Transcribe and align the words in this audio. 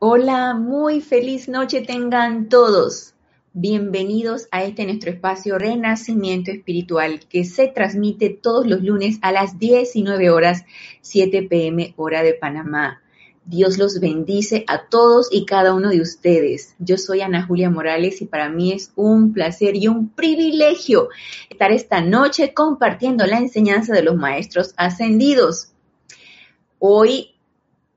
Hola, 0.00 0.54
muy 0.54 1.00
feliz 1.00 1.48
noche 1.48 1.80
tengan 1.80 2.48
todos. 2.48 3.14
Bienvenidos 3.52 4.46
a 4.52 4.62
este 4.62 4.84
nuestro 4.84 5.10
espacio 5.10 5.58
Renacimiento 5.58 6.52
Espiritual 6.52 7.18
que 7.28 7.44
se 7.44 7.66
transmite 7.66 8.30
todos 8.30 8.64
los 8.64 8.80
lunes 8.84 9.18
a 9.22 9.32
las 9.32 9.58
19 9.58 10.30
horas 10.30 10.64
7 11.00 11.48
pm 11.50 11.94
hora 11.96 12.22
de 12.22 12.34
Panamá. 12.34 13.02
Dios 13.44 13.76
los 13.76 13.98
bendice 13.98 14.62
a 14.68 14.86
todos 14.86 15.30
y 15.32 15.44
cada 15.46 15.74
uno 15.74 15.90
de 15.90 16.00
ustedes. 16.00 16.76
Yo 16.78 16.96
soy 16.96 17.22
Ana 17.22 17.44
Julia 17.44 17.68
Morales 17.68 18.22
y 18.22 18.26
para 18.26 18.50
mí 18.50 18.70
es 18.70 18.92
un 18.94 19.32
placer 19.32 19.74
y 19.74 19.88
un 19.88 20.10
privilegio 20.10 21.08
estar 21.50 21.72
esta 21.72 22.02
noche 22.02 22.54
compartiendo 22.54 23.26
la 23.26 23.38
enseñanza 23.38 23.94
de 23.94 24.04
los 24.04 24.14
maestros 24.14 24.74
ascendidos. 24.76 25.72
Hoy 26.78 27.34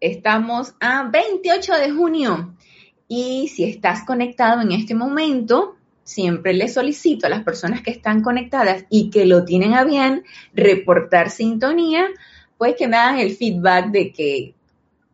Estamos 0.02 0.74
a 0.80 1.04
28 1.12 1.74
de 1.76 1.92
junio 1.92 2.56
y 3.08 3.50
si 3.50 3.66
estás 3.66 4.04
conectado 4.04 4.62
en 4.62 4.72
este 4.72 4.96
momento, 4.96 5.76
siempre 6.04 6.56
les 6.56 6.74
solicito 6.74 7.28
a 7.28 7.30
las 7.30 7.44
personas 7.44 7.84
que 7.84 7.92
están 7.92 8.24
conectadas 8.24 8.86
y 8.90 9.12
que 9.12 9.28
lo 9.28 9.46
tienen 9.46 9.76
a 9.76 9.84
bien 9.84 10.24
reportar 10.56 11.30
sintonía, 11.30 12.08
pues 12.58 12.76
que 12.76 12.88
me 12.88 12.98
hagan 12.98 13.20
el 13.20 13.36
feedback 13.36 13.92
de 13.92 14.12
que 14.12 14.56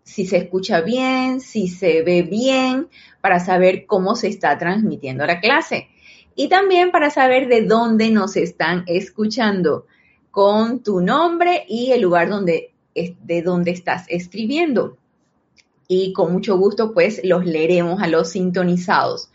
si 0.03 0.25
se 0.25 0.37
escucha 0.37 0.79
bien, 0.79 1.41
si 1.41 1.67
se 1.67 2.01
ve 2.01 2.21
bien, 2.21 2.87
para 3.19 3.41
saber 3.41 3.85
cómo 3.87 4.15
se 4.15 4.29
está 4.29 4.57
transmitiendo 4.57 5.25
la 5.25 5.41
clase. 5.41 5.89
Y 6.33 6.47
también 6.47 6.91
para 6.91 7.09
saber 7.09 7.49
de 7.49 7.63
dónde 7.63 8.09
nos 8.09 8.37
están 8.37 8.85
escuchando 8.87 9.85
con 10.31 10.81
tu 10.81 11.01
nombre 11.01 11.65
y 11.67 11.91
el 11.91 12.03
lugar 12.03 12.29
donde 12.29 12.71
de 13.23 13.41
dónde 13.41 13.71
estás 13.71 14.05
escribiendo. 14.09 14.97
Y 15.87 16.13
con 16.13 16.33
mucho 16.33 16.57
gusto, 16.57 16.93
pues 16.93 17.21
los 17.23 17.45
leeremos 17.45 18.01
a 18.01 18.07
los 18.07 18.31
sintonizados. 18.31 19.29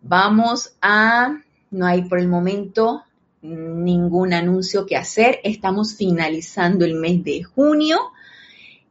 Vamos 0.00 0.76
a, 0.80 1.42
no 1.70 1.86
hay 1.86 2.02
por 2.02 2.18
el 2.18 2.28
momento 2.28 3.02
ningún 3.42 4.32
anuncio 4.32 4.86
que 4.86 4.96
hacer. 4.96 5.40
Estamos 5.42 5.96
finalizando 5.96 6.84
el 6.84 6.94
mes 6.94 7.24
de 7.24 7.42
junio 7.42 7.98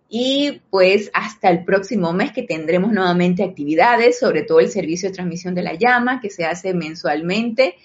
y 0.09 0.61
pues 0.69 1.09
hasta 1.13 1.49
el 1.49 1.63
próximo 1.63 2.11
mes 2.11 2.33
que 2.33 2.43
tendremos 2.43 2.91
nuevamente 2.91 3.43
actividades, 3.43 4.19
sobre 4.19 4.43
todo 4.43 4.59
el 4.59 4.69
servicio 4.69 5.09
de 5.09 5.15
transmisión 5.15 5.55
de 5.55 5.63
la 5.63 5.75
llama 5.75 6.19
que 6.19 6.29
se 6.29 6.43
hace 6.43 6.73
mensualmente 6.73 7.75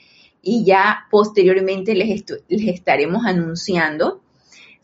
y 0.42 0.64
ya 0.64 1.06
posteriormente 1.10 1.94
les, 1.94 2.24
les 2.48 2.68
estaremos 2.68 3.24
anunciando 3.24 4.22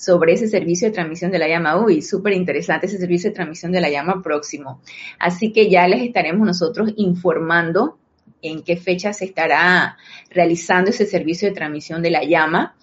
sobre 0.03 0.33
ese 0.33 0.49
servicio 0.49 0.89
de 0.89 0.95
transmisión 0.95 1.31
de 1.31 1.39
la 1.39 1.47
llama. 1.47 1.77
Uy, 1.77 2.03
súper 2.03 2.33
interesante 2.33 2.87
ese 2.87 2.99
servicio 2.99 3.31
de 3.31 3.37
transmisión 3.37 3.71
de 3.71 3.81
la 3.81 3.89
llama 3.89 4.21
próximo. 4.21 4.81
Así 5.17 5.53
que 5.53 5.71
ya 5.71 5.87
les 5.87 6.03
estaremos 6.03 6.45
nosotros 6.45 6.93
informando 6.97 7.99
en 8.43 8.65
qué 8.65 8.77
fecha 8.77 9.13
se 9.13 9.27
estará 9.27 9.97
realizando 10.29 10.91
ese 10.91 11.07
servicio 11.07 11.49
de 11.49 11.55
transmisión 11.55 12.03
de 12.03 12.11
la 12.11 12.25
llama. 12.25 12.75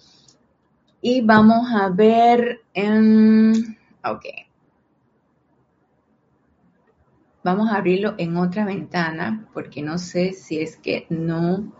Y 1.02 1.20
vamos 1.20 1.66
a 1.74 1.90
ver, 1.90 2.62
ok. 4.02 4.24
Vamos 7.44 7.70
a 7.70 7.76
abrirlo 7.76 8.14
en 8.16 8.38
otra 8.38 8.64
ventana 8.64 9.46
porque 9.52 9.82
no 9.82 9.98
sé 9.98 10.32
si 10.32 10.58
es 10.58 10.78
que 10.78 11.04
no 11.10 11.70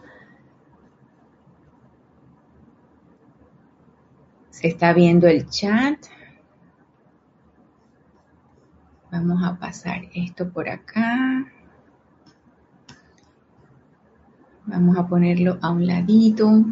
Se 4.61 4.69
está 4.69 4.93
viendo 4.93 5.27
el 5.27 5.49
chat. 5.49 5.97
Vamos 9.11 9.43
a 9.43 9.59
pasar 9.59 10.03
esto 10.15 10.53
por 10.53 10.69
acá. 10.69 11.47
Vamos 14.67 14.99
a 14.99 15.09
ponerlo 15.09 15.57
a 15.63 15.71
un 15.71 15.87
ladito. 15.87 16.63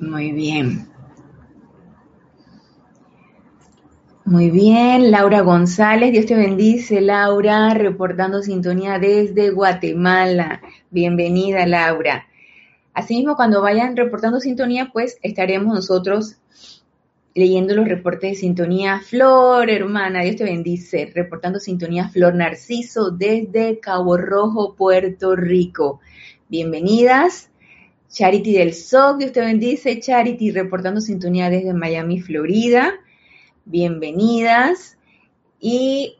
Muy 0.00 0.32
bien. 0.32 0.88
Muy 4.24 4.50
bien, 4.50 5.12
Laura 5.12 5.42
González, 5.42 6.10
Dios 6.10 6.26
te 6.26 6.34
bendice, 6.34 7.00
Laura, 7.00 7.74
reportando 7.74 8.42
sintonía 8.42 8.98
desde 8.98 9.50
Guatemala. 9.50 10.62
Bienvenida, 10.90 11.64
Laura. 11.64 12.26
Asimismo, 12.94 13.34
cuando 13.34 13.60
vayan 13.60 13.96
reportando 13.96 14.38
sintonía, 14.38 14.90
pues 14.92 15.18
estaremos 15.22 15.74
nosotros 15.74 16.36
leyendo 17.34 17.74
los 17.74 17.88
reportes 17.88 18.30
de 18.30 18.36
sintonía. 18.36 19.00
Flor, 19.00 19.68
hermana, 19.68 20.22
Dios 20.22 20.36
te 20.36 20.44
bendice. 20.44 21.10
Reportando 21.12 21.58
sintonía 21.58 22.08
Flor 22.08 22.36
Narciso 22.36 23.10
desde 23.10 23.80
Cabo 23.80 24.16
Rojo, 24.16 24.74
Puerto 24.76 25.34
Rico. 25.34 26.00
Bienvenidas. 26.48 27.50
Charity 28.08 28.52
del 28.52 28.72
SOC, 28.72 29.18
Dios 29.18 29.32
te 29.32 29.40
bendice. 29.40 29.98
Charity 29.98 30.52
reportando 30.52 31.00
sintonía 31.00 31.50
desde 31.50 31.74
Miami, 31.74 32.20
Florida. 32.20 32.94
Bienvenidas. 33.64 34.96
Y 35.58 36.18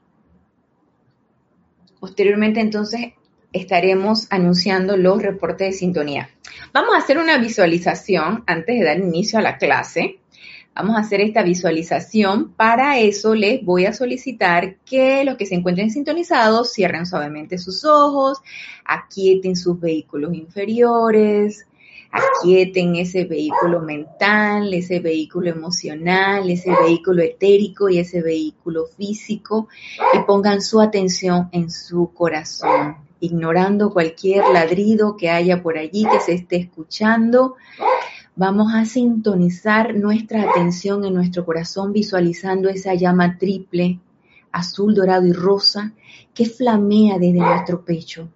posteriormente 2.01 2.59
entonces 2.59 3.13
estaremos 3.54 4.26
anunciando 4.31 4.97
los 4.97 5.22
reportes 5.22 5.69
de 5.69 5.72
sintonía. 5.78 6.28
Vamos 6.72 6.94
a 6.94 6.98
hacer 6.98 7.19
una 7.19 7.38
visualización 7.38 8.42
antes 8.47 8.78
de 8.78 8.84
dar 8.84 8.98
inicio 8.98 9.38
a 9.38 9.42
la 9.42 9.56
clase. 9.56 10.19
Vamos 10.75 10.97
a 10.97 11.00
hacer 11.00 11.20
esta 11.20 11.44
visualización. 11.44 12.53
Para 12.53 12.98
eso 12.98 13.34
les 13.34 13.65
voy 13.65 13.87
a 13.87 13.92
solicitar 13.92 14.76
que 14.84 15.25
los 15.25 15.37
que 15.37 15.47
se 15.47 15.54
encuentren 15.54 15.91
sintonizados 15.91 16.72
cierren 16.72 17.06
suavemente 17.06 17.56
sus 17.59 17.84
ojos, 17.84 18.38
aquieten 18.84 19.54
sus 19.54 19.78
vehículos 19.78 20.34
inferiores, 20.34 21.65
aquieten 22.10 22.97
ese 22.97 23.25
vehículo 23.25 23.81
mental, 23.81 24.75
ese 24.75 24.98
vehículo 24.98 25.50
emocional, 25.50 26.50
ese 26.50 26.72
vehículo 26.84 27.22
etérico 27.22 27.88
y 27.88 27.98
ese 27.98 28.21
vehículo 28.21 28.86
físico 28.86 29.69
y 30.12 30.19
pongan 30.26 30.60
su 30.60 30.81
atención 30.81 31.48
en 31.53 31.71
su 31.71 32.12
corazón 32.12 33.03
ignorando 33.25 33.91
cualquier 33.91 34.45
ladrido 34.53 35.17
que 35.17 35.31
haya 35.31 35.62
por 35.62 35.79
allí 35.79 36.05
que 36.05 36.21
se 36.21 36.35
esté 36.35 36.57
escuchando. 36.57 37.57
Vamos 38.37 38.75
a 38.75 38.85
sintonizar 38.85 39.95
nuestra 39.95 40.43
atención 40.43 41.05
en 41.05 41.15
nuestro 41.15 41.45
corazón 41.45 41.93
visualizando 41.93 42.69
esa 42.69 42.95
llama 42.95 43.39
triple, 43.39 44.01
azul, 44.53 44.95
dorado 44.95 45.27
y 45.27 45.33
rosa, 45.33 45.95
que 46.34 46.45
flamea 46.47 47.19
desde 47.19 47.39
nuestro 47.39 47.84
pecho. 47.84 48.29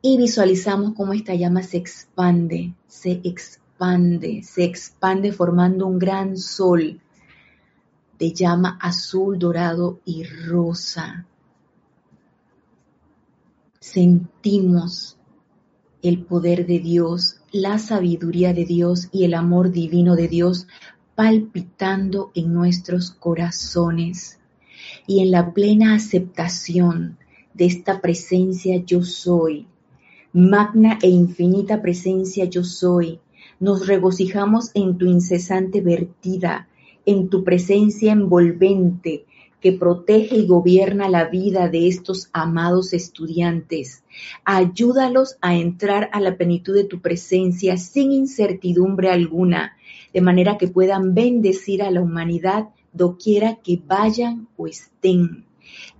Y 0.00 0.16
visualizamos 0.16 0.94
cómo 0.94 1.12
esta 1.12 1.34
llama 1.34 1.62
se 1.62 1.76
expande, 1.76 2.72
se 2.86 3.20
expande, 3.22 4.42
se 4.42 4.64
expande 4.64 5.32
formando 5.32 5.86
un 5.86 5.98
gran 5.98 6.36
sol 6.38 7.00
de 8.18 8.32
llama 8.32 8.78
azul, 8.80 9.38
dorado 9.38 10.00
y 10.04 10.24
rosa 10.24 11.26
sentimos 13.82 15.18
el 16.02 16.22
poder 16.22 16.66
de 16.66 16.78
Dios, 16.78 17.40
la 17.50 17.78
sabiduría 17.78 18.54
de 18.54 18.64
Dios 18.64 19.08
y 19.10 19.24
el 19.24 19.34
amor 19.34 19.72
divino 19.72 20.14
de 20.14 20.28
Dios 20.28 20.68
palpitando 21.16 22.30
en 22.36 22.54
nuestros 22.54 23.10
corazones. 23.10 24.38
Y 25.08 25.20
en 25.20 25.32
la 25.32 25.52
plena 25.52 25.96
aceptación 25.96 27.18
de 27.54 27.66
esta 27.66 28.00
presencia 28.00 28.80
yo 28.86 29.02
soy, 29.02 29.66
magna 30.32 31.00
e 31.02 31.08
infinita 31.08 31.82
presencia 31.82 32.44
yo 32.44 32.62
soy, 32.62 33.18
nos 33.58 33.88
regocijamos 33.88 34.70
en 34.74 34.96
tu 34.96 35.06
incesante 35.06 35.80
vertida, 35.80 36.68
en 37.04 37.28
tu 37.28 37.42
presencia 37.42 38.12
envolvente, 38.12 39.24
que 39.62 39.72
protege 39.72 40.36
y 40.36 40.46
gobierna 40.46 41.08
la 41.08 41.26
vida 41.26 41.68
de 41.68 41.86
estos 41.86 42.28
amados 42.32 42.92
estudiantes. 42.92 44.02
Ayúdalos 44.44 45.36
a 45.40 45.54
entrar 45.54 46.10
a 46.12 46.20
la 46.20 46.36
plenitud 46.36 46.74
de 46.74 46.84
tu 46.84 47.00
presencia 47.00 47.76
sin 47.76 48.10
incertidumbre 48.12 49.10
alguna, 49.10 49.76
de 50.12 50.20
manera 50.20 50.58
que 50.58 50.68
puedan 50.68 51.14
bendecir 51.14 51.82
a 51.82 51.92
la 51.92 52.02
humanidad 52.02 52.70
doquiera 52.92 53.60
que 53.62 53.80
vayan 53.86 54.48
o 54.56 54.66
estén. 54.66 55.46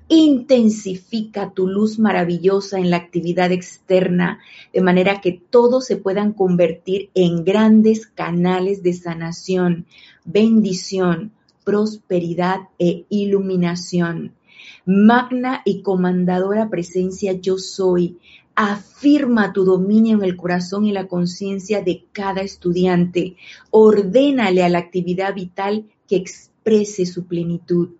Intensifica 0.09 1.53
tu 1.55 1.67
luz 1.69 1.99
maravillosa 1.99 2.79
en 2.79 2.91
la 2.91 2.97
actividad 2.97 3.53
externa, 3.53 4.41
de 4.73 4.83
manera 4.83 5.21
que 5.21 5.41
todos 5.49 5.87
se 5.87 5.97
puedan 5.97 6.33
convertir 6.33 7.11
en 7.15 7.45
grandes 7.45 8.09
canales 8.09 8.83
de 8.83 8.93
sanación, 8.93 9.87
bendición, 10.25 11.33
prosperidad 11.65 12.61
e 12.79 13.07
iluminación. 13.09 14.35
Magna 14.85 15.63
y 15.65 15.83
comandadora 15.83 16.69
presencia 16.69 17.33
yo 17.33 17.59
soy. 17.59 18.19
Afirma 18.55 19.53
tu 19.53 19.65
dominio 19.65 20.19
en 20.19 20.25
el 20.25 20.37
corazón 20.37 20.85
y 20.85 20.93
la 20.93 21.09
conciencia 21.09 21.83
de 21.83 22.05
cada 22.13 22.43
estudiante. 22.43 23.37
Ordénale 23.71 24.63
a 24.63 24.69
la 24.69 24.79
actividad 24.79 25.35
vital 25.35 25.87
que 26.07 26.17
exprese 26.17 27.07
su 27.07 27.27
plenitud. 27.27 27.91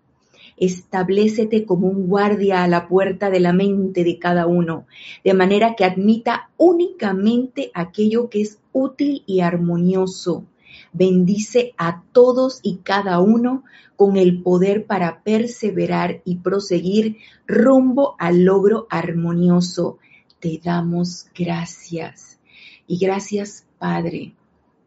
Establecete 0.57 1.65
como 1.65 1.87
un 1.87 2.07
guardia 2.07 2.63
a 2.63 2.67
la 2.67 2.87
puerta 2.87 3.31
de 3.31 3.39
la 3.39 3.53
mente 3.53 4.03
de 4.03 4.19
cada 4.19 4.45
uno, 4.45 4.85
de 5.23 5.33
manera 5.33 5.75
que 5.75 5.85
admita 5.85 6.51
únicamente 6.57 7.71
aquello 7.73 8.29
que 8.29 8.41
es 8.41 8.59
útil 8.71 9.23
y 9.25 9.39
armonioso. 9.39 10.45
Bendice 10.93 11.73
a 11.77 12.03
todos 12.11 12.59
y 12.61 12.77
cada 12.77 13.19
uno 13.19 13.63
con 13.95 14.17
el 14.17 14.43
poder 14.43 14.85
para 14.85 15.23
perseverar 15.23 16.21
y 16.23 16.37
proseguir 16.37 17.17
rumbo 17.47 18.15
al 18.19 18.43
logro 18.43 18.87
armonioso. 18.89 19.97
Te 20.39 20.59
damos 20.63 21.27
gracias. 21.35 22.39
Y 22.85 22.97
gracias, 22.97 23.65
Padre, 23.79 24.35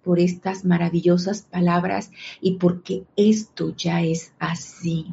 por 0.04 0.20
estas 0.20 0.64
maravillosas 0.64 1.42
palabras 1.42 2.12
y 2.40 2.52
porque 2.52 3.04
esto 3.16 3.74
ya 3.76 4.02
es 4.02 4.32
así. 4.38 5.06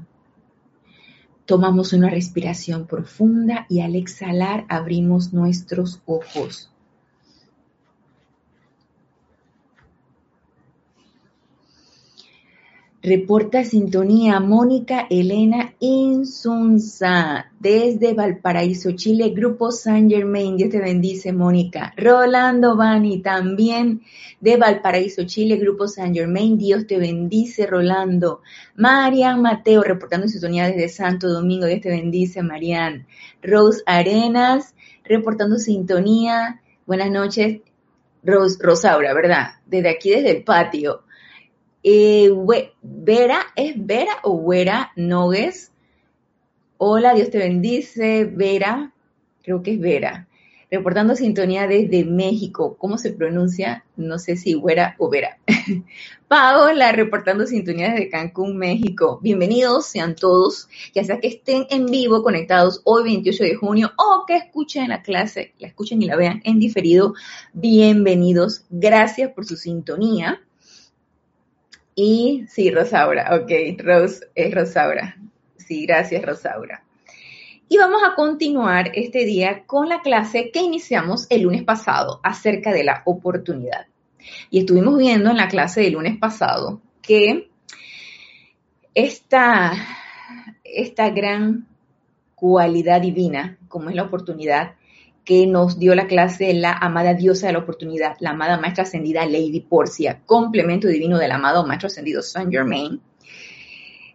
Tomamos 1.45 1.91
una 1.91 2.09
respiración 2.09 2.87
profunda 2.87 3.65
y 3.67 3.81
al 3.81 3.95
exhalar 3.95 4.65
abrimos 4.69 5.33
nuestros 5.33 6.01
ojos. 6.05 6.72
Reporta 13.05 13.65
sintonía 13.65 14.39
Mónica 14.39 15.07
Elena 15.09 15.73
Insunza 15.79 17.51
desde 17.59 18.13
Valparaíso, 18.13 18.91
Chile, 18.93 19.31
Grupo 19.35 19.73
San 19.73 20.09
Germain. 20.09 20.55
Dios 20.55 20.69
te 20.69 20.79
bendice, 20.79 21.33
Mónica. 21.33 21.93
Rolando 21.97 22.77
Bani 22.77 23.21
también 23.21 24.03
de 24.39 24.55
Valparaíso, 24.55 25.25
Chile, 25.25 25.57
Grupo 25.57 25.89
San 25.89 26.13
Germain. 26.13 26.57
Dios 26.57 26.87
te 26.87 26.97
bendice, 26.97 27.67
Rolando. 27.67 28.39
Marian 28.77 29.41
Mateo, 29.41 29.83
reportando 29.83 30.29
sintonía 30.29 30.67
desde 30.67 30.87
Santo 30.87 31.27
Domingo. 31.27 31.65
Dios 31.65 31.81
te 31.81 31.89
bendice, 31.89 32.41
Marian. 32.41 33.05
Rose 33.41 33.83
Arenas, 33.85 34.75
reportando 35.03 35.57
sintonía. 35.57 36.61
Buenas 36.85 37.11
noches. 37.11 37.59
Rosaura, 38.23 39.13
¿verdad? 39.13 39.55
Desde 39.65 39.89
aquí, 39.89 40.11
desde 40.11 40.31
el 40.31 40.43
patio. 40.45 41.02
Eh, 41.85 42.31
Vera, 42.81 43.41
¿es 43.57 43.73
Vera 43.75 44.19
o 44.23 44.47
Vera 44.47 44.93
Nogues? 44.95 45.73
Hola, 46.77 47.13
Dios 47.13 47.29
te 47.29 47.39
bendice. 47.39 48.23
Vera, 48.23 48.93
creo 49.43 49.61
que 49.61 49.73
es 49.73 49.79
Vera. 49.81 50.29
Reportando 50.71 51.15
sintonía 51.17 51.67
desde 51.67 52.05
México. 52.05 52.77
¿Cómo 52.79 52.97
se 52.97 53.11
pronuncia? 53.11 53.83
No 53.97 54.17
sé 54.17 54.37
si 54.37 54.55
Vera 54.55 54.95
o 54.97 55.09
Vera. 55.09 55.39
Paola, 56.29 56.93
reportando 56.93 57.45
sintonía 57.45 57.91
desde 57.91 58.09
Cancún, 58.09 58.57
México. 58.57 59.19
Bienvenidos 59.21 59.85
sean 59.85 60.15
todos, 60.15 60.69
ya 60.95 61.03
sea 61.03 61.19
que 61.19 61.27
estén 61.27 61.67
en 61.69 61.85
vivo 61.87 62.23
conectados 62.23 62.81
hoy 62.85 63.03
28 63.03 63.43
de 63.43 63.55
junio 63.55 63.91
o 63.97 64.23
que 64.25 64.37
escuchen 64.37 64.87
la 64.87 65.01
clase, 65.01 65.53
la 65.59 65.67
escuchen 65.67 66.01
y 66.01 66.05
la 66.05 66.15
vean 66.15 66.41
en 66.45 66.59
diferido. 66.59 67.13
Bienvenidos. 67.51 68.63
Gracias 68.69 69.31
por 69.33 69.45
su 69.45 69.57
sintonía. 69.57 70.41
Y 71.95 72.45
sí, 72.47 72.71
Rosaura, 72.71 73.35
ok, 73.35 73.79
Rose 73.79 74.25
es 74.35 74.53
Rosaura. 74.53 75.17
Sí, 75.57 75.85
gracias, 75.85 76.23
Rosaura. 76.23 76.83
Y 77.69 77.77
vamos 77.77 78.01
a 78.03 78.15
continuar 78.15 78.91
este 78.93 79.25
día 79.25 79.63
con 79.65 79.89
la 79.89 80.01
clase 80.01 80.51
que 80.51 80.59
iniciamos 80.59 81.27
el 81.29 81.43
lunes 81.43 81.63
pasado 81.63 82.19
acerca 82.23 82.71
de 82.71 82.83
la 82.83 83.01
oportunidad. 83.05 83.87
Y 84.49 84.59
estuvimos 84.59 84.97
viendo 84.97 85.31
en 85.31 85.37
la 85.37 85.47
clase 85.47 85.81
del 85.81 85.93
lunes 85.93 86.17
pasado 86.17 86.81
que 87.01 87.49
esta, 88.93 89.73
esta 90.63 91.09
gran 91.09 91.67
cualidad 92.35 93.01
divina, 93.01 93.57
como 93.67 93.89
es 93.89 93.95
la 93.95 94.03
oportunidad, 94.03 94.75
que 95.25 95.47
nos 95.47 95.79
dio 95.79 95.95
la 95.95 96.07
clase 96.07 96.53
la 96.53 96.73
amada 96.73 97.13
diosa 97.13 97.47
de 97.47 97.53
la 97.53 97.59
oportunidad, 97.59 98.15
la 98.19 98.31
amada 98.31 98.59
maestra 98.59 98.83
ascendida 98.83 99.25
Lady 99.25 99.61
Porcia, 99.61 100.21
complemento 100.25 100.87
divino 100.87 101.17
del 101.17 101.31
amado 101.31 101.65
maestro 101.65 101.87
ascendido 101.87 102.21
Saint 102.21 102.51
Germain, 102.51 102.99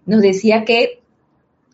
nos 0.05 0.21
decía 0.21 0.65
que 0.65 1.01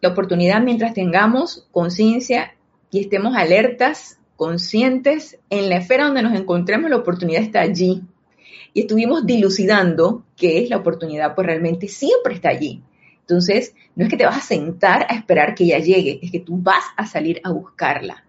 la 0.01 0.11
oportunidad 0.11 0.61
mientras 0.61 0.95
tengamos 0.95 1.67
conciencia 1.73 2.55
y 2.91 3.01
estemos 3.01 3.37
alertas, 3.37 4.19
conscientes, 4.37 5.39
en 5.51 5.69
la 5.69 5.79
esfera 5.79 6.07
donde 6.07 6.23
nos 6.23 6.39
encontremos, 6.39 6.91
la 6.91 6.97
oportunidad 6.97 7.43
está 7.43 7.61
allí. 7.61 8.03
Y 8.73 8.83
estuvimos 8.83 9.25
dilucidando 9.25 10.25
qué 10.37 10.63
es 10.63 10.71
la 10.71 10.77
oportunidad, 10.77 11.35
pues 11.35 11.47
realmente 11.47 11.89
siempre 11.89 12.35
está 12.35 12.51
allí. 12.51 12.83
Entonces, 13.21 13.75
no 13.97 14.05
es 14.05 14.11
que 14.11 14.17
te 14.17 14.27
vas 14.27 14.37
a 14.37 14.41
sentar 14.41 15.07
a 15.09 15.15
esperar 15.15 15.55
que 15.55 15.65
ella 15.65 15.79
llegue, 15.79 16.19
es 16.23 16.31
que 16.31 16.41
tú 16.41 16.59
vas 16.59 16.85
a 16.97 17.07
salir 17.07 17.41
a 17.43 17.51
buscarla 17.51 18.25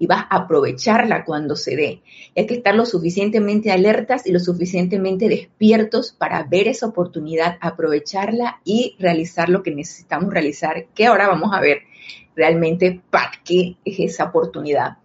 y 0.00 0.06
vas 0.06 0.24
a 0.30 0.36
aprovecharla 0.36 1.26
cuando 1.26 1.54
se 1.54 1.76
dé. 1.76 2.02
hay 2.34 2.46
que 2.46 2.54
estar 2.54 2.74
lo 2.74 2.86
suficientemente 2.86 3.70
alertas 3.70 4.26
y 4.26 4.32
lo 4.32 4.40
suficientemente 4.40 5.28
despiertos 5.28 6.12
para 6.12 6.42
ver 6.44 6.68
esa 6.68 6.86
oportunidad, 6.86 7.58
aprovecharla 7.60 8.62
y 8.64 8.96
realizar 8.98 9.50
lo 9.50 9.62
que 9.62 9.74
necesitamos 9.74 10.32
realizar, 10.32 10.86
que 10.94 11.04
ahora 11.04 11.28
vamos 11.28 11.50
a 11.52 11.60
ver 11.60 11.82
realmente 12.34 13.02
para 13.10 13.30
qué 13.44 13.76
es 13.84 14.00
esa 14.00 14.24
oportunidad. 14.24 14.96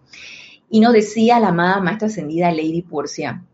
Y 0.70 0.80
nos 0.80 0.94
decía 0.94 1.38
la 1.40 1.48
amada 1.48 1.78
maestra 1.82 2.08
ascendida 2.08 2.50
Lady 2.50 2.80
Porcia 2.80 3.44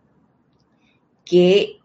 que 1.24 1.80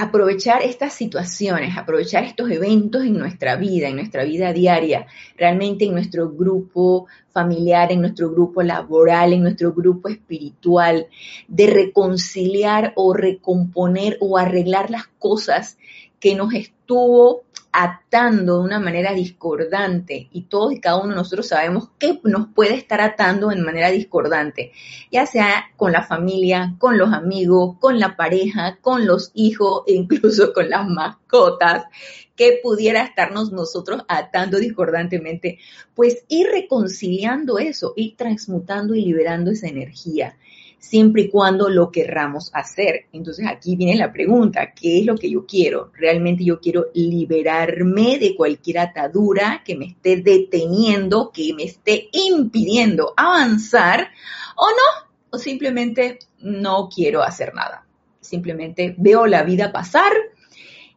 aprovechar 0.00 0.62
estas 0.62 0.92
situaciones, 0.92 1.76
aprovechar 1.76 2.22
estos 2.22 2.48
eventos 2.52 3.02
en 3.02 3.18
nuestra 3.18 3.56
vida, 3.56 3.88
en 3.88 3.96
nuestra 3.96 4.22
vida 4.22 4.52
diaria, 4.52 5.08
realmente 5.36 5.86
en 5.86 5.92
nuestro 5.92 6.30
grupo 6.30 7.08
familiar, 7.32 7.90
en 7.90 8.02
nuestro 8.02 8.30
grupo 8.30 8.62
laboral, 8.62 9.32
en 9.32 9.42
nuestro 9.42 9.72
grupo 9.72 10.08
espiritual, 10.08 11.08
de 11.48 11.66
reconciliar 11.66 12.92
o 12.94 13.12
recomponer 13.12 14.16
o 14.20 14.38
arreglar 14.38 14.88
las 14.88 15.08
cosas 15.18 15.78
que 16.20 16.36
nos 16.36 16.54
estuvo 16.54 17.42
atando 17.72 18.58
de 18.58 18.64
una 18.64 18.80
manera 18.80 19.12
discordante 19.12 20.28
y 20.32 20.42
todos 20.42 20.72
y 20.72 20.80
cada 20.80 20.98
uno 20.98 21.10
de 21.10 21.16
nosotros 21.16 21.48
sabemos 21.48 21.90
qué 21.98 22.20
nos 22.24 22.48
puede 22.48 22.74
estar 22.74 23.00
atando 23.00 23.52
en 23.52 23.62
manera 23.62 23.90
discordante, 23.90 24.72
ya 25.12 25.26
sea 25.26 25.66
con 25.76 25.92
la 25.92 26.02
familia, 26.02 26.74
con 26.78 26.98
los 26.98 27.12
amigos, 27.12 27.76
con 27.78 27.98
la 27.98 28.16
pareja, 28.16 28.78
con 28.80 29.06
los 29.06 29.30
hijos 29.34 29.82
incluso 29.86 30.52
con 30.52 30.70
las 30.70 30.88
mascotas, 30.88 31.84
que 32.36 32.60
pudiera 32.62 33.02
estarnos 33.02 33.50
nosotros 33.50 34.04
atando 34.06 34.58
discordantemente, 34.58 35.58
pues 35.94 36.24
ir 36.28 36.46
reconciliando 36.46 37.58
eso, 37.58 37.94
ir 37.96 38.16
transmutando 38.16 38.94
y 38.94 39.04
liberando 39.04 39.50
esa 39.50 39.66
energía 39.66 40.36
siempre 40.78 41.22
y 41.22 41.28
cuando 41.28 41.68
lo 41.68 41.90
querramos 41.90 42.50
hacer. 42.54 43.06
Entonces 43.12 43.46
aquí 43.46 43.76
viene 43.76 43.96
la 43.96 44.12
pregunta, 44.12 44.72
¿qué 44.72 45.00
es 45.00 45.06
lo 45.06 45.16
que 45.16 45.30
yo 45.30 45.44
quiero? 45.44 45.90
¿Realmente 45.94 46.44
yo 46.44 46.60
quiero 46.60 46.86
liberarme 46.94 48.18
de 48.18 48.34
cualquier 48.36 48.78
atadura 48.78 49.62
que 49.64 49.76
me 49.76 49.86
esté 49.86 50.16
deteniendo, 50.16 51.30
que 51.32 51.52
me 51.54 51.64
esté 51.64 52.08
impidiendo 52.12 53.12
avanzar 53.16 54.08
o 54.56 54.68
no? 54.70 55.08
O 55.30 55.38
simplemente 55.38 56.20
no 56.40 56.88
quiero 56.88 57.22
hacer 57.22 57.54
nada. 57.54 57.84
Simplemente 58.20 58.94
veo 58.96 59.26
la 59.26 59.42
vida 59.42 59.72
pasar 59.72 60.12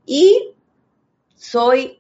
y 0.06 0.54
soy 1.36 2.00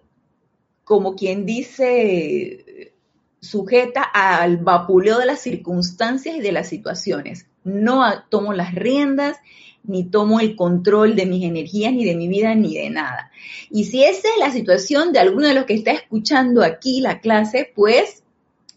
como 0.83 1.15
quien 1.15 1.45
dice 1.45 2.93
sujeta 3.39 4.03
al 4.03 4.57
vapuleo 4.57 5.17
de 5.17 5.25
las 5.25 5.41
circunstancias 5.41 6.35
y 6.35 6.41
de 6.41 6.51
las 6.51 6.69
situaciones 6.69 7.47
no 7.63 8.03
tomo 8.29 8.53
las 8.53 8.73
riendas, 8.73 9.37
ni 9.83 10.03
tomo 10.03 10.39
el 10.39 10.55
control 10.55 11.15
de 11.15 11.25
mis 11.25 11.43
energías, 11.43 11.93
ni 11.93 12.05
de 12.05 12.15
mi 12.15 12.27
vida, 12.27 12.53
ni 12.55 12.75
de 12.75 12.89
nada. 12.89 13.31
Y 13.69 13.85
si 13.85 14.03
esa 14.03 14.27
es 14.27 14.37
la 14.39 14.51
situación 14.51 15.11
de 15.11 15.19
alguno 15.19 15.47
de 15.47 15.53
los 15.53 15.65
que 15.65 15.73
está 15.73 15.91
escuchando 15.91 16.63
aquí 16.63 17.01
la 17.01 17.19
clase, 17.19 17.71
pues 17.75 18.23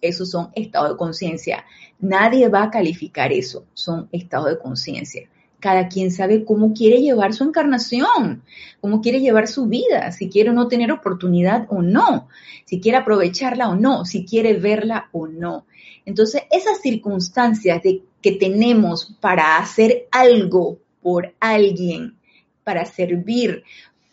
esos 0.00 0.30
son 0.30 0.50
estados 0.54 0.90
de 0.90 0.96
conciencia. 0.96 1.64
Nadie 1.98 2.48
va 2.48 2.64
a 2.64 2.70
calificar 2.70 3.32
eso, 3.32 3.64
son 3.74 4.08
estados 4.12 4.50
de 4.50 4.58
conciencia. 4.58 5.28
Cada 5.64 5.88
quien 5.88 6.12
sabe 6.12 6.44
cómo 6.44 6.74
quiere 6.74 7.00
llevar 7.00 7.32
su 7.32 7.42
encarnación, 7.42 8.42
cómo 8.82 9.00
quiere 9.00 9.20
llevar 9.20 9.48
su 9.48 9.66
vida, 9.66 10.12
si 10.12 10.28
quiere 10.28 10.52
no 10.52 10.68
tener 10.68 10.92
oportunidad 10.92 11.64
o 11.70 11.80
no, 11.80 12.28
si 12.66 12.82
quiere 12.82 12.98
aprovecharla 12.98 13.70
o 13.70 13.74
no, 13.74 14.04
si 14.04 14.26
quiere 14.26 14.58
verla 14.58 15.08
o 15.12 15.26
no. 15.26 15.64
Entonces, 16.04 16.42
esas 16.50 16.82
circunstancias 16.82 17.82
de 17.82 18.02
que 18.20 18.32
tenemos 18.32 19.16
para 19.22 19.56
hacer 19.56 20.06
algo 20.10 20.80
por 21.00 21.32
alguien, 21.40 22.18
para 22.62 22.84
servir, 22.84 23.64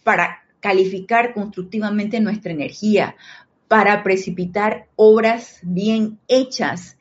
para 0.05 0.43
calificar 0.62 1.34
constructivamente 1.34 2.22
nuestra 2.22 2.53
energía, 2.53 3.17
para 3.67 4.03
precipitar 4.03 4.88
obras 4.96 5.60
bien 5.63 6.17
hechas, 6.29 6.96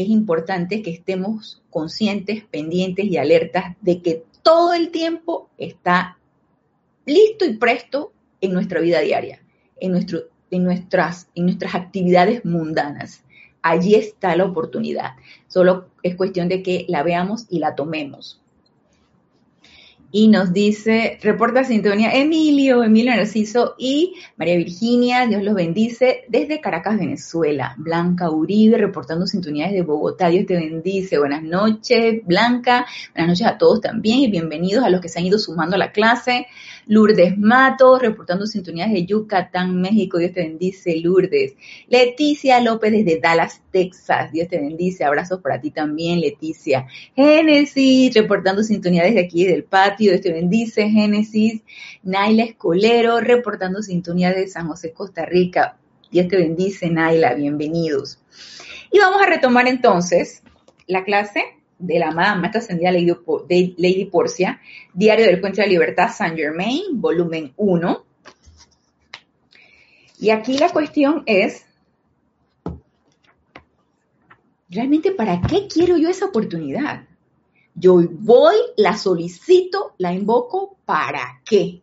es 0.00 0.08
importante 0.08 0.80
que 0.82 0.90
estemos 0.90 1.62
conscientes, 1.68 2.44
pendientes 2.44 3.04
y 3.04 3.18
alertas 3.18 3.76
de 3.82 4.00
que 4.00 4.24
todo 4.42 4.72
el 4.72 4.90
tiempo 4.90 5.50
está 5.58 6.18
listo 7.04 7.44
y 7.44 7.58
presto 7.58 8.12
en 8.40 8.54
nuestra 8.54 8.80
vida 8.80 9.00
diaria, 9.00 9.42
en, 9.78 9.92
nuestras, 10.62 11.28
nuestras 11.34 11.74
actividades 11.74 12.44
mundanas. 12.46 13.24
Allí 13.60 13.94
está 13.94 14.34
la 14.36 14.46
oportunidad. 14.46 15.16
Solo 15.48 15.88
es 16.02 16.16
cuestión 16.16 16.48
de 16.48 16.62
que 16.62 16.86
la 16.88 17.02
veamos 17.02 17.44
y 17.50 17.58
la 17.58 17.74
tomemos 17.74 18.40
y 20.12 20.28
nos 20.28 20.52
dice, 20.52 21.18
reporta 21.22 21.62
sintonía 21.62 22.12
Emilio, 22.12 22.82
Emilio 22.82 23.14
Narciso 23.14 23.74
y 23.78 24.14
María 24.36 24.56
Virginia, 24.56 25.26
Dios 25.26 25.42
los 25.42 25.54
bendice, 25.54 26.24
desde 26.28 26.60
Caracas, 26.60 26.98
Venezuela. 26.98 27.74
Blanca 27.78 28.28
Uribe, 28.30 28.76
reportando 28.76 29.26
sintonía 29.26 29.68
desde 29.68 29.82
Bogotá, 29.82 30.28
Dios 30.28 30.46
te 30.46 30.54
bendice. 30.56 31.18
Buenas 31.18 31.42
noches, 31.44 32.22
Blanca, 32.24 32.86
buenas 33.14 33.28
noches 33.28 33.46
a 33.46 33.58
todos 33.58 33.80
también 33.80 34.18
y 34.18 34.30
bienvenidos 34.30 34.84
a 34.84 34.90
los 34.90 35.00
que 35.00 35.08
se 35.08 35.20
han 35.20 35.26
ido 35.26 35.38
sumando 35.38 35.76
a 35.76 35.78
la 35.78 35.92
clase. 35.92 36.46
Lourdes 36.86 37.38
Mato, 37.38 38.00
reportando 38.00 38.46
sintonías 38.46 38.90
de 38.90 39.06
Yucatán, 39.06 39.80
México, 39.80 40.18
Dios 40.18 40.32
te 40.32 40.40
bendice, 40.40 40.96
Lourdes. 40.96 41.54
Leticia 41.86 42.60
López 42.60 42.90
desde 42.90 43.20
Dallas, 43.20 43.62
Texas, 43.70 44.32
Dios 44.32 44.48
te 44.48 44.58
bendice, 44.58 45.04
abrazos 45.04 45.40
para 45.40 45.60
ti 45.60 45.70
también, 45.70 46.20
Leticia. 46.20 46.88
Génesis, 47.14 48.12
reportando 48.12 48.64
sintonía 48.64 49.04
desde 49.04 49.20
aquí, 49.20 49.44
del 49.44 49.62
patio, 49.62 49.99
Dios 50.00 50.22
te 50.22 50.32
bendice, 50.32 50.88
Génesis. 50.88 51.60
Naila 52.02 52.44
Escolero, 52.44 53.20
reportando 53.20 53.82
sintonía 53.82 54.32
de 54.32 54.48
San 54.48 54.66
José, 54.66 54.92
Costa 54.92 55.26
Rica. 55.26 55.76
Dios 56.10 56.26
te 56.28 56.38
bendice, 56.38 56.88
Naila, 56.88 57.34
bienvenidos. 57.34 58.18
Y 58.90 58.98
vamos 58.98 59.22
a 59.22 59.26
retomar 59.26 59.68
entonces 59.68 60.42
la 60.86 61.04
clase 61.04 61.44
de 61.78 61.98
la 61.98 62.08
amada 62.08 62.34
maestra 62.34 62.60
ascendida 62.60 62.90
Lady, 62.90 63.74
Lady 63.76 64.06
Porcia, 64.06 64.60
Diario 64.94 65.26
del 65.26 65.38
Puente 65.38 65.60
de 65.60 65.66
la 65.66 65.72
Libertad, 65.72 66.08
Saint 66.10 66.34
Germain, 66.34 66.82
volumen 66.94 67.52
1. 67.58 68.04
Y 70.18 70.30
aquí 70.30 70.56
la 70.56 70.70
cuestión 70.70 71.24
es, 71.26 71.66
¿realmente 74.70 75.12
para 75.12 75.42
qué 75.42 75.68
quiero 75.68 75.98
yo 75.98 76.08
esa 76.08 76.24
oportunidad? 76.24 77.09
Yo 77.80 77.98
voy, 78.10 78.56
la 78.76 78.96
solicito, 78.96 79.94
la 79.96 80.12
invoco, 80.12 80.76
¿para 80.84 81.40
qué? 81.48 81.80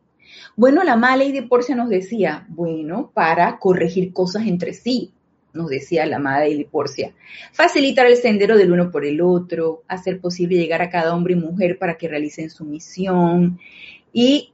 Bueno, 0.55 0.83
la 0.83 0.93
amada 0.93 1.17
Lady 1.17 1.41
Porcia 1.41 1.75
nos 1.75 1.89
decía, 1.89 2.45
bueno, 2.49 3.09
para 3.15 3.57
corregir 3.57 4.13
cosas 4.13 4.45
entre 4.45 4.73
sí, 4.73 5.11
nos 5.53 5.69
decía 5.69 6.05
la 6.05 6.17
amada 6.17 6.45
Porcia. 6.69 7.15
Facilitar 7.51 8.05
el 8.05 8.15
sendero 8.15 8.57
del 8.57 8.71
uno 8.71 8.91
por 8.91 9.05
el 9.05 9.21
otro, 9.21 9.83
hacer 9.87 10.21
posible 10.21 10.57
llegar 10.57 10.83
a 10.83 10.91
cada 10.91 11.15
hombre 11.15 11.33
y 11.33 11.37
mujer 11.37 11.79
para 11.79 11.97
que 11.97 12.07
realicen 12.07 12.51
su 12.51 12.63
misión 12.63 13.59
y 14.13 14.53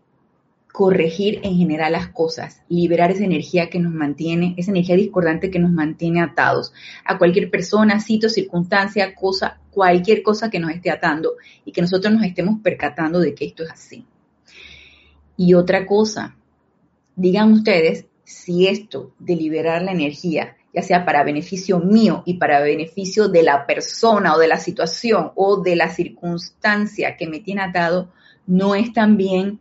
corregir 0.74 1.40
en 1.44 1.56
general 1.56 1.92
las 1.92 2.08
cosas, 2.08 2.64
liberar 2.68 3.12
esa 3.12 3.24
energía 3.24 3.70
que 3.70 3.78
nos 3.78 3.94
mantiene, 3.94 4.56
esa 4.58 4.72
energía 4.72 4.96
discordante 4.96 5.52
que 5.52 5.60
nos 5.60 5.72
mantiene 5.72 6.20
atados 6.20 6.74
a 7.06 7.20
cualquier 7.20 7.52
persona, 7.52 8.00
sitio, 8.00 8.28
circunstancia, 8.28 9.14
cosa, 9.14 9.60
cualquier 9.70 10.24
cosa 10.24 10.50
que 10.50 10.60
nos 10.60 10.72
esté 10.72 10.90
atando 10.90 11.34
y 11.64 11.72
que 11.72 11.82
nosotros 11.82 12.12
nos 12.12 12.24
estemos 12.24 12.60
percatando 12.64 13.20
de 13.20 13.36
que 13.36 13.46
esto 13.46 13.62
es 13.62 13.70
así. 13.70 14.08
Y 15.38 15.54
otra 15.54 15.86
cosa, 15.86 16.36
digan 17.16 17.52
ustedes 17.52 18.08
si 18.24 18.66
esto 18.66 19.14
de 19.20 19.36
liberar 19.36 19.84
la 19.84 19.92
energía 19.92 20.58
ya 20.74 20.82
sea 20.82 21.06
para 21.06 21.24
beneficio 21.24 21.80
mío 21.80 22.24
y 22.26 22.40
para 22.40 22.60
beneficio 22.62 23.28
de 23.28 23.44
la 23.44 23.68
persona 23.68 24.34
o 24.34 24.40
de 24.40 24.48
la 24.48 24.58
situación 24.58 25.32
o 25.36 25.62
de 25.62 25.76
la 25.76 25.90
circunstancia 25.90 27.16
que 27.16 27.28
me 27.28 27.42
tiene 27.42 27.62
atado, 27.62 28.12
no 28.48 28.74
es 28.74 28.92
también 28.92 29.60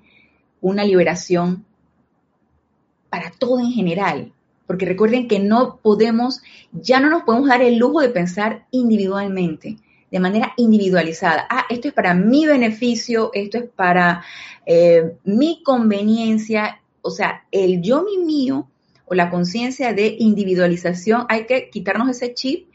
una 0.63 0.85
liberación 0.85 1.67
para 3.11 3.31
todo 3.31 3.61
en 3.61 3.73
general. 3.73 4.33
Porque 4.67 4.87
recuerden 4.87 5.29
que 5.29 5.39
no 5.39 5.77
podemos, 5.83 6.41
ya 6.73 6.99
no 6.99 7.11
nos 7.11 7.25
podemos 7.25 7.49
dar 7.49 7.61
el 7.61 7.77
lujo 7.77 8.01
de 8.01 8.09
pensar 8.09 8.67
individualmente, 8.71 9.77
de 10.11 10.21
manera 10.21 10.55
individualizada. 10.57 11.47
Ah, 11.51 11.67
esto 11.69 11.89
es 11.89 11.95
para 11.95 12.15
mi 12.15 12.47
beneficio, 12.47 13.31
esto 13.35 13.59
es 13.59 13.65
para 13.65 14.25
eh, 14.65 15.13
mi 15.25 15.63
conveniencia. 15.63 16.81
O 17.03 17.11
sea, 17.11 17.45
el 17.51 17.83
yo 17.83 18.03
mi 18.03 18.17
mío 18.25 18.69
o 19.05 19.15
la 19.15 19.29
conciencia 19.29 19.93
de 19.93 20.17
individualización, 20.19 21.27
hay 21.29 21.45
que 21.45 21.69
quitarnos 21.69 22.09
ese 22.09 22.33
chip 22.33 22.69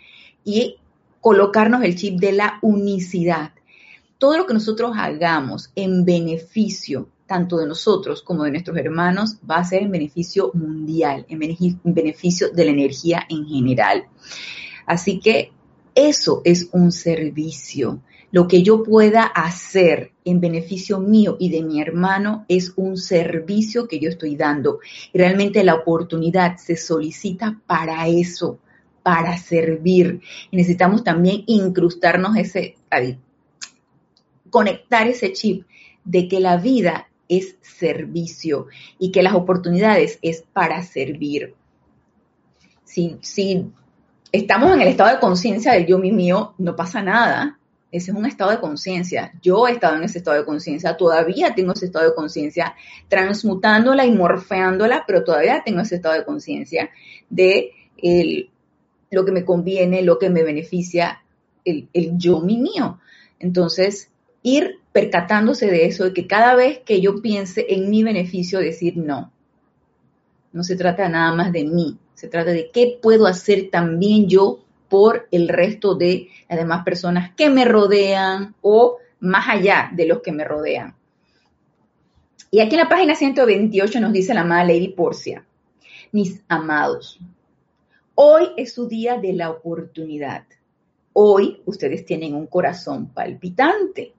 y 0.44 0.77
colocarnos 1.20 1.82
el 1.84 1.96
chip 1.96 2.20
de 2.20 2.34
la 2.34 2.60
unicidad. 2.62 3.53
Todo 4.20 4.38
lo 4.38 4.46
que 4.46 4.53
nosotros 4.53 4.91
hagamos 4.96 5.72
en 5.75 6.06
beneficio 6.06 7.08
tanto 7.27 7.57
de 7.57 7.67
nosotros 7.67 8.22
como 8.22 8.43
de 8.43 8.51
nuestros 8.51 8.77
hermanos 8.77 9.38
va 9.50 9.57
a 9.57 9.63
ser 9.63 9.84
en 9.84 9.91
beneficio 9.91 10.51
mundial, 10.53 11.25
en 11.29 11.39
beneficio 11.84 12.50
de 12.50 12.65
la 12.65 12.72
energía 12.72 13.25
en 13.29 13.46
general. 13.46 14.05
Así 14.86 15.19
que 15.19 15.51
eso 15.93 16.41
es 16.46 16.69
un 16.72 16.91
servicio. 16.91 18.01
Lo 18.31 18.48
que 18.48 18.62
yo 18.62 18.84
pueda 18.84 19.24
hacer 19.24 20.12
en 20.25 20.39
beneficio 20.39 21.00
mío 21.00 21.38
y 21.39 21.50
de 21.50 21.63
mi 21.63 21.81
hermano 21.81 22.46
es 22.48 22.74
un 22.75 22.98
servicio 22.98 23.88
que 23.88 24.00
yo 24.00 24.10
estoy 24.10 24.36
dando. 24.36 24.79
Y 25.13 25.17
realmente 25.17 25.63
la 25.63 25.75
oportunidad 25.75 26.57
se 26.57 26.75
solicita 26.75 27.60
para 27.65 28.07
eso, 28.07 28.60
para 29.01 29.38
servir. 29.38 30.22
Y 30.51 30.57
necesitamos 30.57 31.03
también 31.03 31.43
incrustarnos 31.48 32.36
ese, 32.38 32.75
conectar 34.50 35.07
ese 35.07 35.31
chip 35.34 35.65
de 36.03 36.27
que 36.27 36.39
la 36.39 36.57
vida 36.57 37.07
es 37.29 37.57
servicio 37.62 38.67
y 39.00 39.12
que 39.12 39.24
las 39.24 39.34
oportunidades 39.34 40.19
es 40.22 40.43
para 40.53 40.81
servir. 40.84 41.55
Si, 42.84 43.17
si 43.22 43.69
estamos 44.31 44.74
en 44.74 44.81
el 44.81 44.88
estado 44.88 45.13
de 45.13 45.19
conciencia 45.19 45.74
del 45.74 45.86
yo 45.86 45.98
mi 46.00 46.12
mío, 46.12 46.53
no 46.57 46.75
pasa 46.75 47.01
nada. 47.01 47.60
Ese 47.91 48.12
es 48.12 48.17
un 48.17 48.25
estado 48.25 48.51
de 48.51 48.60
conciencia. 48.60 49.31
Yo 49.41 49.67
he 49.67 49.72
estado 49.72 49.96
en 49.96 50.03
ese 50.03 50.17
estado 50.17 50.38
de 50.38 50.46
conciencia, 50.46 50.98
todavía 50.98 51.55
tengo 51.55 51.74
ese 51.74 51.86
estado 51.86 52.10
de 52.10 52.15
conciencia, 52.15 52.75
transmutándola 53.07 54.05
y 54.05 54.12
morfeándola, 54.12 55.03
pero 55.07 55.24
todavía 55.24 55.63
tengo 55.65 55.81
ese 55.81 55.96
estado 55.96 56.15
de 56.15 56.25
conciencia 56.25 56.89
de 57.29 57.72
lo 59.10 59.25
que 59.25 59.31
me 59.31 59.46
conviene, 59.46 60.01
lo 60.01 60.19
que 60.19 60.29
me 60.29 60.43
beneficia, 60.43 61.24
el, 61.63 61.88
el 61.93 62.17
yo 62.17 62.41
mi 62.41 62.57
mío. 62.57 63.00
Entonces, 63.39 64.12
ir 64.43 64.79
percatándose 64.98 65.68
de 65.68 65.86
eso, 65.86 66.06
de 66.06 66.13
que 66.13 66.25
cada 66.25 66.56
vez 66.56 66.80
que 66.80 67.00
yo 67.00 67.22
piense 67.22 67.68
en 67.70 67.92
mi 67.92 68.01
beneficio, 68.01 68.58
decir 68.58 68.98
no. 68.98 69.32
No 70.51 70.63
se 70.63 70.75
trata 70.75 71.08
nada 71.08 71.36
más 71.36 71.51
de 71.51 71.66
mí, 71.66 72.00
se 72.16 72.27
trata 72.27 72.50
de 72.50 72.72
qué 72.72 72.98
puedo 73.00 73.27
hacer 73.27 73.70
también 73.70 74.27
yo 74.27 74.58
por 74.89 75.27
el 75.30 75.50
resto 75.50 75.94
de 75.94 76.30
las 76.50 76.58
demás 76.58 76.84
personas 76.84 77.32
que 77.36 77.51
me 77.51 77.63
rodean 77.63 78.56
o 78.62 78.98
más 79.20 79.48
allá 79.48 79.92
de 79.94 80.08
los 80.08 80.24
que 80.24 80.32
me 80.32 80.44
rodean. 80.44 80.96
Y 82.50 82.60
aquí 82.60 82.74
en 82.74 82.82
la 82.82 82.89
página 82.89 83.13
128 83.13 84.00
nos 84.00 84.12
dice 84.12 84.34
la 84.34 84.42
amada 84.42 84.63
Lady 84.63 84.88
Porcia, 84.88 85.46
mis 86.12 86.42
amados, 86.48 87.20
hoy 88.16 88.48
es 88.58 88.74
su 88.74 88.88
día 88.88 89.20
de 89.20 89.34
la 89.34 89.51
oportunidad. 89.51 90.46
Hoy 91.13 91.62
ustedes 91.68 92.04
tienen 92.04 92.34
un 92.34 92.48
corazón 92.48 93.10
palpitante. 93.10 94.16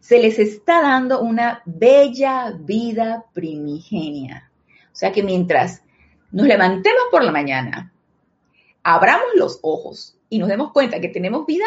Se 0.00 0.18
les 0.18 0.38
está 0.38 0.82
dando 0.82 1.20
una 1.20 1.62
bella 1.64 2.52
vida 2.58 3.24
primigenia. 3.32 4.50
O 4.92 4.96
sea 4.96 5.12
que 5.12 5.22
mientras 5.22 5.82
nos 6.30 6.46
levantemos 6.46 7.04
por 7.10 7.24
la 7.24 7.32
mañana, 7.32 7.92
abramos 8.82 9.26
los 9.34 9.58
ojos 9.62 10.18
y 10.28 10.38
nos 10.38 10.48
demos 10.48 10.72
cuenta 10.72 11.00
que 11.00 11.08
tenemos 11.08 11.46
vida, 11.46 11.66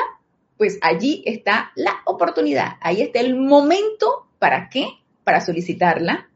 pues 0.57 0.77
allí 0.81 1.23
está 1.25 1.71
la 1.75 2.01
oportunidad, 2.05 2.73
ahí 2.81 3.01
está 3.01 3.19
el 3.19 3.35
momento, 3.35 4.27
¿para 4.39 4.69
qué? 4.69 4.87
Para 5.23 5.41
solicitarla, 5.41 6.29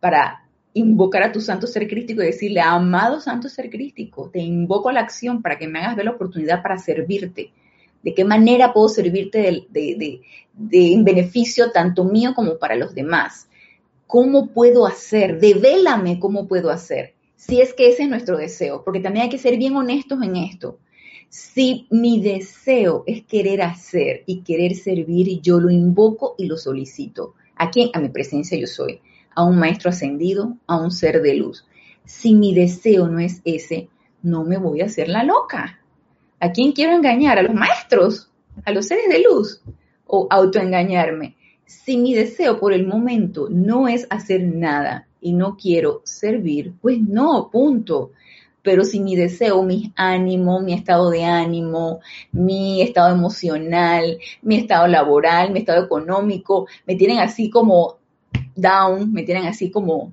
para 0.00 0.46
invocar 0.74 1.22
a 1.22 1.32
tu 1.32 1.40
santo 1.40 1.66
ser 1.66 1.88
crítico 1.88 2.22
y 2.22 2.26
decirle, 2.26 2.60
amado 2.60 3.20
santo 3.20 3.48
ser 3.48 3.70
crítico, 3.70 4.28
te 4.30 4.40
invoco 4.40 4.90
a 4.90 4.92
la 4.92 5.00
acción 5.00 5.40
para 5.40 5.58
que 5.58 5.68
me 5.68 5.78
hagas 5.78 5.96
ver 5.96 6.04
la 6.04 6.10
oportunidad 6.12 6.62
para 6.62 6.78
servirte. 6.78 7.50
¿De 8.06 8.14
qué 8.14 8.24
manera 8.24 8.72
puedo 8.72 8.88
servirte 8.88 9.66
de, 9.68 10.20
en 10.70 11.02
beneficio 11.02 11.72
tanto 11.72 12.04
mío 12.04 12.34
como 12.36 12.56
para 12.56 12.76
los 12.76 12.94
demás? 12.94 13.48
¿Cómo 14.06 14.52
puedo 14.52 14.86
hacer? 14.86 15.40
Devélame 15.40 16.20
cómo 16.20 16.46
puedo 16.46 16.70
hacer 16.70 17.16
si 17.34 17.60
es 17.60 17.74
que 17.74 17.88
ese 17.88 18.04
es 18.04 18.08
nuestro 18.08 18.36
deseo, 18.38 18.84
porque 18.84 19.00
también 19.00 19.24
hay 19.24 19.28
que 19.28 19.38
ser 19.38 19.58
bien 19.58 19.74
honestos 19.74 20.22
en 20.22 20.36
esto. 20.36 20.78
Si 21.28 21.88
mi 21.90 22.22
deseo 22.22 23.02
es 23.08 23.24
querer 23.24 23.62
hacer 23.62 24.22
y 24.24 24.42
querer 24.42 24.76
servir, 24.76 25.40
yo 25.40 25.58
lo 25.58 25.68
invoco 25.68 26.36
y 26.38 26.46
lo 26.46 26.56
solicito. 26.58 27.34
¿A 27.56 27.70
quién? 27.70 27.90
A 27.92 27.98
mi 27.98 28.10
presencia 28.10 28.56
yo 28.56 28.68
soy. 28.68 29.00
A 29.34 29.42
un 29.42 29.58
maestro 29.58 29.90
ascendido, 29.90 30.56
a 30.68 30.80
un 30.80 30.92
ser 30.92 31.22
de 31.22 31.34
luz. 31.34 31.66
Si 32.04 32.34
mi 32.34 32.54
deseo 32.54 33.08
no 33.08 33.18
es 33.18 33.42
ese, 33.44 33.88
no 34.22 34.44
me 34.44 34.58
voy 34.58 34.82
a 34.82 34.84
hacer 34.86 35.08
la 35.08 35.24
loca. 35.24 35.80
¿A 36.40 36.52
quién 36.52 36.72
quiero 36.72 36.94
engañar? 36.94 37.38
¿A 37.38 37.42
los 37.42 37.54
maestros? 37.54 38.30
¿A 38.64 38.72
los 38.72 38.86
seres 38.86 39.08
de 39.08 39.22
luz? 39.22 39.62
¿O 40.06 40.26
autoengañarme? 40.30 41.36
Si 41.64 41.96
mi 41.96 42.14
deseo 42.14 42.58
por 42.60 42.72
el 42.72 42.86
momento 42.86 43.48
no 43.50 43.88
es 43.88 44.06
hacer 44.10 44.42
nada, 44.42 45.06
y 45.26 45.32
no 45.32 45.56
quiero 45.56 46.02
servir, 46.04 46.74
pues 46.80 47.00
no, 47.00 47.50
punto. 47.50 48.12
Pero 48.62 48.84
si 48.84 49.00
mi 49.00 49.16
deseo, 49.16 49.64
mi 49.64 49.92
ánimo, 49.96 50.60
mi 50.60 50.72
estado 50.72 51.10
de 51.10 51.24
ánimo, 51.24 51.98
mi 52.30 52.80
estado 52.80 53.12
emocional, 53.12 54.18
mi 54.42 54.56
estado 54.56 54.86
laboral, 54.86 55.50
mi 55.50 55.58
estado 55.58 55.84
económico, 55.84 56.68
me 56.86 56.94
tienen 56.94 57.18
así 57.18 57.50
como 57.50 57.96
down, 58.54 59.12
me 59.12 59.24
tienen 59.24 59.46
así 59.46 59.68
como 59.68 60.12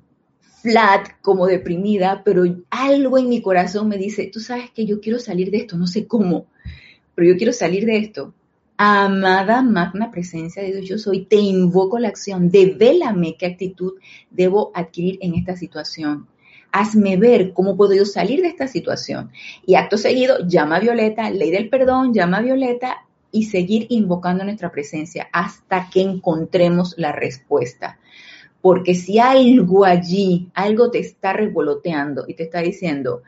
flat, 0.64 1.10
como 1.22 1.46
deprimida, 1.46 2.24
pero 2.24 2.44
algo 2.70 3.18
en 3.18 3.28
mi 3.28 3.42
corazón 3.42 3.90
me 3.90 3.98
dice, 3.98 4.30
tú 4.32 4.40
sabes 4.40 4.72
que 4.72 4.86
yo 4.86 5.02
quiero 5.02 5.20
salir 5.20 5.52
de 5.52 5.58
esto, 5.58 5.76
no 5.78 5.88
sé 5.88 6.08
cómo, 6.08 6.46
pero 7.14 7.28
yo 7.28 7.38
quiero 7.38 7.52
salir 7.52 7.86
de 7.86 7.98
esto. 7.98 8.34
Amada 8.78 9.62
magna 9.62 10.10
presencia 10.10 10.64
de 10.64 10.72
Dios, 10.72 10.88
yo 10.88 10.98
soy, 10.98 11.26
te 11.26 11.36
invoco 11.36 12.00
la 12.00 12.08
acción, 12.08 12.50
devélame 12.50 13.36
qué 13.38 13.46
actitud 13.46 13.94
debo 14.32 14.72
adquirir 14.74 15.20
en 15.22 15.36
esta 15.36 15.58
situación. 15.58 16.28
Hazme 16.72 17.18
ver 17.18 17.52
cómo 17.54 17.76
puedo 17.76 17.94
yo 17.94 18.06
salir 18.06 18.42
de 18.42 18.48
esta 18.48 18.68
situación. 18.68 19.32
Y 19.66 19.76
acto 19.76 19.98
seguido, 19.98 20.48
llama 20.48 20.78
a 20.78 20.80
Violeta, 20.80 21.30
ley 21.30 21.52
del 21.52 21.70
perdón, 21.70 22.14
llama 22.14 22.38
a 22.38 22.42
Violeta 22.42 23.06
y 23.32 23.44
seguir 23.46 23.86
invocando 23.90 24.46
nuestra 24.46 24.72
presencia 24.72 25.28
hasta 25.34 25.90
que 25.92 26.02
encontremos 26.02 26.96
la 26.98 27.12
respuesta. 27.12 28.00
Porque 28.64 28.96
si 28.96 29.20
algo 29.20 29.84
allí, 29.84 30.50
algo 30.54 30.90
te 30.90 31.00
está 31.00 31.34
revoloteando 31.34 32.24
y 32.30 32.34
te 32.34 32.44
está 32.44 32.62
diciendo, 32.62 33.22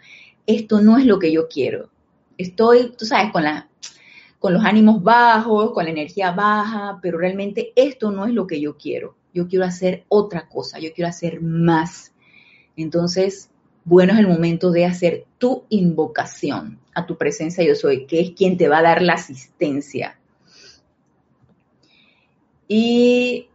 esto 0.48 0.80
no 0.80 0.98
es 0.98 1.06
lo 1.06 1.20
que 1.20 1.30
yo 1.30 1.50
quiero. 1.50 1.90
Estoy, 2.38 2.94
tú 2.98 3.06
sabes, 3.06 3.34
con, 3.34 3.44
la, 3.44 3.68
con 4.40 4.54
los 4.54 4.64
ánimos 4.64 5.04
bajos, 5.04 5.72
con 5.74 5.84
la 5.84 5.92
energía 5.92 6.32
baja, 6.32 7.00
pero 7.02 7.18
realmente 7.18 7.74
esto 7.76 8.12
no 8.12 8.26
es 8.26 8.34
lo 8.34 8.48
que 8.48 8.62
yo 8.62 8.78
quiero. 8.78 9.18
Yo 9.34 9.50
quiero 9.50 9.66
hacer 9.66 10.06
otra 10.08 10.48
cosa, 10.48 10.80
yo 10.80 10.94
quiero 10.94 11.10
hacer 11.10 11.42
más. 11.42 12.14
Entonces, 12.78 13.50
bueno, 13.84 14.14
es 14.14 14.20
el 14.20 14.30
momento 14.30 14.72
de 14.72 14.86
hacer 14.86 15.26
tu 15.38 15.66
invocación 15.68 16.80
a 16.94 17.06
tu 17.06 17.18
presencia 17.18 17.62
yo 17.62 17.76
soy, 17.76 18.06
que 18.06 18.22
es 18.22 18.32
quien 18.32 18.56
te 18.56 18.70
va 18.70 18.78
a 18.78 18.84
dar 18.84 19.02
la 19.02 19.16
asistencia. 19.16 20.18
Y 22.70 23.50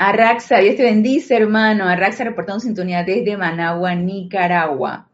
Arraxa, 0.00 0.58
Dios 0.58 0.76
te 0.76 0.84
bendice, 0.84 1.34
hermano. 1.34 1.88
Arraxa 1.88 2.22
reportando 2.22 2.60
sintonía 2.60 3.02
desde 3.02 3.36
Managua, 3.36 3.96
Nicaragua. 3.96 5.08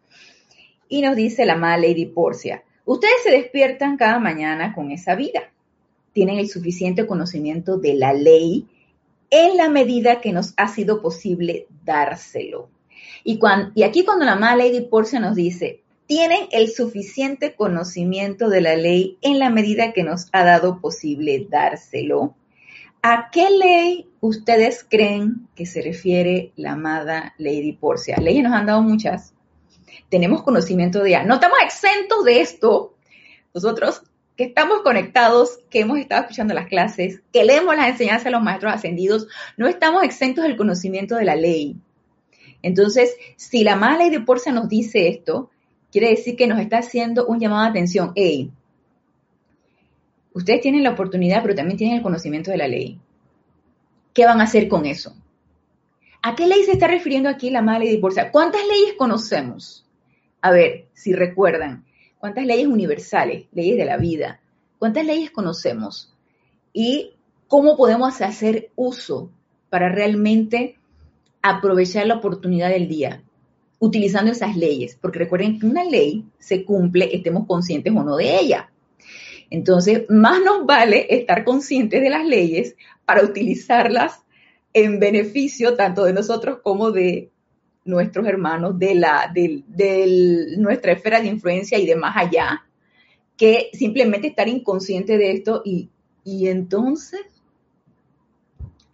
Y 0.90 1.00
nos 1.00 1.16
dice 1.16 1.46
la 1.46 1.54
amada 1.54 1.78
Lady 1.78 2.04
Porcia, 2.04 2.64
ustedes 2.84 3.22
se 3.22 3.30
despiertan 3.30 3.96
cada 3.96 4.18
mañana 4.18 4.74
con 4.74 4.90
esa 4.90 5.14
vida. 5.14 5.50
Tienen 6.12 6.38
el 6.38 6.50
suficiente 6.50 7.06
conocimiento 7.06 7.78
de 7.78 7.94
la 7.94 8.12
ley 8.12 8.68
en 9.30 9.56
la 9.56 9.70
medida 9.70 10.20
que 10.20 10.32
nos 10.32 10.52
ha 10.58 10.68
sido 10.68 11.00
posible 11.00 11.66
dárselo. 11.82 12.68
Y, 13.24 13.40
y 13.74 13.82
aquí 13.84 14.04
cuando 14.04 14.26
la 14.26 14.32
amada 14.32 14.56
Lady 14.56 14.82
Porcia 14.82 15.18
nos 15.18 15.34
dice, 15.34 15.80
tienen 16.06 16.46
el 16.52 16.70
suficiente 16.70 17.54
conocimiento 17.54 18.50
de 18.50 18.60
la 18.60 18.76
ley 18.76 19.16
en 19.22 19.38
la 19.38 19.48
medida 19.48 19.94
que 19.94 20.02
nos 20.02 20.28
ha 20.32 20.44
dado 20.44 20.82
posible 20.82 21.46
dárselo 21.48 22.34
¿A 23.06 23.28
qué 23.30 23.50
ley 23.50 24.08
ustedes 24.20 24.82
creen 24.88 25.46
que 25.54 25.66
se 25.66 25.82
refiere 25.82 26.52
la 26.56 26.73
amada 26.73 27.34
Lady 27.37 27.73
Porcia? 27.73 28.16
Leyes 28.16 28.42
nos 28.42 28.54
han 28.54 28.64
dado 28.64 28.80
muchas. 28.80 29.34
Tenemos 30.08 30.42
conocimiento 30.42 31.02
de 31.02 31.11
ella. 31.11 31.23
No 31.23 31.34
estamos 31.34 31.58
exentos 31.62 32.25
de 32.25 32.40
esto. 32.40 32.94
Nosotros 33.52 34.04
que 34.37 34.44
estamos 34.44 34.80
conectados, 34.80 35.58
que 35.68 35.80
hemos 35.80 35.99
estado 35.99 36.23
escuchando 36.23 36.54
las 36.54 36.66
clases, 36.66 37.20
que 37.30 37.44
leemos 37.44 37.76
las 37.76 37.88
enseñanzas 37.88 38.25
de 38.25 38.30
los 38.30 38.42
maestros 38.42 38.73
ascendidos, 38.73 39.28
no 39.58 39.68
estamos 39.68 40.02
exentos 40.02 40.44
del 40.44 40.56
conocimiento 40.56 41.16
de 41.16 41.26
la 41.26 41.37
ley. 41.37 41.76
Entonces, 42.62 43.14
si 43.37 43.64
la 43.64 43.75
amada 43.75 43.99
Lady 43.99 44.20
Porcia 44.20 44.50
nos 44.50 44.70
dice 44.70 45.08
esto, 45.08 45.50
quiere 45.92 46.08
decir 46.08 46.37
que 46.37 46.46
nos 46.46 46.58
está 46.58 46.78
haciendo 46.78 47.26
un 47.26 47.38
llamado 47.38 47.64
de 47.64 47.69
atención. 47.69 48.12
Hey, 48.14 48.50
Ustedes 50.34 50.60
tienen 50.60 50.82
la 50.82 50.90
oportunidad, 50.90 51.42
pero 51.42 51.54
también 51.54 51.78
tienen 51.78 51.97
el 51.97 52.02
conocimiento 52.02 52.50
de 52.50 52.58
la 52.58 52.68
ley. 52.68 53.00
¿Qué 54.12 54.26
van 54.26 54.40
a 54.40 54.44
hacer 54.44 54.68
con 54.68 54.84
eso? 54.84 55.16
¿A 56.23 56.34
qué 56.34 56.47
ley 56.47 56.64
se 56.64 56.73
está 56.73 56.86
refiriendo 56.86 57.28
aquí 57.28 57.50
la 57.50 57.62
mala 57.62 57.78
ley 57.78 57.88
de 57.88 57.94
divorcio? 57.94 58.25
¿Cuántas 58.32 58.62
leyes 58.66 58.94
conocemos? 58.99 59.86
A 60.40 60.50
ver, 60.50 60.88
si 60.92 61.12
recuerdan, 61.12 61.84
¿cuántas 62.18 62.44
leyes 62.44 62.66
universales, 62.66 63.47
leyes 63.52 63.76
de 63.76 63.84
la 63.84 63.97
vida? 63.97 64.40
¿Cuántas 64.78 65.06
leyes 65.06 65.30
conocemos? 65.30 66.12
Y 66.73 67.12
cómo 67.49 67.76
podemos 67.76 68.20
hacer 68.20 68.70
uso 68.75 69.30
para 69.70 69.88
realmente 69.88 70.76
aprovechar 71.42 72.06
la 72.06 72.16
oportunidad 72.16 72.70
del 72.70 72.88
día 72.88 73.23
utilizando 73.78 74.32
esas 74.32 74.56
leyes, 74.56 74.97
porque 75.00 75.18
recuerden 75.18 75.58
que 75.58 75.66
una 75.66 75.84
ley 75.84 76.25
se 76.38 76.64
cumple, 76.64 77.14
estemos 77.14 77.47
conscientes 77.47 77.92
o 77.94 78.02
no 78.02 78.16
de 78.16 78.38
ella. 78.38 78.70
Entonces, 79.50 80.04
más 80.09 80.41
nos 80.43 80.67
vale 80.67 81.07
estar 81.11 81.45
conscientes 81.45 82.00
de 82.00 82.11
las 82.11 82.25
leyes 82.26 82.76
para 83.04 83.23
utilizarlas 83.23 84.23
en 84.73 84.99
beneficio 84.99 85.76
tanto 85.76 86.04
de 86.04 86.13
nosotros 86.13 86.59
como 86.63 86.91
de 86.91 87.30
nuestros 87.85 88.26
hermanos, 88.26 88.78
de, 88.78 88.95
la, 88.95 89.30
de, 89.33 90.54
nuestra 90.59 90.93
esfera 90.93 91.21
de 91.21 91.28
influencia 91.28 91.78
y 91.78 91.87
de 91.87 91.97
más 91.97 92.17
allá, 92.17 92.67
que 93.37 93.71
simplemente 93.73 94.28
estar 94.28 94.49
inconsciente 94.49 95.19
de 95.19 95.33
esto 95.33 95.63
y, 95.65 95.91
y 96.25 96.49
entonces, 96.49 97.21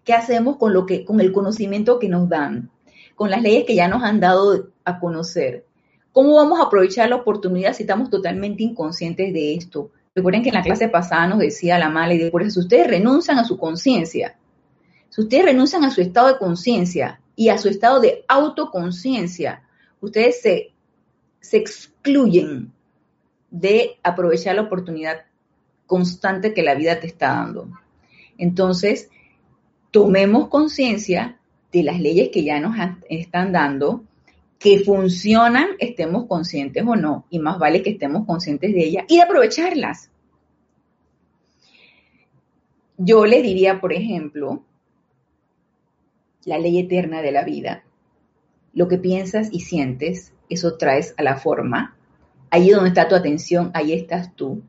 ¿qué 0.05 0.13
hacemos 0.13 0.57
con, 0.57 0.73
lo 0.73 0.87
que, 0.87 1.05
con 1.05 1.21
el 1.21 1.33
conocimiento 1.33 1.99
que 1.99 2.09
nos 2.09 2.29
dan, 2.29 2.71
con 3.15 3.31
las 3.31 3.43
leyes 3.43 3.65
que 3.65 3.75
ya 3.75 3.89
nos 3.89 4.03
han 4.03 4.21
dado 4.21 4.71
a 4.85 4.99
conocer? 4.99 5.65
¿Cómo 6.13 6.35
vamos 6.35 6.59
a 6.59 6.65
aprovechar 6.65 7.09
la 7.09 7.17
oportunidad 7.17 7.73
si 7.73 7.85
estamos 7.85 8.11
totalmente 8.11 8.65
inconscientes 8.65 9.33
de 9.33 9.55
esto? 9.55 9.93
Recuerden 10.15 10.43
que 10.43 10.49
en 10.49 10.57
la 10.57 10.63
clase 10.63 10.89
pasada 10.89 11.29
nos 11.29 11.39
decía 11.39 11.79
la 11.79 11.89
mala 11.89 12.15
y 12.15 12.31
por 12.31 12.43
eso 12.43 12.55
si 12.55 12.61
ustedes 12.61 12.89
renuncian 12.89 13.39
a 13.39 13.45
su 13.45 13.57
conciencia, 13.57 14.37
si 15.09 15.21
ustedes 15.21 15.45
renuncian 15.45 15.85
a 15.85 15.91
su 15.91 16.01
estado 16.01 16.29
de 16.29 16.39
conciencia 16.39 17.21
y 17.37 17.49
a 17.49 17.59
su 17.59 17.69
estado 17.69 18.01
de 18.01 18.25
autoconciencia, 18.27 19.63
ustedes 20.01 20.41
se, 20.43 20.73
se 21.41 21.57
excluyen 21.59 22.73
de 23.51 23.99
aprovechar 24.03 24.57
la 24.57 24.63
oportunidad 24.63 25.23
constante 25.87 26.55
que 26.55 26.63
la 26.63 26.75
vida 26.75 26.99
te 26.99 27.07
está 27.07 27.29
dando. 27.29 27.69
Entonces, 28.37 29.11
tomemos 29.91 30.49
conciencia 30.49 31.39
de 31.73 31.83
las 31.85 32.01
leyes 32.01 32.31
que 32.33 32.43
ya 32.43 32.59
nos 32.59 32.75
están 33.09 33.53
dando 33.53 34.05
que 34.61 34.81
funcionan, 34.81 35.71
estemos 35.79 36.27
conscientes 36.27 36.85
o 36.87 36.95
no, 36.95 37.25
y 37.31 37.39
más 37.39 37.59
vale 37.59 37.83
que 37.83 37.91
estemos 37.91 38.27
conscientes 38.27 38.75
de 38.75 38.85
ellas 38.85 39.05
y 39.09 39.17
de 39.17 39.23
aprovecharlas. 39.23 40.11
Yo 42.99 43.25
le 43.25 43.41
diría, 43.41 43.81
por 43.81 43.95
ejemplo, 43.95 44.63
la 46.45 46.59
ley 46.59 46.79
eterna 46.79 47.23
de 47.23 47.33
la 47.33 47.43
vida. 47.43 47.85
Lo 48.75 48.87
que 48.87 48.99
piensas 48.99 49.49
y 49.51 49.61
sientes, 49.61 50.35
eso 50.51 50.77
traes 50.77 51.15
a 51.17 51.23
la 51.23 51.39
forma. 51.39 51.97
Allí 52.51 52.69
donde 52.69 52.91
está 52.91 53.09
tu 53.09 53.15
atención, 53.15 53.71
ahí 53.73 53.95
estás 53.95 54.37
tú, 54.37 54.63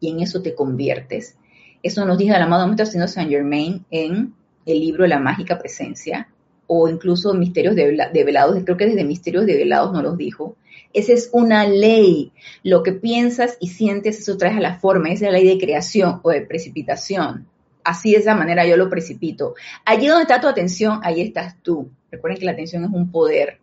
y 0.00 0.10
en 0.10 0.18
eso 0.18 0.42
te 0.42 0.56
conviertes. 0.56 1.38
Eso 1.84 2.04
nos 2.04 2.18
dijo 2.18 2.34
el 2.34 2.42
amado 2.42 2.66
Maestro 2.66 3.06
Saint 3.06 3.30
Germain 3.30 3.86
en 3.92 4.34
el 4.66 4.80
libro 4.80 5.06
La 5.06 5.20
Mágica 5.20 5.56
Presencia, 5.56 6.28
o 6.72 6.88
incluso 6.88 7.34
misterios 7.34 7.74
develados, 7.74 8.56
creo 8.62 8.76
que 8.76 8.86
desde 8.86 9.02
misterios 9.02 9.44
develados 9.44 9.92
no 9.92 10.02
los 10.02 10.16
dijo. 10.16 10.54
Esa 10.92 11.12
es 11.14 11.28
una 11.32 11.66
ley. 11.66 12.30
Lo 12.62 12.84
que 12.84 12.92
piensas 12.92 13.56
y 13.58 13.70
sientes, 13.70 14.20
eso 14.20 14.36
traes 14.36 14.56
a 14.56 14.60
la 14.60 14.78
forma. 14.78 15.08
Esa 15.08 15.26
es 15.26 15.32
la 15.32 15.38
ley 15.38 15.48
de 15.48 15.58
creación 15.58 16.20
o 16.22 16.30
de 16.30 16.42
precipitación. 16.42 17.48
Así 17.82 18.12
de 18.12 18.18
esa 18.18 18.36
manera 18.36 18.64
yo 18.68 18.76
lo 18.76 18.88
precipito. 18.88 19.56
Allí 19.84 20.06
donde 20.06 20.22
está 20.22 20.40
tu 20.40 20.46
atención, 20.46 21.00
ahí 21.02 21.20
estás 21.20 21.60
tú. 21.60 21.90
Recuerden 22.08 22.38
que 22.38 22.46
la 22.46 22.52
atención 22.52 22.84
es 22.84 22.90
un 22.92 23.10
poder. 23.10 23.58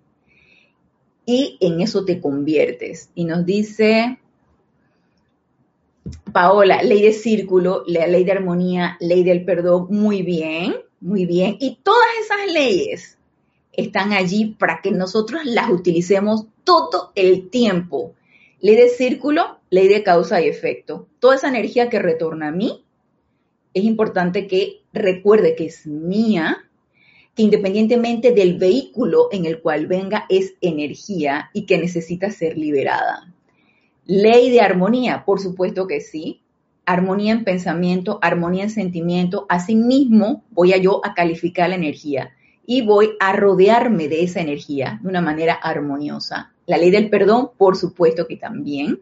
Y 1.26 1.58
en 1.62 1.80
eso 1.80 2.04
te 2.04 2.20
conviertes. 2.20 3.10
Y 3.16 3.24
nos 3.24 3.46
dice 3.46 4.20
Paola, 6.34 6.84
ley 6.84 7.04
de 7.04 7.14
círculo, 7.14 7.86
ley 7.88 8.26
de 8.26 8.32
armonía, 8.34 8.98
ley 9.00 9.24
del 9.24 9.46
perdón. 9.46 9.88
Muy 9.92 10.24
bien. 10.24 10.76
Muy 11.00 11.26
bien. 11.26 11.58
Y 11.60 11.80
todas 11.84 12.08
esas 12.24 12.52
leyes 12.52 13.18
están 13.74 14.14
allí 14.14 14.56
para 14.58 14.82
que 14.82 14.92
nosotros 14.92 15.46
las 15.46 15.70
utilicemos 15.70 16.46
todo 16.64 17.12
el 17.16 17.50
tiempo. 17.50 18.16
Ley 18.60 18.76
de 18.76 18.90
círculo, 18.90 19.60
ley 19.70 19.88
de 19.88 20.04
causa 20.04 20.42
y 20.42 20.48
efecto. 20.48 21.08
Toda 21.20 21.36
esa 21.36 21.50
energía 21.50 21.90
que 21.90 22.00
retorna 22.00 22.48
a 22.48 22.52
mí, 22.52 22.84
es 23.74 23.84
importante 23.84 24.48
que 24.48 24.82
recuerde 24.92 25.56
que 25.56 25.66
es 25.68 25.86
mía, 25.86 26.68
que 27.36 27.44
independientemente 27.44 28.32
del 28.32 28.58
vehículo 28.58 29.30
en 29.32 29.46
el 29.46 29.62
cual 29.62 29.86
venga, 29.86 30.26
es 30.30 30.56
energía 30.62 31.52
y 31.54 31.68
que 31.68 31.78
necesita 31.78 32.32
ser 32.32 32.58
liberada. 32.58 33.32
Ley 34.06 34.50
de 34.50 34.62
armonía, 34.62 35.24
por 35.26 35.40
supuesto 35.40 35.86
que 35.86 36.02
sí 36.02 36.42
armonía 36.88 37.34
en 37.34 37.44
pensamiento, 37.44 38.18
armonía 38.22 38.64
en 38.64 38.70
sentimiento, 38.72 39.46
asimismo 39.50 40.46
voy 40.50 40.74
a 40.74 40.78
yo 40.78 41.02
a 41.06 41.14
calificar 41.14 41.70
la 41.70 41.76
energía. 41.76 42.32
y 42.70 42.82
voy 42.82 43.12
a 43.22 43.32
rodearme 43.32 44.10
de 44.10 44.24
esa 44.24 44.42
energía 44.42 45.00
de 45.02 45.08
una 45.08 45.22
manera 45.22 45.54
armoniosa. 45.54 46.52
La 46.66 46.78
ley 46.78 46.92
del 46.92 47.10
perdón, 47.10 47.52
por 47.58 47.78
supuesto 47.78 48.28
que 48.28 48.36
también, 48.36 49.00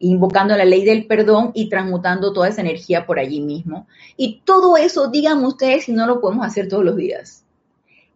invocando 0.00 0.56
la 0.56 0.64
ley 0.64 0.84
del 0.84 1.06
perdón 1.06 1.52
y 1.54 1.68
transmutando 1.68 2.32
toda 2.32 2.48
esa 2.48 2.62
energía 2.62 3.06
por 3.06 3.20
allí 3.20 3.42
mismo. 3.42 3.86
Y 4.16 4.42
todo 4.44 4.76
eso, 4.76 5.08
díganme 5.08 5.46
ustedes 5.46 5.84
si 5.84 5.92
no 5.92 6.04
lo 6.04 6.20
podemos 6.20 6.44
hacer 6.44 6.66
todos 6.66 6.84
los 6.84 6.96
días. 6.96 7.44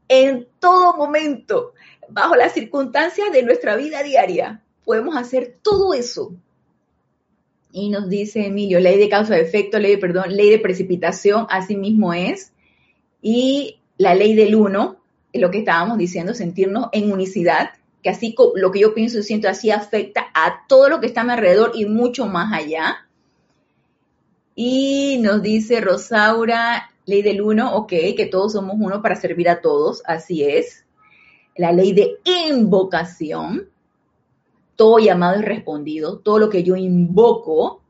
En 0.09 0.48
todo 0.59 0.96
momento, 0.96 1.74
bajo 2.09 2.35
las 2.35 2.52
circunstancias 2.52 3.30
de 3.33 3.44
nuestra 3.44 3.76
vida 3.76 4.02
diaria, 4.02 4.61
podemos 4.85 5.16
hacer 5.16 5.59
todo 5.62 5.94
eso. 5.94 6.35
Y 7.76 7.88
nos 7.88 8.08
dice 8.08 8.46
Emilio, 8.46 8.78
ley 8.78 9.00
de 9.00 9.08
causa-efecto, 9.08 9.80
ley 9.80 9.96
de 9.96 9.98
perdón, 9.98 10.37
ley 10.37 10.48
de 10.48 10.60
precipitación, 10.60 11.48
así 11.50 11.74
mismo 11.74 12.14
es. 12.14 12.52
Y 13.20 13.80
la 13.98 14.14
ley 14.14 14.37
del 14.37 14.54
uno, 14.54 14.98
lo 15.32 15.50
que 15.50 15.58
estábamos 15.58 15.98
diciendo, 15.98 16.34
sentirnos 16.34 16.87
en 16.92 17.10
unicidad, 17.10 17.70
que 18.00 18.10
así 18.10 18.32
lo 18.54 18.70
que 18.70 18.78
yo 18.78 18.94
pienso 18.94 19.18
y 19.18 19.24
siento 19.24 19.48
así 19.48 19.72
afecta 19.72 20.26
a 20.34 20.66
todo 20.68 20.88
lo 20.88 21.00
que 21.00 21.08
está 21.08 21.22
a 21.22 21.24
mi 21.24 21.32
alrededor 21.32 21.72
y 21.74 21.87
mucho 21.87 22.26
más 22.26 22.52
allá. 22.52 23.08
Y 24.54 25.18
nos 25.20 25.42
dice 25.42 25.80
Rosaura, 25.80 26.92
ley 27.06 27.22
del 27.22 27.42
uno, 27.42 27.74
ok, 27.74 27.90
que 28.16 28.28
todos 28.30 28.52
somos 28.52 28.76
uno 28.78 29.02
para 29.02 29.16
servir 29.16 29.48
a 29.48 29.60
todos, 29.60 30.00
así 30.06 30.44
es. 30.44 30.84
La 31.56 31.72
ley 31.72 31.92
de 31.92 32.18
invocación, 32.46 33.68
todo 34.76 34.98
llamado 34.98 35.40
es 35.40 35.44
respondido, 35.44 36.18
todo 36.18 36.38
lo 36.38 36.50
que 36.50 36.62
yo 36.62 36.76
invoco 36.76 37.82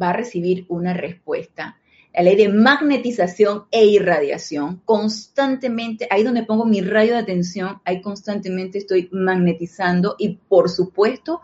va 0.00 0.10
a 0.10 0.14
recibir 0.14 0.66
una 0.68 0.94
respuesta 0.94 1.80
la 2.14 2.22
ley 2.22 2.36
de 2.36 2.48
magnetización 2.48 3.64
e 3.70 3.84
irradiación. 3.84 4.82
Constantemente, 4.84 6.06
ahí 6.10 6.22
donde 6.22 6.42
pongo 6.42 6.64
mi 6.64 6.80
rayo 6.80 7.12
de 7.12 7.20
atención, 7.20 7.80
ahí 7.84 8.00
constantemente 8.00 8.78
estoy 8.78 9.08
magnetizando 9.12 10.16
y 10.18 10.36
por 10.48 10.68
supuesto 10.68 11.40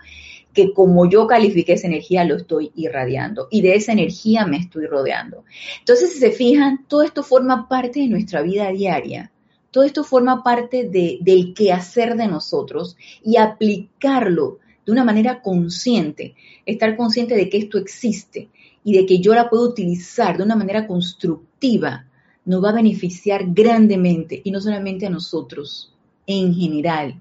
que 0.52 0.72
como 0.72 1.08
yo 1.08 1.26
califique 1.26 1.74
esa 1.74 1.86
energía, 1.86 2.24
lo 2.24 2.36
estoy 2.36 2.72
irradiando 2.74 3.46
y 3.50 3.60
de 3.60 3.74
esa 3.74 3.92
energía 3.92 4.46
me 4.46 4.56
estoy 4.56 4.86
rodeando. 4.86 5.44
Entonces, 5.80 6.12
si 6.12 6.18
se 6.18 6.30
fijan, 6.30 6.86
todo 6.88 7.02
esto 7.02 7.22
forma 7.22 7.68
parte 7.68 8.00
de 8.00 8.08
nuestra 8.08 8.42
vida 8.42 8.70
diaria. 8.70 9.30
Todo 9.70 9.84
esto 9.84 10.02
forma 10.02 10.42
parte 10.42 10.88
de, 10.88 11.18
del 11.20 11.52
quehacer 11.52 12.16
de 12.16 12.28
nosotros 12.28 12.96
y 13.22 13.36
aplicarlo 13.36 14.60
de 14.86 14.92
una 14.92 15.04
manera 15.04 15.42
consciente, 15.42 16.34
estar 16.64 16.96
consciente 16.96 17.34
de 17.34 17.50
que 17.50 17.58
esto 17.58 17.76
existe, 17.76 18.48
y 18.86 18.92
de 18.92 19.04
que 19.04 19.18
yo 19.18 19.34
la 19.34 19.50
puedo 19.50 19.68
utilizar 19.68 20.36
de 20.36 20.44
una 20.44 20.54
manera 20.54 20.86
constructiva, 20.86 22.06
nos 22.44 22.62
va 22.62 22.70
a 22.70 22.74
beneficiar 22.74 23.42
grandemente 23.48 24.40
y 24.44 24.52
no 24.52 24.60
solamente 24.60 25.06
a 25.06 25.10
nosotros, 25.10 25.92
en 26.24 26.54
general, 26.54 27.20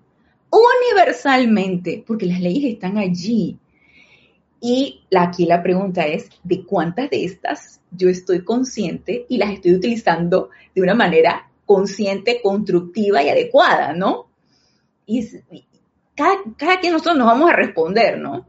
universalmente, 0.51 2.03
porque 2.05 2.27
las 2.27 2.39
leyes 2.39 2.71
están 2.71 2.99
allí. 2.99 3.57
Y 4.61 5.01
aquí 5.17 5.47
la 5.47 5.63
pregunta 5.63 6.05
es, 6.05 6.29
¿de 6.43 6.63
cuántas 6.63 7.09
de 7.09 7.25
estas 7.25 7.81
yo 7.89 8.09
estoy 8.09 8.43
consciente 8.43 9.25
y 9.27 9.37
las 9.37 9.51
estoy 9.51 9.73
utilizando 9.73 10.51
de 10.75 10.83
una 10.83 10.93
manera 10.93 11.49
consciente, 11.65 12.41
constructiva 12.43 13.23
y 13.23 13.29
adecuada, 13.29 13.93
¿no? 13.93 14.27
Cada, 16.15 16.37
cada 16.57 16.79
quien 16.79 16.93
nosotros 16.93 17.17
nos 17.17 17.27
vamos 17.27 17.49
a 17.49 17.55
responder, 17.55 18.17
¿no? 18.17 18.45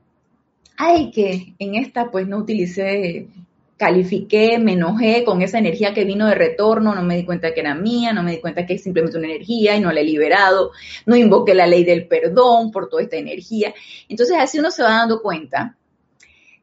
ay, 0.76 1.10
que 1.10 1.54
en 1.58 1.74
esta 1.74 2.10
pues 2.10 2.26
no 2.28 2.38
utilicé, 2.38 3.28
califiqué, 3.76 4.58
me 4.58 4.72
enojé 4.72 5.24
con 5.24 5.42
esa 5.42 5.58
energía 5.58 5.92
que 5.92 6.04
vino 6.04 6.26
de 6.26 6.34
retorno, 6.34 6.94
no 6.94 7.02
me 7.02 7.16
di 7.16 7.24
cuenta 7.24 7.52
que 7.52 7.60
era 7.60 7.74
mía, 7.74 8.12
no 8.12 8.22
me 8.22 8.32
di 8.32 8.40
cuenta 8.40 8.66
que 8.66 8.74
es 8.74 8.82
simplemente 8.82 9.18
una 9.18 9.28
energía 9.28 9.76
y 9.76 9.80
no 9.80 9.92
la 9.92 10.00
he 10.00 10.04
liberado, 10.04 10.72
no 11.04 11.16
invoqué 11.16 11.54
la 11.54 11.66
ley 11.66 11.84
del 11.84 12.06
perdón 12.06 12.70
por 12.70 12.88
toda 12.88 13.02
esta 13.02 13.16
energía. 13.16 13.74
Entonces 14.08 14.36
así 14.38 14.58
uno 14.58 14.70
se 14.70 14.82
va 14.82 14.90
dando 14.90 15.20
cuenta 15.20 15.76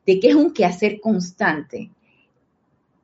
de 0.05 0.19
que 0.19 0.29
es 0.29 0.35
un 0.35 0.53
quehacer 0.53 0.99
constante. 0.99 1.89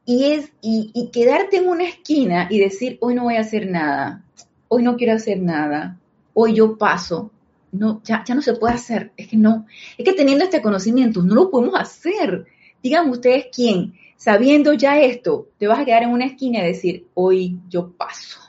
Y 0.05 0.31
es, 0.31 0.51
y, 0.59 0.89
y 0.95 1.11
quedarte 1.11 1.57
en 1.57 1.67
una 1.67 1.83
esquina 1.83 2.47
y 2.49 2.59
decir, 2.59 2.97
hoy 2.99 3.13
no 3.13 3.25
voy 3.25 3.35
a 3.35 3.41
hacer 3.41 3.69
nada, 3.69 4.23
hoy 4.67 4.81
no 4.81 4.95
quiero 4.95 5.13
hacer 5.13 5.39
nada, 5.39 5.99
hoy 6.33 6.55
yo 6.55 6.79
paso, 6.79 7.29
no, 7.71 8.01
ya, 8.03 8.23
ya 8.25 8.35
no 8.35 8.41
se 8.41 8.53
puede 8.53 8.73
hacer. 8.73 9.11
Es 9.17 9.27
que 9.27 9.37
no, 9.37 9.65
es 9.97 10.05
que 10.05 10.13
teniendo 10.13 10.43
este 10.43 10.61
conocimiento 10.61 11.21
no 11.21 11.35
lo 11.35 11.51
podemos 11.51 11.79
hacer. 11.79 12.45
Díganme 12.81 13.11
ustedes 13.11 13.47
quién, 13.53 13.93
sabiendo 14.15 14.73
ya 14.73 14.99
esto, 14.99 15.49
te 15.57 15.67
vas 15.67 15.79
a 15.79 15.85
quedar 15.85 16.03
en 16.03 16.09
una 16.09 16.25
esquina 16.25 16.59
y 16.59 16.67
decir, 16.67 17.07
hoy 17.13 17.59
yo 17.69 17.91
paso. 17.91 18.39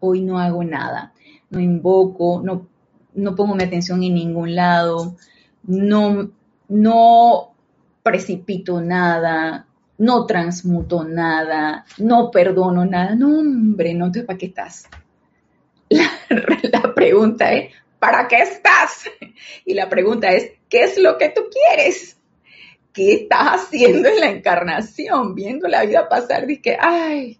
Hoy 0.00 0.22
no 0.22 0.38
hago 0.38 0.64
nada. 0.64 1.12
No 1.50 1.60
invoco, 1.60 2.40
no, 2.42 2.66
no 3.14 3.34
pongo 3.34 3.54
mi 3.54 3.64
atención 3.64 4.02
en 4.02 4.14
ningún 4.14 4.54
lado, 4.54 5.16
no, 5.64 6.30
no 6.68 7.54
precipito 8.02 8.80
nada, 8.80 9.66
no 9.98 10.26
transmuto 10.26 11.04
nada, 11.04 11.84
no 11.98 12.30
perdono 12.30 12.84
nada. 12.84 13.14
No, 13.14 13.38
hombre, 13.38 13.94
no, 13.94 14.06
entonces 14.06 14.26
¿para 14.26 14.38
qué 14.38 14.46
estás? 14.46 14.88
La, 15.88 16.94
pregunta 16.94 17.52
es, 17.52 17.72
¿para 18.02 18.26
qué 18.26 18.38
estás? 18.38 19.04
Y 19.64 19.74
la 19.74 19.88
pregunta 19.88 20.28
es, 20.28 20.50
¿qué 20.68 20.82
es 20.82 20.98
lo 20.98 21.16
que 21.18 21.28
tú 21.28 21.42
quieres? 21.50 22.16
¿Qué 22.92 23.14
estás 23.14 23.62
haciendo 23.62 24.08
en 24.08 24.20
la 24.20 24.28
encarnación? 24.28 25.36
Viendo 25.36 25.68
la 25.68 25.84
vida 25.84 26.08
pasar, 26.08 26.46
que, 26.60 26.76
ay, 26.78 27.38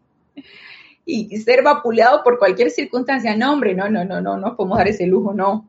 y 1.04 1.36
ser 1.38 1.62
vapuleado 1.62 2.22
por 2.22 2.38
cualquier 2.38 2.70
circunstancia. 2.70 3.36
No, 3.36 3.52
hombre, 3.52 3.74
no, 3.74 3.88
no, 3.90 4.04
no, 4.04 4.20
no, 4.20 4.36
no 4.36 4.56
podemos 4.56 4.78
dar 4.78 4.86
ese 4.86 5.06
lujo, 5.06 5.34
no. 5.34 5.68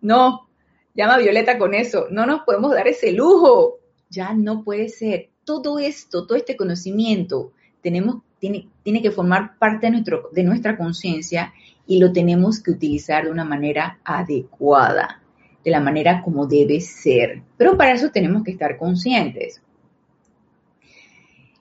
No, 0.00 0.48
llama 0.94 1.14
a 1.14 1.18
Violeta 1.18 1.58
con 1.58 1.74
eso, 1.74 2.06
no 2.10 2.24
nos 2.24 2.40
podemos 2.44 2.72
dar 2.72 2.88
ese 2.88 3.12
lujo. 3.12 3.78
Ya 4.08 4.32
no 4.32 4.64
puede 4.64 4.88
ser. 4.88 5.28
Todo 5.44 5.78
esto, 5.78 6.26
todo 6.26 6.36
este 6.36 6.56
conocimiento, 6.56 7.52
tenemos, 7.82 8.22
tiene, 8.38 8.68
tiene 8.82 9.02
que 9.02 9.10
formar 9.10 9.58
parte 9.58 9.86
de, 9.86 9.92
nuestro, 9.92 10.30
de 10.32 10.44
nuestra 10.44 10.78
conciencia 10.78 11.52
y 11.86 11.98
lo 11.98 12.12
tenemos 12.12 12.62
que 12.62 12.70
utilizar 12.70 13.24
de 13.24 13.30
una 13.30 13.44
manera 13.44 13.98
adecuada, 14.04 15.22
de 15.64 15.70
la 15.70 15.80
manera 15.80 16.22
como 16.22 16.46
debe 16.46 16.80
ser. 16.80 17.42
Pero 17.56 17.76
para 17.76 17.92
eso 17.92 18.10
tenemos 18.10 18.42
que 18.42 18.52
estar 18.52 18.76
conscientes. 18.76 19.60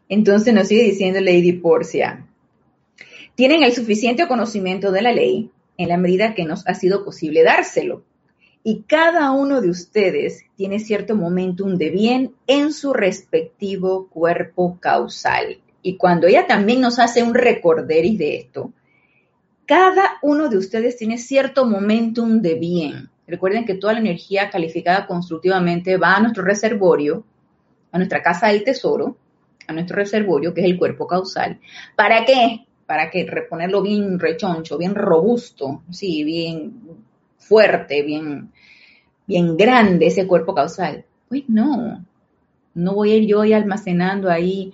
Entonces 0.10 0.54
nos 0.54 0.68
sigue 0.68 0.84
diciendo 0.84 1.20
Lady 1.20 1.54
Porcia, 1.54 2.28
tienen 3.36 3.64
el 3.64 3.74
suficiente 3.74 4.28
conocimiento 4.28 4.92
de 4.92 5.02
la 5.02 5.12
ley 5.12 5.50
en 5.78 5.90
la 5.90 5.98
medida 5.98 6.36
que 6.36 6.46
nos 6.46 6.68
ha 6.68 6.76
sido 6.76 7.04
posible 7.04 7.44
dárselo. 7.44 8.04
Y 8.64 8.84
cada 8.84 9.32
uno 9.32 9.60
de 9.60 9.70
ustedes 9.70 10.46
tiene 10.56 10.80
cierto 10.80 11.16
momentum 11.16 11.76
de 11.76 11.90
bien 11.90 12.36
en 12.48 12.72
su 12.72 12.94
respectivo 12.94 14.08
cuerpo 14.08 14.78
causal. 14.80 15.60
Y 15.82 15.98
cuando 15.98 16.28
ella 16.28 16.48
también 16.48 16.80
nos 16.80 17.00
hace 17.00 17.24
un 17.24 17.34
recorderis 17.34 18.18
de 18.18 18.38
esto, 18.38 18.72
cada 19.66 20.18
uno 20.22 20.50
de 20.50 20.58
ustedes 20.58 20.98
tiene 20.98 21.18
cierto 21.18 21.66
momentum 21.66 22.42
de 22.42 22.56
bien. 22.56 23.10
Recuerden 23.28 23.66
que 23.66 23.76
toda 23.76 23.94
la 23.94 24.00
energía 24.00 24.50
calificada 24.50 25.08
constructivamente 25.08 25.98
va 25.98 26.16
a 26.16 26.20
nuestro 26.20 26.44
reservorio, 26.44 27.24
a 27.92 27.98
nuestra 27.98 28.22
casa 28.22 28.48
del 28.48 28.64
tesoro, 28.64 29.18
a 29.68 29.74
nuestro 29.74 29.96
reservorio, 29.96 30.54
que 30.54 30.62
es 30.62 30.68
el 30.68 30.78
cuerpo 30.78 31.08
causal. 31.08 31.60
¿Para 31.96 32.26
qué? 32.26 32.66
Para 32.86 33.10
que 33.10 33.26
reponerlo 33.26 33.82
bien 33.82 34.20
rechoncho, 34.20 34.78
bien 34.78 34.94
robusto, 34.96 35.84
sí, 35.90 36.24
bien 36.24 36.74
fuerte, 37.38 38.02
bien, 38.04 38.52
bien 39.26 39.56
grande 39.56 40.08
ese 40.08 40.28
cuerpo 40.28 40.54
causal. 40.54 41.06
Pues 41.30 41.44
no, 41.48 42.06
no 42.74 42.94
voy 42.94 43.12
a 43.12 43.18
ir 43.18 43.28
yo 43.28 43.42
ahí 43.42 43.54
almacenando 43.54 44.30
ahí 44.30 44.74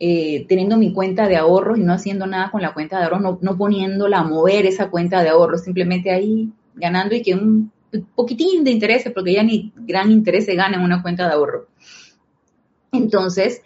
eh, 0.00 0.46
teniendo 0.48 0.76
mi 0.76 0.92
cuenta 0.92 1.26
de 1.26 1.36
ahorros 1.36 1.78
y 1.78 1.82
no 1.82 1.92
haciendo 1.92 2.26
nada 2.26 2.50
con 2.50 2.62
la 2.62 2.72
cuenta 2.72 2.98
de 2.98 3.04
ahorros, 3.04 3.20
no, 3.20 3.38
no 3.42 3.56
poniéndola 3.56 4.18
a 4.20 4.24
mover 4.24 4.66
esa 4.66 4.90
cuenta 4.90 5.22
de 5.22 5.30
ahorros, 5.30 5.64
simplemente 5.64 6.10
ahí 6.10 6.52
ganando 6.74 7.14
y 7.14 7.22
que 7.22 7.34
un 7.34 7.72
poquitín 8.14 8.64
de 8.64 8.70
interés, 8.70 9.04
porque 9.14 9.32
ya 9.32 9.42
ni 9.42 9.72
gran 9.76 10.10
interés 10.10 10.44
se 10.44 10.54
gana 10.54 10.76
en 10.76 10.82
una 10.82 11.02
cuenta 11.02 11.26
de 11.26 11.34
ahorro. 11.34 11.66
Entonces, 12.92 13.62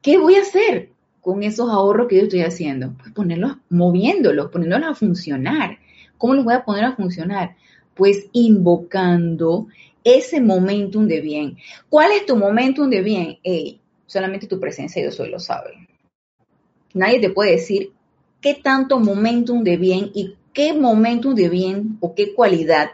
¿qué 0.00 0.18
voy 0.18 0.36
a 0.36 0.42
hacer 0.42 0.90
con 1.20 1.42
esos 1.42 1.70
ahorros 1.70 2.08
que 2.08 2.16
yo 2.16 2.22
estoy 2.22 2.42
haciendo? 2.42 2.94
Pues 2.98 3.12
ponerlos, 3.12 3.56
moviéndolos, 3.68 4.50
poniéndolos 4.50 4.90
a 4.90 4.94
funcionar. 4.94 5.78
¿Cómo 6.18 6.34
los 6.34 6.44
voy 6.44 6.54
a 6.54 6.64
poner 6.64 6.84
a 6.84 6.96
funcionar? 6.96 7.56
Pues 7.94 8.26
invocando 8.32 9.66
ese 10.04 10.40
momentum 10.40 11.06
de 11.06 11.20
bien. 11.20 11.56
¿Cuál 11.88 12.12
es 12.12 12.26
tu 12.26 12.36
momentum 12.36 12.88
de 12.90 13.02
bien? 13.02 13.38
Solamente 14.12 14.46
tu 14.46 14.60
presencia 14.60 15.02
yo 15.02 15.10
soy 15.10 15.30
lo 15.30 15.40
sabe. 15.40 15.88
Nadie 16.92 17.18
te 17.18 17.30
puede 17.30 17.52
decir 17.52 17.92
qué 18.42 18.54
tanto 18.54 19.00
momentum 19.00 19.64
de 19.64 19.78
bien 19.78 20.10
y 20.12 20.36
qué 20.52 20.74
momentum 20.74 21.34
de 21.34 21.48
bien 21.48 21.96
o 22.00 22.14
qué 22.14 22.34
cualidad 22.34 22.90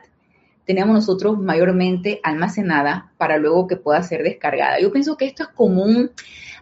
tenemos 0.64 0.94
nosotros 0.94 1.36
mayormente 1.36 2.20
almacenada 2.22 3.10
para 3.18 3.36
luego 3.36 3.66
que 3.66 3.76
pueda 3.76 4.00
ser 4.04 4.22
descargada. 4.22 4.78
Yo 4.80 4.92
pienso 4.92 5.16
que 5.16 5.24
esto 5.24 5.42
es 5.42 5.48
como 5.48 5.82
un 5.82 6.12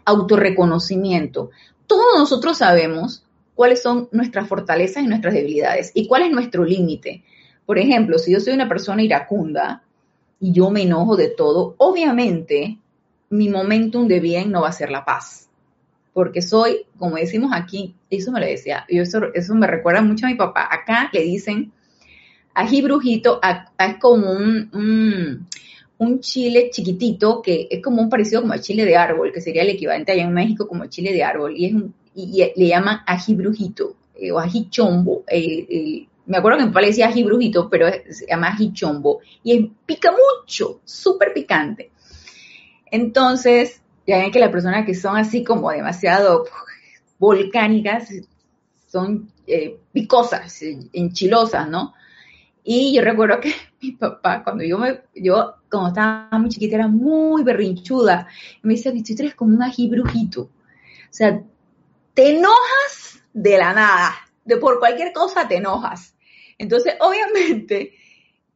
autorreconocimiento. 0.06 1.50
Todos 1.86 2.16
nosotros 2.16 2.56
sabemos 2.56 3.26
cuáles 3.54 3.82
son 3.82 4.08
nuestras 4.10 4.48
fortalezas 4.48 5.02
y 5.02 5.06
nuestras 5.06 5.34
debilidades 5.34 5.90
y 5.92 6.06
cuál 6.06 6.22
es 6.22 6.30
nuestro 6.30 6.64
límite. 6.64 7.24
Por 7.66 7.78
ejemplo, 7.78 8.18
si 8.18 8.32
yo 8.32 8.40
soy 8.40 8.54
una 8.54 8.68
persona 8.68 9.02
iracunda 9.02 9.82
y 10.40 10.52
yo 10.52 10.70
me 10.70 10.82
enojo 10.82 11.16
de 11.16 11.28
todo, 11.28 11.74
obviamente 11.76 12.78
mi 13.30 13.48
momentum 13.48 14.06
de 14.08 14.20
bien 14.20 14.50
no 14.50 14.62
va 14.62 14.68
a 14.68 14.72
ser 14.72 14.90
la 14.90 15.04
paz. 15.04 15.48
Porque 16.12 16.40
soy, 16.40 16.86
como 16.98 17.16
decimos 17.16 17.50
aquí, 17.54 17.94
eso 18.08 18.32
me 18.32 18.40
lo 18.40 18.46
decía, 18.46 18.86
yo 18.88 19.02
eso, 19.02 19.20
eso 19.34 19.54
me 19.54 19.66
recuerda 19.66 20.00
mucho 20.00 20.26
a 20.26 20.30
mi 20.30 20.34
papá. 20.34 20.68
Acá 20.70 21.10
le 21.12 21.20
dicen 21.20 21.72
ají 22.56 22.80
brujito, 22.80 23.38
es 23.78 23.96
como 24.00 24.32
un, 24.32 25.46
un, 25.98 26.20
chile 26.20 26.70
chiquitito 26.72 27.42
que 27.42 27.68
es 27.70 27.82
como 27.82 28.00
un 28.00 28.08
parecido 28.08 28.40
como 28.40 28.54
el 28.54 28.60
chile 28.62 28.86
de 28.86 28.96
árbol, 28.96 29.30
que 29.32 29.42
sería 29.42 29.62
el 29.62 29.68
equivalente 29.68 30.12
allá 30.12 30.22
en 30.22 30.32
México 30.32 30.66
como 30.66 30.84
el 30.84 30.90
chile 30.90 31.12
de 31.12 31.22
árbol, 31.22 31.54
y, 31.54 31.66
es 31.66 31.74
y, 32.14 32.52
le 32.56 32.66
llaman 32.66 33.00
ají 33.06 33.34
brujito 33.34 33.96
eh, 34.14 34.32
o 34.32 34.38
ají 34.38 34.70
chombo. 34.70 35.24
Eh, 35.28 35.66
eh, 35.68 36.06
me 36.24 36.38
acuerdo 36.38 36.58
que 36.58 36.64
mi 36.64 36.70
papá 36.70 36.80
le 36.80 36.86
decía 36.88 37.08
ají 37.08 37.22
brujito, 37.22 37.68
pero 37.68 37.88
se 38.08 38.26
llama 38.26 38.48
ají 38.48 38.72
chombo, 38.72 39.20
y 39.44 39.70
pica 39.84 40.12
mucho, 40.12 40.80
súper 40.84 41.34
picante. 41.34 41.90
Entonces, 42.90 43.82
ya 44.06 44.18
ven 44.18 44.30
que 44.30 44.38
las 44.38 44.50
personas 44.50 44.86
que 44.86 44.94
son 44.94 45.16
así 45.16 45.44
como 45.44 45.70
demasiado 45.70 46.44
volcánicas 47.18 48.08
son 48.86 49.30
picosas, 49.92 50.62
enchilosas, 50.92 51.68
¿no? 51.68 51.94
Y 52.68 52.92
yo 52.92 53.02
recuerdo 53.02 53.40
que 53.40 53.54
mi 53.80 53.92
papá, 53.92 54.42
cuando 54.42 54.64
yo 54.64 54.76
me, 54.76 55.02
yo, 55.14 55.54
como 55.70 55.88
estaba 55.88 56.28
muy 56.32 56.50
chiquita, 56.50 56.74
era 56.74 56.88
muy 56.88 57.44
berrinchuda. 57.44 58.26
me 58.62 58.74
decía, 58.74 58.92
tú 58.92 59.22
eres 59.22 59.34
como 59.36 59.54
un 59.54 59.62
ají 59.62 59.88
brujito. 59.88 60.42
O 60.42 60.50
sea, 61.10 61.40
te 62.12 62.36
enojas 62.36 63.22
de 63.32 63.56
la 63.56 63.72
nada. 63.72 64.14
De 64.44 64.56
por 64.56 64.80
cualquier 64.80 65.12
cosa 65.12 65.46
te 65.46 65.56
enojas. 65.56 66.16
Entonces, 66.58 66.94
obviamente, 67.00 67.92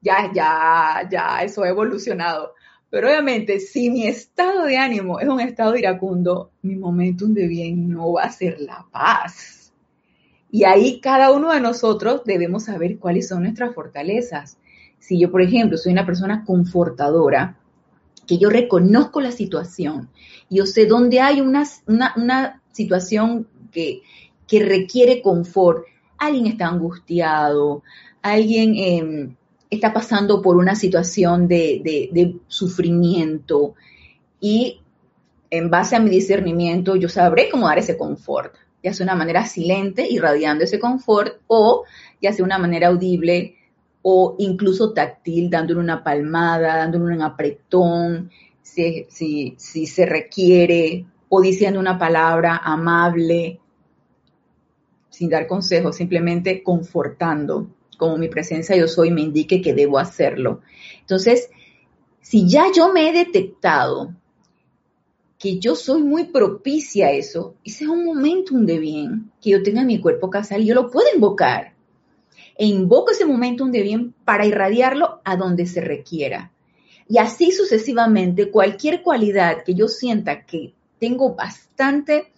ya, 0.00 0.30
ya, 0.34 1.08
ya, 1.08 1.42
eso 1.42 1.62
ha 1.62 1.68
evolucionado. 1.68 2.54
Pero 2.90 3.09
obviamente, 3.09 3.61
si 3.61 3.88
mi 3.88 4.07
estado 4.07 4.64
de 4.64 4.76
ánimo 4.76 5.20
es 5.20 5.29
un 5.29 5.40
estado 5.40 5.76
iracundo, 5.76 6.50
mi 6.62 6.76
momentum 6.76 7.33
de 7.33 7.46
bien 7.46 7.88
no 7.88 8.12
va 8.12 8.24
a 8.24 8.33
ser 8.33 8.61
la 8.61 8.87
paz 8.90 9.61
y 10.53 10.64
ahí 10.64 11.00
cada 11.00 11.33
uno 11.33 11.53
de 11.53 11.61
nosotros 11.61 12.22
debemos 12.24 12.64
saber 12.64 12.98
cuáles 12.98 13.29
son 13.29 13.42
nuestras 13.42 13.74
fortalezas. 13.74 14.59
Si 14.98 15.18
yo, 15.18 15.31
por 15.31 15.42
ejemplo, 15.42 15.79
soy 15.79 15.92
una 15.92 16.07
persona 16.07 16.44
confortadora, 16.44 17.57
que 18.26 18.38
yo 18.38 18.50
reconozco 18.50 19.20
la 19.20 19.33
situación, 19.33 20.09
yo 20.48 20.66
sé 20.66 20.87
dónde 20.87 21.20
hay 21.20 21.40
una, 21.40 21.64
una, 21.87 22.62
situación 22.72 23.48
que, 23.72 24.03
que, 24.46 24.64
requiere 24.64 25.22
confort, 25.22 25.85
alguien 26.18 26.46
está 26.46 26.68
angustiado, 26.68 27.83
alguien 28.22 28.74
em, 28.76 29.37
está 29.70 29.92
pasando 29.92 30.42
por 30.42 30.56
una 30.56 30.74
situación 30.74 31.48
de, 31.48 31.80
de 32.12 32.37
sufrimiento, 32.48 33.74
y 34.40 34.80
en 35.50 35.70
base 35.70 35.96
a 35.96 36.00
mi 36.00 36.11
discernimiento 36.11 36.96
yo 36.96 37.09
sabré 37.09 37.48
cómo 37.50 37.66
dar 37.66 37.78
ese 37.78 37.96
confort 37.96 38.54
ya 38.83 38.92
sea 38.92 39.04
una 39.04 39.14
manera 39.14 39.46
silente, 39.46 40.06
irradiando 40.09 40.64
ese 40.64 40.78
confort, 40.78 41.40
o 41.46 41.85
ya 42.20 42.33
sea 42.33 42.44
una 42.44 42.59
manera 42.59 42.88
audible 42.88 43.56
o 44.02 44.37
incluso 44.38 44.92
táctil, 44.92 45.50
dándole 45.50 45.80
una 45.80 46.02
palmada, 46.02 46.76
dándole 46.76 47.14
un 47.14 47.22
apretón, 47.22 48.30
si, 48.62 49.06
si 49.09 49.87
se 49.87 50.06
requiere, 50.06 51.04
o 51.28 51.42
diciendo 51.42 51.78
una 51.78 51.98
palabra 51.98 52.56
amable, 52.56 53.61
sin 55.11 55.28
dar 55.28 55.46
consejos, 55.46 55.96
simplemente 55.96 56.62
confortando, 56.62 57.68
como 58.00 58.16
mi 58.16 58.28
presencia 58.28 58.74
yo 58.74 58.88
soy 58.88 59.10
me 59.10 59.20
indique 59.20 59.60
que 59.60 59.74
debo 59.74 59.98
hacerlo. 59.98 60.62
Entonces, 61.00 61.50
si 62.22 62.48
ya 62.48 62.64
yo 62.74 62.92
me 62.92 63.08
he 63.08 63.12
detectado 63.12 64.14
que 65.38 65.58
yo 65.58 65.76
soy 65.76 66.02
muy 66.02 66.24
propicia 66.24 67.08
a 67.08 67.12
eso, 67.12 67.54
ese 67.62 67.84
es 67.84 67.90
un 67.90 68.04
momentum 68.04 68.64
de 68.64 68.78
bien 68.78 69.30
que 69.40 69.50
yo 69.50 69.62
tenga 69.62 69.82
en 69.82 69.86
mi 69.86 70.00
cuerpo 70.00 70.30
casal 70.30 70.62
y 70.62 70.66
yo 70.66 70.74
lo 70.74 70.90
puedo 70.90 71.06
invocar. 71.14 71.74
E 72.56 72.66
invoco 72.66 73.10
ese 73.10 73.26
momentum 73.26 73.70
de 73.70 73.82
bien 73.82 74.14
para 74.24 74.46
irradiarlo 74.46 75.20
a 75.24 75.36
donde 75.36 75.66
se 75.66 75.82
requiera. 75.82 76.52
Y 77.06 77.18
así 77.18 77.52
sucesivamente, 77.52 78.50
cualquier 78.50 79.02
cualidad 79.02 79.62
que 79.64 79.74
yo 79.74 79.88
sienta 79.88 80.46
que 80.46 80.72
tengo 80.98 81.34
bastante 81.34 82.32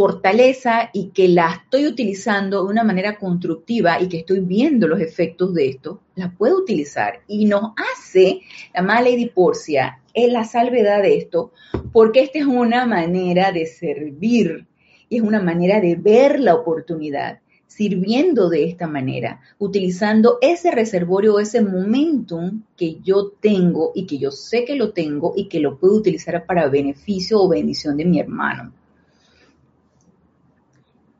fortaleza 0.00 0.88
y 0.94 1.10
que 1.10 1.28
la 1.28 1.60
estoy 1.62 1.86
utilizando 1.86 2.64
de 2.64 2.70
una 2.70 2.84
manera 2.84 3.18
constructiva 3.18 4.00
y 4.00 4.08
que 4.08 4.20
estoy 4.20 4.40
viendo 4.40 4.88
los 4.88 4.98
efectos 4.98 5.52
de 5.52 5.68
esto, 5.68 6.00
la 6.14 6.30
puedo 6.30 6.56
utilizar. 6.56 7.20
Y 7.28 7.44
nos 7.44 7.72
hace, 7.76 8.40
la 8.72 8.80
mala 8.80 9.10
Porcia, 9.34 10.00
es 10.14 10.32
la 10.32 10.44
salvedad 10.44 11.02
de 11.02 11.18
esto, 11.18 11.52
porque 11.92 12.20
esta 12.20 12.38
es 12.38 12.46
una 12.46 12.86
manera 12.86 13.52
de 13.52 13.66
servir 13.66 14.66
y 15.10 15.18
es 15.18 15.22
una 15.22 15.42
manera 15.42 15.82
de 15.82 15.96
ver 15.96 16.40
la 16.40 16.54
oportunidad, 16.54 17.40
sirviendo 17.66 18.48
de 18.48 18.64
esta 18.64 18.86
manera, 18.86 19.42
utilizando 19.58 20.38
ese 20.40 20.70
reservorio, 20.70 21.38
ese 21.38 21.60
momentum 21.60 22.62
que 22.74 23.00
yo 23.02 23.32
tengo 23.38 23.92
y 23.94 24.06
que 24.06 24.16
yo 24.16 24.30
sé 24.30 24.64
que 24.64 24.76
lo 24.76 24.92
tengo 24.94 25.34
y 25.36 25.46
que 25.50 25.60
lo 25.60 25.78
puedo 25.78 25.96
utilizar 25.96 26.46
para 26.46 26.70
beneficio 26.70 27.38
o 27.38 27.50
bendición 27.50 27.98
de 27.98 28.06
mi 28.06 28.18
hermano. 28.18 28.79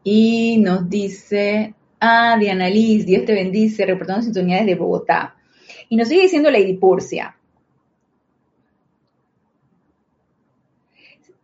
Y 0.03 0.59
nos 0.59 0.89
dice, 0.89 1.75
ah, 2.01 2.37
Diana 2.39 2.69
Liz, 2.69 3.07
Dios 3.07 3.25
te 3.25 3.35
bendice, 3.35 3.87
reportando 3.87 4.23
sintonía 4.23 4.59
desde 4.59 4.75
Bogotá. 4.75 5.37
Y 5.89 5.97
nos 5.97 6.09
sigue 6.09 6.23
diciendo 6.23 6.51
Lady 6.51 6.75
Purcia. 6.75 7.37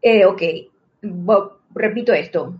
Eh, 0.00 0.24
ok, 0.24 0.42
repito 1.74 2.12
esto. 2.12 2.54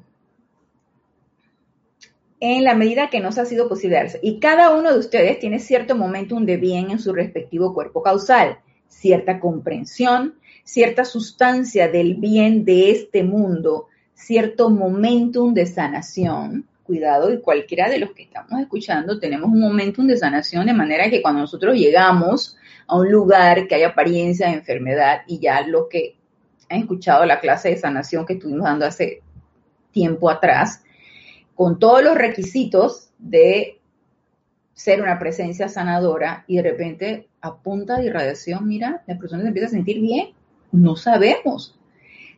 En 2.40 2.64
la 2.64 2.74
medida 2.74 3.08
que 3.08 3.20
nos 3.20 3.38
ha 3.38 3.44
sido 3.44 3.68
posible 3.68 3.98
y 4.20 4.40
cada 4.40 4.76
uno 4.76 4.92
de 4.92 4.98
ustedes 4.98 5.38
tiene 5.38 5.58
cierto 5.58 5.96
momentum 5.96 6.44
de 6.44 6.58
bien 6.58 6.90
en 6.90 6.98
su 6.98 7.14
respectivo 7.14 7.72
cuerpo 7.72 8.02
causal, 8.02 8.58
cierta 8.88 9.40
comprensión, 9.40 10.34
cierta 10.64 11.04
sustancia 11.04 11.88
del 11.88 12.16
bien 12.16 12.64
de 12.64 12.90
este 12.90 13.22
mundo, 13.22 13.86
cierto 14.16 14.70
momentum 14.70 15.54
de 15.54 15.66
sanación. 15.66 16.66
Cuidado, 16.82 17.32
y 17.32 17.40
cualquiera 17.40 17.88
de 17.88 17.98
los 17.98 18.12
que 18.12 18.22
estamos 18.22 18.60
escuchando 18.60 19.18
tenemos 19.18 19.50
un 19.50 19.60
momentum 19.60 20.06
de 20.06 20.16
sanación 20.16 20.66
de 20.66 20.72
manera 20.72 21.10
que 21.10 21.20
cuando 21.20 21.40
nosotros 21.40 21.76
llegamos 21.76 22.56
a 22.86 22.96
un 22.96 23.10
lugar 23.10 23.66
que 23.66 23.74
hay 23.74 23.82
apariencia 23.82 24.46
de 24.46 24.54
enfermedad 24.54 25.22
y 25.26 25.40
ya 25.40 25.66
los 25.66 25.88
que 25.90 26.16
han 26.68 26.78
escuchado 26.78 27.26
la 27.26 27.40
clase 27.40 27.70
de 27.70 27.76
sanación 27.76 28.24
que 28.24 28.34
estuvimos 28.34 28.64
dando 28.64 28.86
hace 28.86 29.20
tiempo 29.90 30.30
atrás, 30.30 30.84
con 31.56 31.78
todos 31.80 32.04
los 32.04 32.14
requisitos 32.16 33.10
de 33.18 33.80
ser 34.74 35.02
una 35.02 35.18
presencia 35.18 35.68
sanadora 35.68 36.44
y 36.46 36.56
de 36.56 36.62
repente 36.62 37.28
a 37.40 37.56
punta 37.56 37.96
de 37.96 38.06
irradiación, 38.06 38.68
mira, 38.68 39.02
la 39.06 39.18
persona 39.18 39.42
se 39.42 39.48
empieza 39.48 39.68
a 39.68 39.70
sentir 39.70 40.00
bien. 40.00 40.28
No 40.70 40.96
sabemos. 40.96 41.76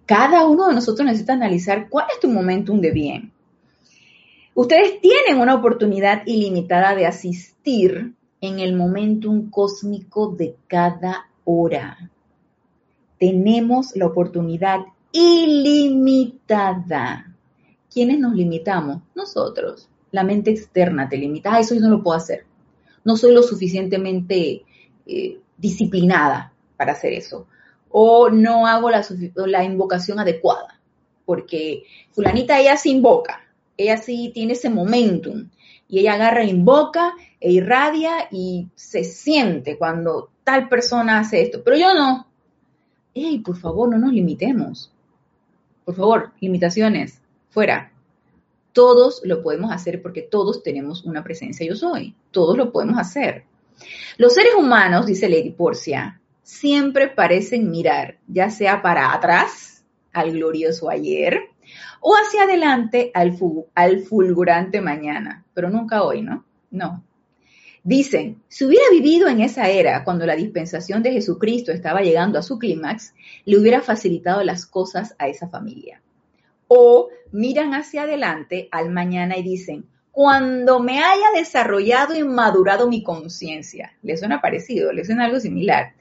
Cada 0.08 0.46
uno 0.46 0.68
de 0.68 0.74
nosotros 0.74 1.04
necesita 1.04 1.34
analizar 1.34 1.90
cuál 1.90 2.06
es 2.10 2.18
tu 2.18 2.28
momentum 2.28 2.80
de 2.80 2.92
bien. 2.92 3.30
Ustedes 4.54 5.02
tienen 5.02 5.38
una 5.38 5.54
oportunidad 5.54 6.22
ilimitada 6.24 6.94
de 6.94 7.04
asistir 7.04 8.14
en 8.40 8.58
el 8.58 8.74
momentum 8.74 9.50
cósmico 9.50 10.28
de 10.28 10.56
cada 10.66 11.28
hora. 11.44 12.10
Tenemos 13.18 13.94
la 13.96 14.06
oportunidad 14.06 14.80
ilimitada. 15.12 16.56
¿Quiénes 17.92 18.18
nos 18.18 18.34
limitamos? 18.34 19.02
Nosotros. 19.14 19.90
La 20.10 20.24
mente 20.24 20.50
externa 20.52 21.06
te 21.06 21.18
limita. 21.18 21.54
Ah, 21.54 21.60
eso 21.60 21.74
yo 21.74 21.82
no 21.82 21.90
lo 21.90 22.02
puedo 22.02 22.16
hacer. 22.16 22.46
No 23.04 23.14
soy 23.18 23.34
lo 23.34 23.42
suficientemente 23.42 24.64
eh, 25.04 25.38
disciplinada 25.58 26.54
para 26.78 26.92
hacer 26.92 27.12
eso 27.12 27.46
o 27.90 28.30
no 28.30 28.66
hago 28.66 28.90
la, 28.90 29.64
invocación 29.64 30.18
adecuada, 30.18 30.80
porque 31.24 31.84
fulanita 32.12 32.58
ella 32.60 32.76
se 32.76 32.90
invoca, 32.90 33.40
ella 33.76 33.96
sí 33.96 34.30
tiene 34.34 34.54
ese 34.54 34.70
momentum 34.70 35.48
y 35.88 36.00
ella 36.00 36.14
agarra, 36.14 36.44
invoca 36.44 37.14
e 37.40 37.52
irradia 37.52 38.28
y 38.30 38.68
se 38.74 39.04
siente 39.04 39.78
cuando 39.78 40.30
tal 40.44 40.68
persona 40.68 41.20
hace 41.20 41.42
esto, 41.42 41.62
pero 41.64 41.76
yo 41.76 41.94
no. 41.94 42.26
Ey, 43.14 43.38
por 43.38 43.56
favor, 43.56 43.88
no 43.88 43.98
nos 43.98 44.12
limitemos. 44.12 44.92
Por 45.84 45.94
favor, 45.94 46.32
limitaciones, 46.40 47.20
fuera. 47.50 47.92
Todos 48.72 49.22
lo 49.24 49.42
podemos 49.42 49.72
hacer 49.72 50.02
porque 50.02 50.22
todos 50.22 50.62
tenemos 50.62 51.04
una 51.04 51.24
presencia 51.24 51.66
yo 51.66 51.74
soy. 51.74 52.14
Todos 52.30 52.56
lo 52.56 52.70
podemos 52.70 52.98
hacer. 52.98 53.44
Los 54.18 54.34
seres 54.34 54.54
humanos, 54.54 55.06
dice 55.06 55.28
Lady 55.28 55.50
Porcia, 55.50 56.20
siempre 56.48 57.08
parecen 57.08 57.70
mirar, 57.70 58.16
ya 58.26 58.48
sea 58.48 58.80
para 58.80 59.12
atrás, 59.12 59.84
al 60.14 60.32
glorioso 60.32 60.88
ayer, 60.88 61.42
O 62.00 62.14
hacia 62.14 62.44
adelante 62.44 63.10
al, 63.12 63.36
fulgurante 64.02 64.80
mañana, 64.80 65.44
pero 65.52 65.68
nunca 65.68 66.02
hoy, 66.04 66.22
¿no? 66.22 66.46
No. 66.70 67.04
Dicen, 67.84 68.42
si 68.48 68.64
hubiera 68.64 68.86
vivido 68.90 69.28
en 69.28 69.40
esa 69.42 69.68
era, 69.68 70.04
cuando 70.04 70.24
la 70.24 70.36
dispensación 70.36 71.02
de 71.02 71.12
Jesucristo 71.12 71.70
estaba 71.70 72.00
llegando 72.00 72.38
a 72.38 72.42
su 72.42 72.58
clímax, 72.58 73.12
le 73.44 73.58
hubiera 73.58 73.82
facilitado 73.82 74.42
las 74.42 74.64
cosas 74.64 75.14
a 75.18 75.28
esa 75.28 75.48
familia. 75.48 76.00
O 76.66 77.10
miran 77.30 77.74
hacia 77.74 78.04
adelante 78.04 78.68
al 78.70 78.90
mañana 78.90 79.36
y 79.36 79.42
dicen, 79.42 79.84
cuando 80.12 80.80
me 80.80 80.98
haya 81.00 81.30
desarrollado 81.34 82.16
y 82.16 82.24
madurado 82.24 82.88
mi 82.88 83.02
conciencia, 83.02 83.92
le 84.02 84.16
suena 84.16 84.40
parecido, 84.40 84.92
le 84.92 85.04
suena 85.04 85.26
algo 85.26 85.40
similar, 85.40 85.92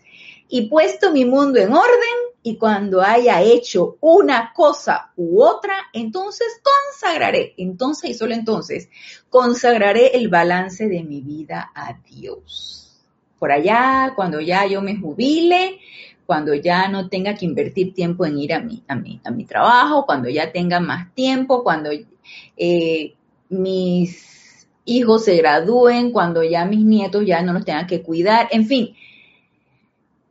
y 0.50 0.70
puesto 0.70 1.12
mi 1.12 1.26
mundo 1.26 1.60
en 1.60 1.74
orden, 1.74 2.28
y 2.44 2.56
cuando 2.56 3.02
haya 3.02 3.42
hecho 3.42 3.98
una 4.00 4.54
cosa 4.54 5.12
u 5.18 5.44
otra, 5.44 5.74
entonces 5.92 6.48
consagraré, 6.64 7.54
entonces 7.58 8.12
y 8.12 8.14
solo 8.14 8.34
entonces, 8.34 8.90
consagraré 9.30 10.16
el 10.16 10.30
balance 10.30 10.88
de 10.88 11.04
mi 11.04 11.20
vida 11.20 11.72
a 11.76 11.98
Dios. 12.10 13.04
Por 13.38 13.52
allá, 13.52 14.14
cuando 14.16 14.40
ya 14.40 14.66
yo 14.66 14.82
me 14.82 14.96
jubile, 14.96 15.80
cuando 16.26 16.54
ya 16.54 16.88
no 16.88 17.10
tenga 17.10 17.36
que 17.36 17.46
invertir 17.46 17.94
tiempo 17.94 18.26
en 18.26 18.38
ir 18.38 18.54
a 18.54 18.60
mi, 18.60 18.82
a 18.88 18.96
mi, 18.96 19.20
a 19.24 19.32
mi 19.32 19.46
trabajo, 19.46 20.06
cuando 20.06 20.30
ya 20.30 20.52
tenga 20.52 20.80
más 20.80 21.14
tiempo, 21.14 21.64
cuando 21.64 21.90
eh, 22.56 23.14
mis 23.50 24.68
hijos 24.86 25.26
se 25.26 25.36
gradúen, 25.36 26.12
cuando 26.12 26.44
ya 26.44 26.66
mis 26.66 26.86
nietos 26.86 27.26
ya 27.26 27.42
no 27.42 27.54
los 27.54 27.66
tengan 27.66 27.88
que 27.88 28.02
cuidar, 28.02 28.48
en 28.52 28.66
fin. 28.66 28.96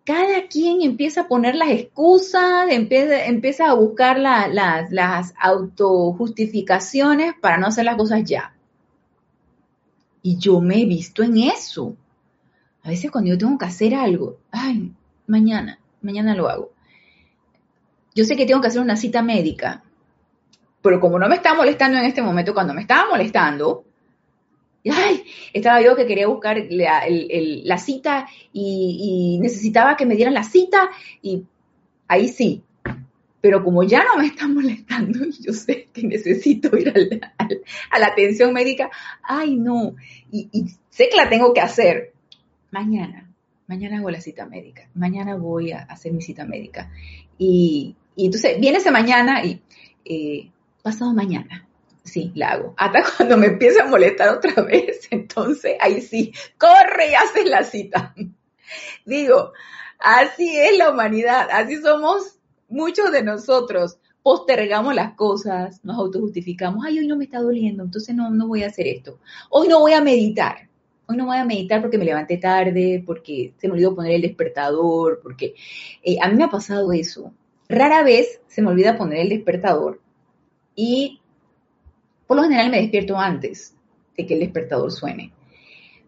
Cada 0.06 0.46
quien 0.46 0.82
empieza 0.82 1.22
a 1.22 1.28
poner 1.28 1.56
las 1.56 1.70
excusas, 1.70 2.70
empieza, 2.70 3.26
empieza 3.26 3.68
a 3.68 3.74
buscar 3.74 4.20
las 4.20 5.34
autojustificaciones 5.36 7.34
para 7.40 7.58
no 7.58 7.66
hacer 7.66 7.84
las 7.84 7.96
cosas 7.96 8.22
ya. 8.22 8.54
Y 10.22 10.38
yo 10.38 10.60
me 10.60 10.80
he 10.80 10.84
visto 10.86 11.24
en 11.24 11.38
eso. 11.38 11.96
A 12.84 12.90
veces 12.90 13.10
cuando 13.10 13.30
yo 13.30 13.38
tengo 13.38 13.58
que 13.58 13.64
hacer 13.64 13.96
algo, 13.96 14.38
ay, 14.52 14.92
mañana, 15.26 15.80
mañana 16.02 16.36
lo 16.36 16.48
hago. 16.48 16.70
Yo 18.14 18.24
sé 18.24 18.36
que 18.36 18.46
tengo 18.46 18.60
que 18.60 18.68
hacer 18.68 18.80
una 18.80 18.96
cita 18.96 19.22
médica, 19.22 19.82
pero 20.82 21.00
como 21.00 21.18
no 21.18 21.28
me 21.28 21.34
está 21.34 21.52
molestando 21.52 21.98
en 21.98 22.04
este 22.04 22.22
momento, 22.22 22.54
cuando 22.54 22.74
me 22.74 22.82
estaba 22.82 23.10
molestando, 23.10 23.84
ay, 24.90 25.24
estaba 25.52 25.80
yo 25.82 25.96
que 25.96 26.06
quería 26.06 26.26
buscar 26.26 26.58
la, 26.70 27.78
cita 27.78 28.28
y, 28.52 29.38
necesitaba 29.40 29.96
que 29.96 30.06
me 30.06 30.16
dieran 30.16 30.34
la 30.34 30.44
cita 30.44 30.90
y 31.22 31.44
ahí 32.08 32.28
sí. 32.28 32.62
Pero 33.40 33.62
como 33.62 33.82
ya 33.84 34.02
no 34.04 34.20
me 34.20 34.26
está 34.26 34.48
molestando 34.48 35.24
y 35.24 35.42
yo 35.42 35.52
sé 35.52 35.88
que 35.92 36.02
necesito 36.02 36.76
ir 36.76 36.92
a 37.90 37.98
la 37.98 38.06
atención 38.06 38.52
médica, 38.52 38.90
ay 39.22 39.56
no, 39.56 39.94
y, 40.32 40.48
y 40.52 40.64
sé 40.90 41.08
que 41.08 41.16
la 41.16 41.28
tengo 41.28 41.52
que 41.52 41.60
hacer 41.60 42.12
mañana 42.70 43.26
mañana 43.66 43.98
hago 43.98 44.10
la 44.10 44.20
cita 44.20 44.46
médica, 44.46 44.88
mañana 44.94 45.36
voy 45.36 45.72
a 45.72 45.80
hacer 45.80 46.12
mi 46.12 46.22
cita 46.22 46.44
médica. 46.44 46.90
Y, 47.38 47.96
entonces 48.16 48.58
viene 48.60 48.78
ese 48.78 48.90
mañana 48.90 49.44
y 49.44 49.60
eh, 50.04 50.50
pasado 50.82 51.12
mañana, 51.12 51.65
sí, 52.06 52.32
la 52.34 52.52
hago. 52.52 52.74
Hasta 52.76 53.04
cuando 53.16 53.36
me 53.36 53.46
empieza 53.48 53.84
a 53.84 53.88
molestar 53.88 54.30
otra 54.30 54.62
vez, 54.62 55.06
entonces 55.10 55.76
ahí 55.80 56.00
sí, 56.00 56.32
corre 56.58 57.10
y 57.10 57.14
haces 57.14 57.46
la 57.48 57.62
cita. 57.62 58.14
Digo, 59.04 59.52
así 59.98 60.56
es 60.56 60.76
la 60.78 60.90
humanidad, 60.90 61.48
así 61.50 61.76
somos 61.76 62.38
muchos 62.68 63.12
de 63.12 63.22
nosotros. 63.22 63.98
Postergamos 64.22 64.94
las 64.94 65.14
cosas, 65.14 65.84
nos 65.84 65.96
autojustificamos, 65.98 66.84
ay, 66.84 66.98
hoy 66.98 67.06
no 67.06 67.16
me 67.16 67.24
está 67.24 67.38
doliendo, 67.38 67.84
entonces 67.84 68.12
no, 68.14 68.28
no 68.30 68.48
voy 68.48 68.64
a 68.64 68.68
hacer 68.68 68.88
esto. 68.88 69.20
Hoy 69.50 69.68
no 69.68 69.78
voy 69.78 69.92
a 69.92 70.00
meditar 70.00 70.66
hoy 71.06 71.16
no 71.16 71.26
voy 71.26 71.36
a 71.36 71.44
meditar 71.44 71.80
porque 71.80 71.98
me 71.98 72.04
levanté 72.04 72.36
tarde, 72.36 73.02
porque 73.06 73.54
se 73.58 73.68
me 73.68 73.74
olvidó 73.74 73.94
poner 73.94 74.12
el 74.12 74.22
despertador, 74.22 75.20
porque 75.22 75.54
eh, 76.02 76.16
a 76.20 76.28
mí 76.28 76.36
me 76.36 76.44
ha 76.44 76.50
pasado 76.50 76.92
eso. 76.92 77.32
Rara 77.68 78.02
vez 78.02 78.40
se 78.46 78.62
me 78.62 78.68
olvida 78.68 78.96
poner 78.96 79.20
el 79.20 79.28
despertador 79.30 80.00
y 80.74 81.20
por 82.26 82.36
lo 82.36 82.42
general 82.42 82.70
me 82.70 82.80
despierto 82.80 83.18
antes 83.18 83.74
de 84.16 84.26
que 84.26 84.34
el 84.34 84.40
despertador 84.40 84.90
suene. 84.90 85.32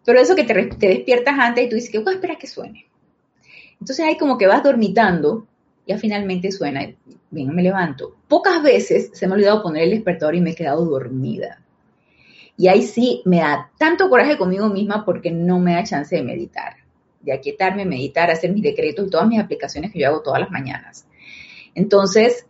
Pero 0.05 0.21
eso 0.21 0.35
que 0.35 0.45
te, 0.45 0.55
despiertas 0.55 1.35
antes 1.39 1.67
y 1.67 1.69
tú 1.69 1.75
dices 1.75 1.91
que 1.91 1.99
voy 1.99 2.13
a 2.13 2.17
esperar 2.17 2.39
que 2.39 2.47
suene. 2.47 2.87
Entonces 3.73 4.05
ahí 4.05 4.17
como 4.17 4.39
que 4.39 4.47
vas 4.47 4.63
dormitando 4.63 5.47
y 5.87 5.95
finalmente 5.95 6.51
suena, 6.51 6.87
bien, 7.31 7.55
me 7.55 7.63
levanto. 7.63 8.17
Pocas 8.27 8.63
veces 8.63 9.11
se 9.13 9.27
me 9.27 9.33
ha 9.33 9.37
olvidado 9.37 9.63
poner 9.63 9.85
el 9.85 9.91
despertador 9.91 10.35
y 10.35 10.41
me 10.41 10.51
he 10.51 10.55
quedado 10.55 10.85
dormida. 10.85 11.63
Y 12.57 12.69
ahí 12.69 12.83
sí 12.83 13.23
me 13.25 13.39
da 13.39 13.71
tanto 13.79 14.11
coraje 14.11 14.37
conmigo 14.37 14.69
misma 14.69 15.05
porque 15.05 15.31
no 15.31 15.61
me 15.61 15.75
da 15.75 15.85
chance 15.85 16.17
de 16.17 16.23
meditar, 16.23 16.77
de 17.21 17.33
aquietarme, 17.33 17.85
meditar, 17.85 18.31
hacer 18.31 18.53
mis 18.53 18.65
decretos 18.65 19.07
y 19.07 19.11
todas 19.11 19.29
mis 19.29 19.41
aplicaciones 19.41 19.93
que 19.93 20.01
yo 20.01 20.09
hago 20.09 20.23
todas 20.23 20.41
las 20.41 20.51
mañanas. 20.51 21.07
Entonces, 21.75 22.47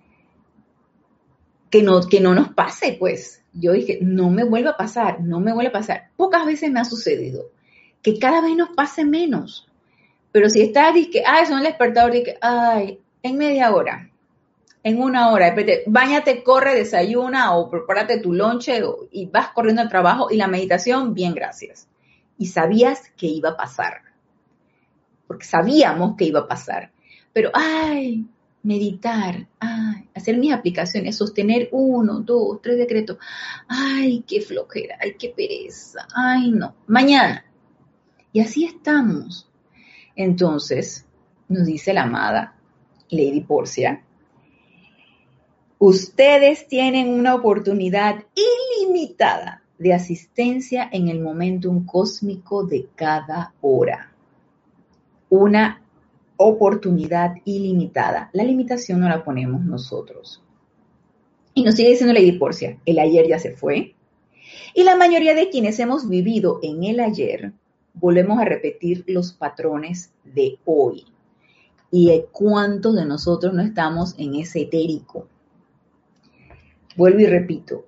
que 1.71 1.83
no, 1.83 2.01
que 2.01 2.21
no 2.21 2.35
nos 2.35 2.49
pase, 2.55 2.97
pues. 2.99 3.43
Yo 3.59 3.73
dije, 3.73 3.99
no 4.01 4.31
me 4.31 4.45
vuelva 4.45 4.71
a 4.71 4.77
pasar, 4.77 5.21
no 5.21 5.41
me 5.41 5.53
vuelva 5.53 5.71
a 5.71 5.81
pasar. 5.81 6.11
Pocas 6.17 6.47
veces 6.47 6.71
me 6.71 6.81
ha 6.81 6.85
sucedido 6.85 7.51
que 8.03 8.19
cada 8.19 8.41
vez 8.41 8.57
nos 8.57 8.71
pase 8.71 9.05
menos. 9.05 9.69
Pero 10.33 10.49
si 10.51 10.63
está, 10.63 10.93
que, 10.93 11.23
ay, 11.27 11.47
son 11.47 11.59
el 11.59 11.65
despertador, 11.65 12.13
que, 12.13 12.39
ay, 12.41 13.01
en 13.23 13.37
media 13.37 13.75
hora, 13.75 14.11
en 14.83 15.03
una 15.03 15.31
hora. 15.31 15.55
Báñate, 15.87 16.43
corre, 16.43 16.75
desayuna 16.75 17.57
o 17.57 17.71
prepárate 17.71 18.21
tu 18.21 18.33
lonche 18.33 18.81
y 19.11 19.27
vas 19.27 19.49
corriendo 19.49 19.83
al 19.83 19.89
trabajo 19.89 20.29
y 20.31 20.37
la 20.37 20.49
meditación, 20.49 21.15
bien, 21.15 21.35
gracias. 21.35 21.89
Y 22.37 22.47
sabías 22.47 23.11
que 23.17 23.27
iba 23.27 23.51
a 23.51 23.57
pasar. 23.57 24.03
Porque 25.27 25.45
sabíamos 25.45 26.17
que 26.17 26.25
iba 26.25 26.41
a 26.41 26.49
pasar. 26.49 26.93
Pero, 27.33 27.51
ay, 27.53 28.25
meditar, 28.63 29.49
hacer 30.15 30.37
mis 30.37 30.53
aplicaciones, 30.53 31.17
sostener 31.17 31.69
uno, 31.73 32.21
dos, 32.21 32.61
tres 32.63 32.79
decretos. 32.79 33.19
Ay, 33.69 34.25
qué 34.27 34.41
flojera, 34.41 34.97
ay, 35.01 35.15
qué 35.19 35.31
pereza, 35.31 36.07
ay, 36.15 36.51
no. 36.51 36.75
Mañana. 36.87 37.45
Y 38.33 38.41
así 38.41 38.65
estamos. 38.65 39.49
Entonces, 40.15 41.07
nos 41.49 41.67
dice 41.67 41.93
la 41.93 42.03
amada 42.03 42.55
Lady 43.11 43.41
Porcia, 43.41 44.05
Ustedes 45.81 46.67
tienen 46.67 47.09
una 47.09 47.37
oportunidad 47.37 48.25
ilimitada 48.35 49.63
de 49.79 49.95
asistencia 49.95 50.89
en 50.91 51.07
el 51.07 51.21
momentum 51.21 51.87
cósmico 51.87 52.65
de 52.65 52.89
cada 52.97 53.55
hora. 53.61 54.13
Una 55.29 55.81
oportunidad 56.39 57.35
ilimitada. 57.45 58.31
La 58.33 58.45
limitación 58.45 59.01
no 59.01 59.09
la 59.09 59.23
ponemos 59.23 59.63
nosotros. 59.65 60.43
Y 61.53 61.65
nos 61.65 61.75
sigue 61.75 61.91
diciendo 61.91 62.15
Lady 62.15 62.33
Porcia, 62.33 62.79
el 62.87 62.99
ayer 62.99 63.29
ya 63.29 63.39
se 63.39 63.51
fue. 63.51 63.95
Y 64.73 64.85
la 64.85 64.97
mayoría 64.97 65.35
de 65.35 65.51
quienes 65.51 65.79
hemos 65.81 66.09
vivido 66.09 66.61
en 66.63 66.85
el 66.85 67.01
ayer, 67.01 67.53
volvemos 67.93 68.39
a 68.39 68.45
repetir 68.45 69.05
los 69.09 69.33
patrones 69.33 70.13
de 70.25 70.59
hoy. 70.65 71.05
¿Y 71.91 72.23
cuántos 72.33 72.95
de 72.95 73.05
nosotros 73.05 73.53
no 73.53 73.63
estamos 73.63 74.15
en 74.19 74.37
ese 74.37 74.63
etérico? 74.63 75.27
Vuelvo 76.97 77.21
y 77.21 77.27
repito, 77.27 77.87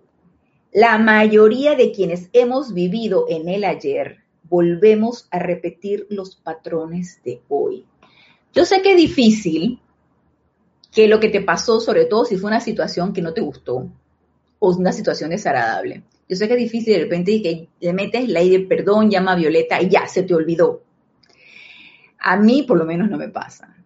la 0.72 0.98
mayoría 0.98 1.74
de 1.76 1.92
quienes 1.92 2.28
hemos 2.32 2.74
vivido 2.74 3.26
en 3.28 3.48
el 3.48 3.64
ayer 3.64 4.18
volvemos 4.44 5.28
a 5.30 5.38
repetir 5.38 6.06
los 6.10 6.36
patrones 6.36 7.20
de 7.24 7.40
hoy. 7.48 7.86
Yo 8.52 8.64
sé 8.64 8.82
que 8.82 8.92
es 8.92 8.96
difícil 8.96 9.80
que 10.92 11.08
lo 11.08 11.20
que 11.20 11.28
te 11.28 11.40
pasó, 11.40 11.80
sobre 11.80 12.06
todo 12.06 12.24
si 12.24 12.36
fue 12.36 12.50
una 12.50 12.60
situación 12.60 13.12
que 13.12 13.22
no 13.22 13.32
te 13.32 13.40
gustó 13.40 13.88
o 14.58 14.76
una 14.76 14.92
situación 14.92 15.30
desagradable. 15.30 16.02
Yo 16.28 16.36
sé 16.36 16.46
que 16.46 16.54
es 16.54 16.60
difícil 16.60 16.94
de 16.94 17.00
repente 17.00 17.42
que 17.42 17.68
le 17.80 17.92
metes 17.92 18.28
la 18.28 18.42
idea 18.42 18.58
de 18.58 18.66
perdón, 18.66 19.10
llama 19.10 19.32
a 19.32 19.36
Violeta 19.36 19.80
y 19.80 19.88
ya 19.88 20.06
se 20.06 20.22
te 20.22 20.34
olvidó. 20.34 20.82
A 22.18 22.36
mí 22.36 22.62
por 22.62 22.76
lo 22.76 22.84
menos 22.84 23.08
no 23.08 23.16
me 23.16 23.28
pasa 23.28 23.80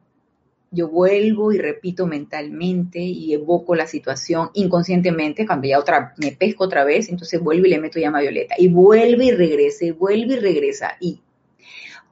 yo 0.74 0.88
vuelvo 0.88 1.52
y 1.52 1.58
repito 1.58 2.06
mentalmente 2.06 2.98
y 2.98 3.32
evoco 3.32 3.74
la 3.74 3.86
situación 3.86 4.50
inconscientemente, 4.54 5.46
cuando 5.46 5.68
ya 5.68 5.78
otra, 5.78 6.14
me 6.18 6.32
pesco 6.32 6.64
otra 6.64 6.84
vez, 6.84 7.08
entonces 7.08 7.40
vuelvo 7.40 7.66
y 7.66 7.70
le 7.70 7.78
meto 7.78 8.00
llama 8.00 8.20
violeta, 8.20 8.56
y 8.58 8.68
vuelve 8.68 9.26
y 9.26 9.30
regresa, 9.30 9.84
y 9.84 9.92
vuelve 9.92 10.34
y 10.34 10.38
regresa, 10.40 10.96
y 11.00 11.20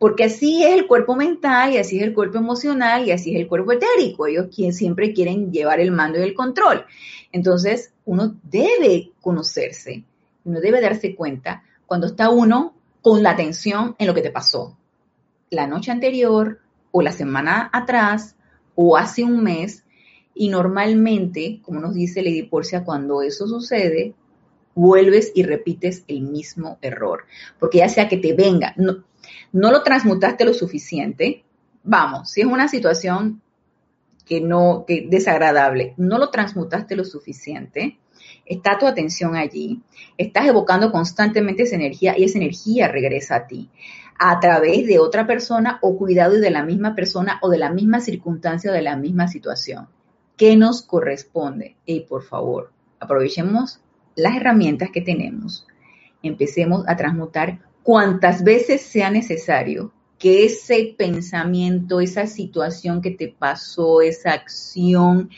porque 0.03 0.25
así 0.25 0.65
es 0.65 0.75
el 0.75 0.89
cuerpo 0.89 1.15
mental, 1.15 1.75
y 1.75 1.79
así 1.79 1.99
es 1.99 2.03
el 2.03 2.13
cuerpo 2.13 2.39
emocional, 2.39 3.07
y 3.07 3.13
así 3.13 3.33
es 3.33 3.41
el 3.41 3.47
cuerpo 3.47 3.71
etérico, 3.71 4.27
ellos 4.27 4.49
siempre 4.77 5.13
quieren 5.13 5.53
llevar 5.53 5.79
el 5.79 5.93
mando 5.93 6.19
y 6.19 6.23
el 6.23 6.35
control. 6.35 6.85
Entonces, 7.31 7.93
uno 8.05 8.35
debe 8.43 9.13
conocerse, 9.21 10.03
uno 10.45 10.61
debe 10.61 10.81
darse 10.81 11.15
cuenta 11.15 11.63
cuando 11.87 12.09
está 12.09 12.31
uno 12.31 12.75
con 13.01 13.23
la 13.23 13.31
atención 13.31 13.95
en 13.97 14.09
lo 14.09 14.15
que 14.15 14.23
te 14.23 14.33
pasó 14.33 14.77
la 15.53 15.69
noche 15.69 15.93
anterior 15.93 16.59
o 16.91 17.01
la 17.01 17.13
semana 17.13 17.71
atrás 17.73 18.35
o 18.75 18.97
hace 18.97 19.23
un 19.23 19.45
mes 19.45 19.85
Y 20.35 20.49
normalmente, 20.49 21.61
como 21.63 21.79
nos 21.79 21.95
dice 21.95 22.23
Lady 22.23 22.43
Porcia, 22.43 22.85
cuando 22.85 23.21
eso 23.21 23.47
sucede, 23.47 24.15
vuelves 24.75 25.31
y 25.35 25.43
repites 25.43 26.05
el 26.09 26.23
mismo 26.23 26.79
error. 26.81 27.27
Porque 27.61 27.79
ya 27.79 27.89
sea 27.91 28.09
que 28.09 28.17
te 28.17 28.33
venga, 28.33 28.75
no 29.53 29.71
lo 29.71 29.83
transmutaste 29.83 30.45
lo 30.45 30.55
suficiente, 30.55 31.45
vamos, 31.85 32.31
si 32.31 32.41
es 32.41 32.47
una 32.47 32.69
situación 32.69 33.43
que 34.25 34.41
no, 34.41 34.85
que 34.87 35.07
desagradable, 35.09 35.95
no 35.97 36.19
lo 36.19 36.31
transmutaste 36.31 36.97
lo 36.97 37.05
suficiente, 37.05 37.99
está 38.47 38.79
tu 38.79 38.87
atención 38.87 39.37
allí, 39.37 39.83
estás 40.17 40.47
evocando 40.47 40.91
constantemente 40.91 41.65
esa 41.65 41.77
energía 41.77 42.19
y 42.19 42.25
esa 42.25 42.39
energía 42.39 42.89
regresa 42.89 43.37
a 43.37 43.47
ti 43.47 43.71
a 44.19 44.39
través 44.39 44.87
de 44.87 44.99
otra 44.99 45.27
persona 45.27 45.79
o 45.83 45.97
cuidado 45.97 46.39
de 46.39 46.51
la 46.51 46.63
misma 46.63 46.95
persona 46.95 47.39
o 47.43 47.49
de 47.49 47.59
la 47.59 47.71
misma 47.71 48.01
circunstancia 48.01 48.71
o 48.71 48.75
de 48.75 48.83
la 48.83 48.97
misma 48.97 49.27
situación. 49.27 49.89
¿Qué 50.37 50.57
nos 50.57 50.83
corresponde? 50.83 51.77
Y 51.87 52.01
por 52.01 52.23
favor, 52.23 52.73
aprovechemos 53.01 53.81
las 54.15 54.37
herramientas 54.37 54.91
que 54.93 55.01
tenemos. 55.01 55.67
Empecemos 56.23 56.85
a 56.87 56.97
transmutar 56.97 57.61
cuantas 57.83 58.45
veces 58.45 58.83
sea 58.83 59.11
necesario 59.11 59.93
que 60.18 60.45
ese 60.45 60.95
pensamiento, 60.97 62.01
esa 62.01 62.26
situación 62.26 63.03
que 63.03 63.11
te 63.11 63.28
pasó, 63.28 64.01
esa 64.03 64.33
acción, 64.33 65.30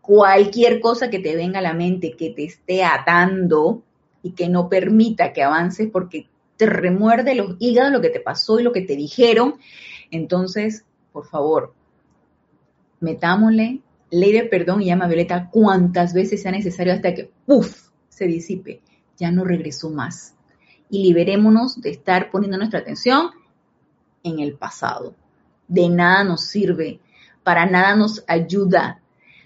cualquier 0.00 0.80
cosa 0.80 1.10
que 1.10 1.18
te 1.18 1.34
venga 1.34 1.58
a 1.58 1.62
la 1.62 1.74
mente 1.74 2.14
que 2.16 2.30
te 2.30 2.44
esté 2.44 2.84
atando 2.84 3.82
y 4.22 4.32
que 4.32 4.48
no 4.48 4.68
permita 4.68 5.32
que 5.32 5.42
avances 5.42 5.88
porque 5.90 6.28
te 6.56 6.66
remuerde 6.66 7.34
los 7.34 7.56
hígados 7.58 7.92
lo 7.92 8.00
que 8.00 8.10
te 8.10 8.20
pasó 8.20 8.60
y 8.60 8.62
lo 8.62 8.72
que 8.72 8.82
te 8.82 8.96
dijeron. 8.96 9.56
Entonces, 10.10 10.84
por 11.12 11.26
favor, 11.26 11.74
metámosle 13.00 13.80
ley 14.10 14.32
de 14.32 14.44
perdón 14.44 14.82
y 14.82 14.86
llama 14.86 15.08
Violeta 15.08 15.48
cuantas 15.50 16.14
veces 16.14 16.42
sea 16.42 16.52
necesario 16.52 16.92
hasta 16.92 17.14
que, 17.14 17.30
¡puf!, 17.46 17.88
se 18.08 18.26
disipe. 18.26 18.80
Ya 19.16 19.32
no 19.32 19.44
regresó 19.44 19.90
más. 19.90 20.34
Y 20.90 21.02
liberémonos 21.02 21.80
de 21.80 21.90
estar 21.90 22.30
poniendo 22.30 22.58
nuestra 22.58 22.80
atención 22.80 23.30
en 24.22 24.40
el 24.40 24.54
pasado. 24.54 25.14
De 25.68 25.88
nada 25.88 26.24
nos 26.24 26.42
sirve, 26.42 27.00
para 27.42 27.66
nada 27.66 27.94
nos 27.96 28.24
ayuda. 28.26 29.00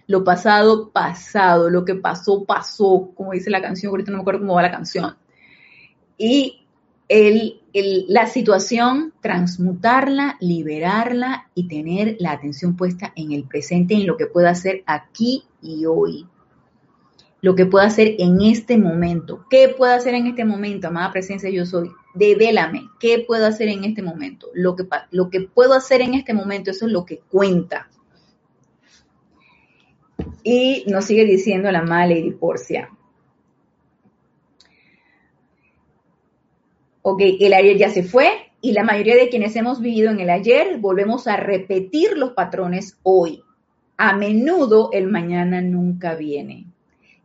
Lo 0.06 0.24
pasado, 0.24 0.90
pasado, 0.90 1.68
lo 1.68 1.84
que 1.84 1.94
pasó, 1.94 2.44
pasó, 2.44 3.10
como 3.14 3.32
dice 3.32 3.50
la 3.50 3.60
canción, 3.60 3.90
ahorita 3.90 4.10
no 4.10 4.18
me 4.18 4.22
acuerdo 4.22 4.40
cómo 4.40 4.54
va 4.54 4.62
la 4.62 4.70
canción. 4.70 5.16
Y 6.16 6.64
el, 7.08 7.60
la 8.08 8.26
situación, 8.26 9.12
transmutarla, 9.20 10.36
liberarla 10.40 11.50
y 11.54 11.68
tener 11.68 12.16
la 12.18 12.32
atención 12.32 12.76
puesta 12.76 13.12
en 13.16 13.32
el 13.32 13.44
presente, 13.44 13.94
en 13.94 14.06
lo 14.06 14.16
que 14.16 14.26
pueda 14.26 14.50
hacer 14.50 14.82
aquí 14.86 15.44
y 15.62 15.84
hoy 15.86 16.26
lo 17.40 17.54
que 17.54 17.66
puedo 17.66 17.84
hacer 17.84 18.16
en 18.18 18.40
este 18.40 18.76
momento. 18.78 19.44
¿Qué 19.48 19.68
puedo 19.68 19.92
hacer 19.92 20.14
en 20.14 20.26
este 20.26 20.44
momento, 20.44 20.88
amada 20.88 21.12
presencia 21.12 21.50
yo 21.50 21.64
soy? 21.64 21.90
Devélame, 22.14 22.88
¿qué 22.98 23.24
puedo 23.26 23.46
hacer 23.46 23.68
en 23.68 23.84
este 23.84 24.02
momento? 24.02 24.48
Lo 24.54 24.74
que, 24.74 25.40
puedo 25.40 25.74
hacer 25.74 26.00
en 26.00 26.14
este 26.14 26.34
momento, 26.34 26.70
eso 26.70 26.86
es 26.86 26.92
lo 26.92 27.04
que 27.04 27.20
cuenta. 27.30 27.88
Y 30.42 30.84
nos 30.88 31.04
sigue 31.04 31.24
diciendo 31.24 31.70
la 31.70 31.80
amada 31.80 32.06
Lady 32.06 32.32
Porcia. 32.32 32.90
Ok, 37.02 37.22
el 37.40 37.52
ayer 37.52 37.78
ya 37.78 37.90
se 37.90 38.02
fue 38.02 38.28
y 38.60 38.72
la 38.72 38.82
mayoría 38.82 39.16
de 39.16 39.28
quienes 39.28 39.54
hemos 39.54 39.80
vivido 39.80 40.10
en 40.10 40.18
el 40.18 40.30
ayer 40.30 40.78
volvemos 40.78 41.28
a 41.28 41.36
repetir 41.36 42.18
los 42.18 42.32
patrones 42.32 42.98
hoy. 43.04 43.44
A 43.96 44.16
menudo 44.16 44.90
el 44.92 45.06
mañana 45.06 45.60
nunca 45.60 46.14
viene. 46.16 46.67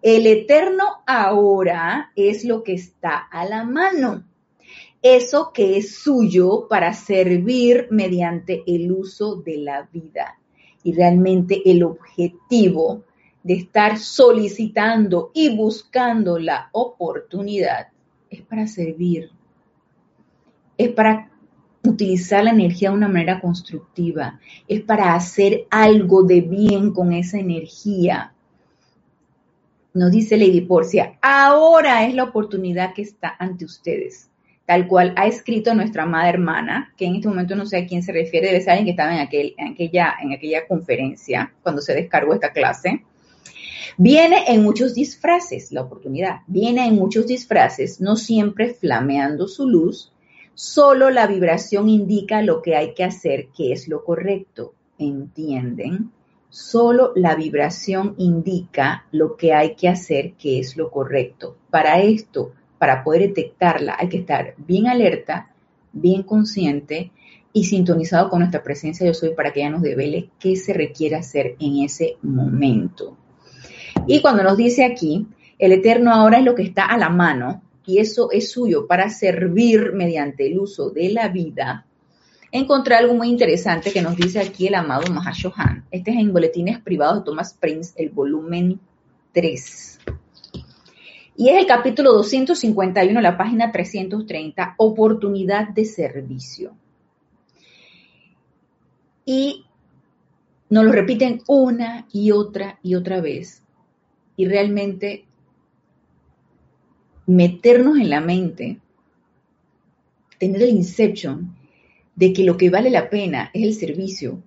El 0.03 0.27
eterno 0.27 0.83
ahora 1.07 2.11
es 2.13 2.43
lo 2.43 2.61
que 2.61 2.73
está 2.73 3.19
a 3.19 3.45
la 3.45 3.63
mano. 3.63 4.25
Eso 5.01 5.51
que 5.53 5.77
es 5.77 5.95
suyo 5.95 6.67
para 6.69 6.93
servir 6.93 7.87
mediante 7.89 8.63
el 8.67 8.91
uso 8.91 9.37
de 9.37 9.59
la 9.59 9.87
vida. 9.93 10.37
Y 10.83 10.91
realmente 10.91 11.61
el 11.63 11.83
objetivo 11.83 13.05
de 13.43 13.53
estar 13.53 13.97
solicitando 13.97 15.31
y 15.33 15.55
buscando 15.55 16.37
la 16.37 16.67
oportunidad 16.73 17.87
es 18.29 18.41
para 18.41 18.67
servir. 18.67 19.31
Es 20.77 20.89
para 20.89 21.31
utilizar 21.81 22.43
la 22.43 22.51
energía 22.51 22.89
de 22.89 22.97
una 22.97 23.07
manera 23.07 23.39
constructiva. 23.39 24.41
Es 24.67 24.81
para 24.81 25.15
hacer 25.15 25.65
algo 25.69 26.23
de 26.23 26.41
bien 26.41 26.91
con 26.91 27.13
esa 27.13 27.39
energía 27.39 28.33
nos 29.93 30.11
dice 30.11 30.37
Lady 30.37 30.61
Porcia, 30.61 31.17
ahora 31.21 32.05
es 32.07 32.15
la 32.15 32.23
oportunidad 32.23 32.93
que 32.93 33.03
está 33.03 33.35
ante 33.37 33.65
ustedes, 33.65 34.29
tal 34.65 34.87
cual 34.87 35.13
ha 35.15 35.27
escrito 35.27 35.73
nuestra 35.75 36.03
amada 36.03 36.29
hermana, 36.29 36.93
que 36.97 37.05
en 37.05 37.15
este 37.15 37.27
momento 37.27 37.55
no 37.55 37.65
sé 37.65 37.77
a 37.77 37.85
quién 37.85 38.01
se 38.01 38.11
refiere, 38.11 38.47
debe 38.47 38.61
ser 38.61 38.71
alguien 38.71 38.85
que 38.85 38.91
estaba 38.91 39.13
en, 39.13 39.19
aquel, 39.19 39.53
en, 39.57 39.73
aquella, 39.73 40.15
en 40.21 40.33
aquella 40.33 40.67
conferencia 40.67 41.53
cuando 41.61 41.81
se 41.81 41.93
descargó 41.93 42.33
esta 42.33 42.51
clase. 42.51 43.03
Viene 43.97 44.45
en 44.47 44.63
muchos 44.63 44.95
disfraces, 44.95 45.71
la 45.71 45.81
oportunidad, 45.81 46.37
viene 46.47 46.87
en 46.87 46.95
muchos 46.95 47.27
disfraces, 47.27 48.01
no 48.01 48.15
siempre 48.15 48.73
flameando 48.73 49.47
su 49.47 49.69
luz, 49.69 50.11
solo 50.55 51.11
la 51.11 51.27
vibración 51.27 51.89
indica 51.89 52.41
lo 52.41 52.63
que 52.63 52.75
hay 52.75 52.95
que 52.95 53.03
hacer, 53.03 53.49
que 53.55 53.71
es 53.71 53.87
lo 53.87 54.03
correcto, 54.03 54.73
¿entienden? 54.97 56.11
Solo 56.53 57.13
la 57.15 57.33
vibración 57.33 58.13
indica 58.19 59.07
lo 59.11 59.35
que 59.37 59.53
hay 59.55 59.73
que 59.73 59.89
hacer, 59.89 60.33
que 60.33 60.59
es 60.59 60.77
lo 60.77 60.91
correcto. 60.91 61.57
Para 61.71 61.99
esto, 61.99 62.51
para 62.77 63.03
poder 63.03 63.21
detectarla, 63.21 63.95
hay 63.97 64.07
que 64.07 64.17
estar 64.17 64.53
bien 64.57 64.85
alerta, 64.85 65.51
bien 65.91 66.21
consciente 66.21 67.09
y 67.53 67.63
sintonizado 67.63 68.29
con 68.29 68.41
nuestra 68.41 68.61
presencia 68.61 69.03
yo 69.03 69.15
soy 69.15 69.33
para 69.33 69.51
que 69.51 69.61
ella 69.61 69.71
nos 69.71 69.81
devele 69.81 70.29
qué 70.39 70.55
se 70.55 70.73
requiere 70.73 71.15
hacer 71.15 71.55
en 71.59 71.77
ese 71.85 72.17
momento. 72.21 73.17
Y 74.05 74.21
cuando 74.21 74.43
nos 74.43 74.55
dice 74.55 74.85
aquí, 74.85 75.25
el 75.57 75.71
eterno 75.71 76.13
ahora 76.13 76.37
es 76.37 76.45
lo 76.45 76.53
que 76.53 76.61
está 76.61 76.85
a 76.85 76.99
la 76.99 77.09
mano 77.09 77.63
y 77.83 77.97
eso 77.97 78.29
es 78.29 78.51
suyo 78.51 78.85
para 78.85 79.09
servir 79.09 79.93
mediante 79.93 80.45
el 80.45 80.59
uso 80.59 80.91
de 80.91 81.09
la 81.09 81.29
vida 81.29 81.87
encontré 82.53 82.95
algo 82.95 83.15
muy 83.15 83.29
interesante 83.29 83.91
que 83.91 84.01
nos 84.01 84.15
dice 84.15 84.39
aquí 84.39 84.67
el 84.67 84.75
amado 84.75 85.11
Mahashohan. 85.11 85.85
Este 85.89 86.11
es 86.11 86.17
en 86.17 86.31
Boletines 86.31 86.79
Privados 86.79 87.19
de 87.19 87.25
Thomas 87.25 87.57
Prince, 87.59 87.93
el 87.97 88.11
volumen 88.11 88.79
3. 89.33 89.99
Y 91.35 91.49
es 91.49 91.57
el 91.57 91.65
capítulo 91.65 92.13
251, 92.13 93.19
la 93.21 93.37
página 93.37 93.71
330, 93.71 94.75
oportunidad 94.77 95.69
de 95.69 95.83
servicio. 95.83 96.75
Y 99.25 99.65
nos 100.69 100.85
lo 100.85 100.91
repiten 100.91 101.41
una 101.47 102.05
y 102.13 102.31
otra 102.31 102.77
y 102.83 102.93
otra 102.93 103.19
vez. 103.19 103.63
Y 104.35 104.45
realmente 104.45 105.25
meternos 107.25 107.97
en 107.97 108.11
la 108.11 108.21
mente, 108.21 108.79
tener 110.37 110.61
el 110.61 110.69
inception 110.69 111.62
de 112.15 112.33
que 112.33 112.43
lo 112.43 112.57
que 112.57 112.69
vale 112.69 112.89
la 112.89 113.09
pena 113.09 113.49
es 113.53 113.63
el 113.63 113.73
servicio 113.73 114.41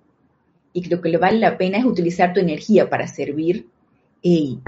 y 0.73 0.81
que 0.81 0.95
lo 0.95 1.01
que 1.01 1.09
le 1.09 1.17
vale 1.17 1.39
la 1.39 1.57
pena 1.57 1.77
es 1.77 1.85
utilizar 1.85 2.33
tu 2.33 2.39
energía 2.39 2.89
para 2.89 3.07
servir, 3.07 3.67
ey, 4.23 4.59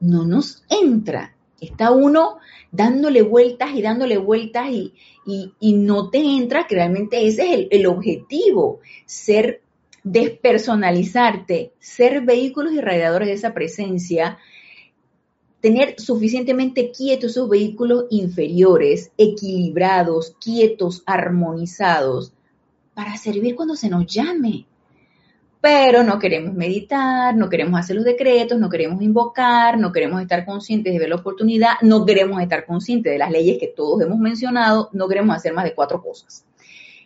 no 0.00 0.24
nos 0.24 0.64
entra. 0.68 1.34
Está 1.60 1.92
uno 1.92 2.38
dándole 2.70 3.22
vueltas 3.22 3.70
y 3.74 3.80
dándole 3.80 4.18
vueltas 4.18 4.66
y, 4.70 4.92
no 5.60 6.10
te 6.10 6.18
entra 6.18 6.66
que 6.66 6.74
realmente 6.74 7.26
ese 7.26 7.46
es 7.46 7.52
el, 7.54 7.68
el 7.70 7.86
objetivo, 7.86 8.80
ser 9.06 9.62
despersonalizarte, 10.02 11.72
ser 11.78 12.20
vehículos 12.20 12.74
y 12.74 12.80
radiadores 12.80 13.28
de 13.28 13.34
esa 13.34 13.54
presencia 13.54 14.38
tener 15.64 15.98
suficientemente 15.98 16.90
quietos 16.90 17.30
esos 17.30 17.48
vehículos 17.48 18.04
inferiores, 18.10 19.12
equilibrados, 19.16 20.36
quietos, 20.38 21.02
armonizados, 21.06 22.34
para 22.92 23.16
servir 23.16 23.56
cuando 23.56 23.74
se 23.74 23.88
nos 23.88 24.04
llame. 24.04 24.66
Pero 25.62 26.02
no 26.02 26.18
queremos 26.18 26.52
meditar, 26.52 27.34
no 27.34 27.48
queremos 27.48 27.80
hacer 27.80 27.96
los 27.96 28.04
decretos, 28.04 28.58
no 28.58 28.68
queremos 28.68 29.00
invocar, 29.00 29.78
no 29.78 29.90
queremos 29.90 30.20
estar 30.20 30.44
conscientes 30.44 30.92
de 30.92 30.98
ver 30.98 31.08
la 31.08 31.16
oportunidad, 31.16 31.80
no 31.80 32.04
queremos 32.04 32.42
estar 32.42 32.66
conscientes 32.66 33.14
de 33.14 33.18
las 33.18 33.30
leyes 33.30 33.56
que 33.58 33.68
todos 33.68 34.02
hemos 34.02 34.18
mencionado, 34.18 34.90
no 34.92 35.08
queremos 35.08 35.34
hacer 35.34 35.54
más 35.54 35.64
de 35.64 35.74
cuatro 35.74 36.02
cosas. 36.02 36.44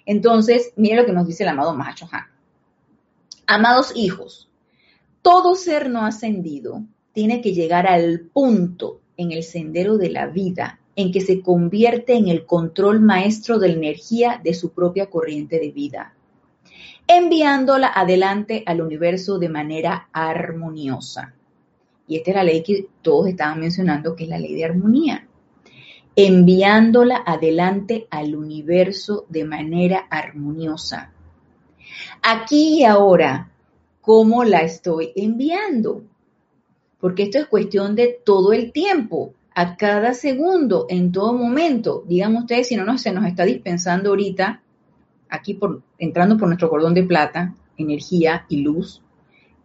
Entonces, 0.05 0.73
mire 0.75 0.97
lo 0.97 1.07
que 1.07 1.13
nos 1.13 1.29
dice 1.29 1.45
el 1.45 1.51
amado 1.51 1.77
Mahacho 1.77 2.09
Han. 2.11 2.25
Amados 3.47 3.93
hijos, 3.95 4.51
todo 5.23 5.55
ser 5.55 5.89
no 5.89 6.05
ascendido 6.05 6.83
tiene 7.13 7.41
que 7.41 7.53
llegar 7.53 7.87
al 7.87 8.21
punto 8.21 9.01
en 9.17 9.33
el 9.33 9.43
sendero 9.43 9.99
de 9.99 10.11
la 10.11 10.27
vida 10.27 10.81
en 10.95 11.13
que 11.13 11.21
se 11.21 11.43
convierte 11.43 12.15
en 12.15 12.29
el 12.29 12.45
control 12.45 13.01
maestro 13.01 13.59
de 13.59 13.69
la 13.69 13.75
energía 13.75 14.41
de 14.43 14.53
su 14.55 14.73
propia 14.73 15.11
corriente 15.11 15.61
de 15.61 15.71
vida. 15.71 16.15
enviándola 17.09 17.91
adelante 17.95 18.63
al 18.67 18.83
universo 18.83 19.39
de 19.39 19.49
manera 19.49 20.09
armoniosa. 20.13 21.35
Y 22.07 22.17
esta 22.17 22.31
es 22.31 22.37
la 22.37 22.45
ley 22.45 22.63
que 22.63 22.87
todos 23.01 23.29
estaban 23.29 23.61
mencionando, 23.61 24.15
que 24.15 24.25
es 24.25 24.31
la 24.31 24.39
ley 24.39 24.55
de 24.55 24.65
armonía. 24.65 25.27
Enviándola 26.15 27.23
adelante 27.25 28.07
al 28.11 28.37
universo 28.37 29.25
de 29.29 29.45
manera 29.45 30.07
armoniosa. 30.11 31.13
Aquí 32.23 32.81
y 32.81 32.85
ahora, 32.85 33.53
¿cómo 34.01 34.45
la 34.45 34.61
estoy 34.61 35.13
enviando? 35.17 36.03
Porque 37.01 37.25
esto 37.25 37.39
es 37.39 37.47
cuestión 37.47 37.95
de 37.95 38.19
todo 38.25 38.53
el 38.53 38.73
tiempo, 38.73 39.35
a 39.55 39.77
cada 39.77 40.15
segundo, 40.15 40.87
en 40.89 41.11
todo 41.11 41.33
momento. 41.33 42.05
Digan 42.07 42.37
ustedes 42.37 42.69
si 42.69 42.77
no, 42.77 42.97
se 42.97 43.13
nos 43.13 43.27
está 43.27 43.45
dispensando 43.45 44.11
ahorita 44.11 44.63
aquí 45.29 45.55
por, 45.55 45.83
entrando 45.99 46.37
por 46.37 46.47
nuestro 46.49 46.71
cordón 46.71 46.95
de 46.95 47.03
plata, 47.03 47.55
energía 47.77 48.47
y 48.49 48.59
luz. 48.59 49.03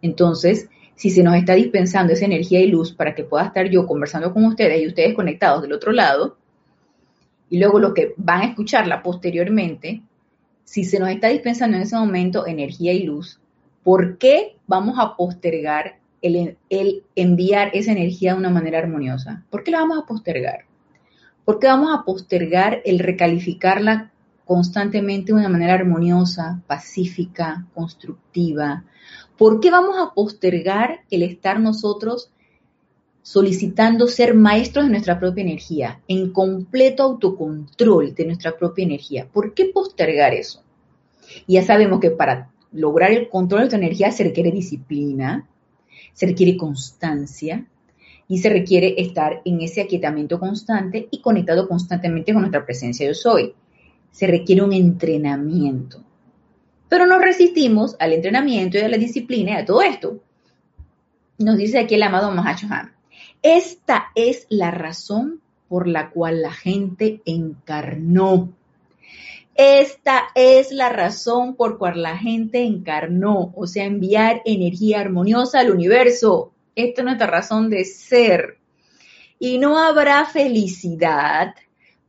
Entonces, 0.02 0.68
si 0.96 1.10
se 1.10 1.22
nos 1.22 1.36
está 1.36 1.54
dispensando 1.54 2.12
esa 2.12 2.24
energía 2.24 2.60
y 2.60 2.66
luz 2.66 2.92
para 2.92 3.14
que 3.14 3.24
pueda 3.24 3.46
estar 3.46 3.68
yo 3.68 3.86
conversando 3.86 4.32
con 4.32 4.44
ustedes 4.44 4.82
y 4.82 4.86
ustedes 4.86 5.14
conectados 5.14 5.62
del 5.62 5.72
otro 5.72 5.92
lado, 5.92 6.36
y 7.48 7.58
luego 7.58 7.78
los 7.78 7.94
que 7.94 8.14
van 8.16 8.40
a 8.40 8.46
escucharla 8.46 9.02
posteriormente, 9.02 10.02
si 10.64 10.84
se 10.84 10.98
nos 10.98 11.10
está 11.10 11.28
dispensando 11.28 11.76
en 11.76 11.84
ese 11.84 11.96
momento 11.96 12.46
energía 12.46 12.92
y 12.92 13.04
luz, 13.04 13.38
¿por 13.82 14.18
qué 14.18 14.56
vamos 14.66 14.96
a 14.98 15.16
postergar 15.16 15.98
el, 16.24 17.02
enviar 17.14 17.70
esa 17.74 17.92
energía 17.92 18.32
de 18.32 18.38
una 18.38 18.50
manera 18.50 18.78
armoniosa? 18.78 19.44
¿Por 19.50 19.62
qué 19.62 19.70
la 19.70 19.80
vamos 19.80 19.98
a 19.98 20.06
postergar? 20.06 20.64
¿Por 21.44 21.58
qué 21.58 21.66
vamos 21.66 21.90
a 21.92 22.04
postergar 22.04 22.80
el 22.86 22.98
recalificarla 22.98 24.10
constantemente 24.46 25.32
de 25.32 25.38
una 25.38 25.48
manera 25.50 25.74
armoniosa, 25.74 26.62
pacífica, 26.66 27.66
constructiva? 27.74 28.84
¿Por 29.36 29.60
qué 29.60 29.70
vamos 29.70 29.96
a 29.98 30.14
postergar 30.14 31.00
el 31.10 31.22
estar 31.22 31.60
nosotros 31.60 32.30
solicitando 33.20 34.06
ser 34.06 34.34
maestros 34.34 34.86
de 34.86 34.92
nuestra 34.92 35.18
propia 35.18 35.42
energía, 35.42 36.00
en 36.08 36.32
completo 36.32 37.02
autocontrol 37.02 38.14
de 38.14 38.24
nuestra 38.24 38.56
propia 38.56 38.84
energía? 38.84 39.28
¿Por 39.30 39.52
qué 39.52 39.66
postergar 39.66 40.32
eso? 40.32 40.62
Ya 41.46 41.62
sabemos 41.62 42.00
que 42.00 42.10
para 42.10 42.50
lograr 42.72 43.12
el 43.12 43.28
control 43.28 43.64
de 43.64 43.68
tu 43.68 43.76
energía 43.76 44.10
se 44.10 44.24
requiere 44.24 44.50
disciplina, 44.50 45.48
se 46.14 46.26
requiere 46.26 46.56
constancia, 46.56 47.66
y 48.26 48.38
se 48.38 48.48
requiere 48.48 48.94
estar 48.98 49.42
en 49.44 49.60
ese 49.60 49.82
aquietamiento 49.82 50.40
constante 50.40 51.08
y 51.10 51.20
conectado 51.20 51.68
constantemente 51.68 52.32
con 52.32 52.42
nuestra 52.42 52.64
presencia 52.64 53.06
yo 53.06 53.14
soy 53.14 53.54
se 54.10 54.28
requiere 54.28 54.62
un 54.62 54.72
entrenamiento. 54.72 56.00
Pero 56.88 57.04
nos 57.04 57.20
resistimos 57.20 57.96
al 57.98 58.12
entrenamiento 58.12 58.78
y 58.78 58.82
a 58.82 58.88
la 58.88 58.96
disciplina 58.96 59.50
y 59.50 59.54
a 59.54 59.64
todo 59.64 59.82
esto. 59.82 60.22
Nos 61.38 61.56
dice 61.56 61.80
aquí 61.80 61.96
el 61.96 62.02
amado 62.04 62.30
Mahachohan. 62.30 62.94
Esta 63.42 64.12
es 64.14 64.46
la 64.50 64.70
razón 64.70 65.40
por 65.68 65.88
la 65.88 66.10
cual 66.10 66.42
la 66.42 66.52
gente 66.52 67.22
encarnó. 67.24 68.52
Esta 69.54 70.24
es 70.34 70.72
la 70.72 70.88
razón 70.88 71.54
por 71.54 71.78
cual 71.78 72.02
la 72.02 72.18
gente 72.18 72.64
encarnó, 72.64 73.52
o 73.54 73.66
sea, 73.66 73.84
enviar 73.84 74.42
energía 74.44 75.00
armoniosa 75.00 75.60
al 75.60 75.70
universo. 75.70 76.52
Esta 76.74 77.02
es 77.02 77.04
nuestra 77.04 77.28
razón 77.28 77.70
de 77.70 77.84
ser. 77.84 78.58
Y 79.38 79.58
no 79.58 79.78
habrá 79.78 80.24
felicidad 80.26 81.54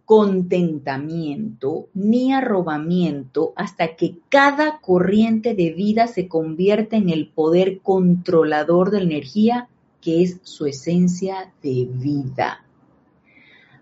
contentamiento 0.06 1.90
ni 1.94 2.32
arrobamiento 2.32 3.54
hasta 3.56 3.96
que 3.96 4.18
cada 4.30 4.80
corriente 4.80 5.56
de 5.56 5.72
vida 5.72 6.08
se 6.08 6.28
convierta 6.28 6.96
en 6.96 7.10
el 7.10 7.28
poder 7.28 7.80
controlador 7.80 8.92
de 8.92 9.00
la 9.00 9.06
energía 9.06 9.68
que 10.02 10.22
es 10.22 10.40
su 10.44 10.68
esencia 10.68 11.52
de 11.64 11.88
vida. 11.92 12.64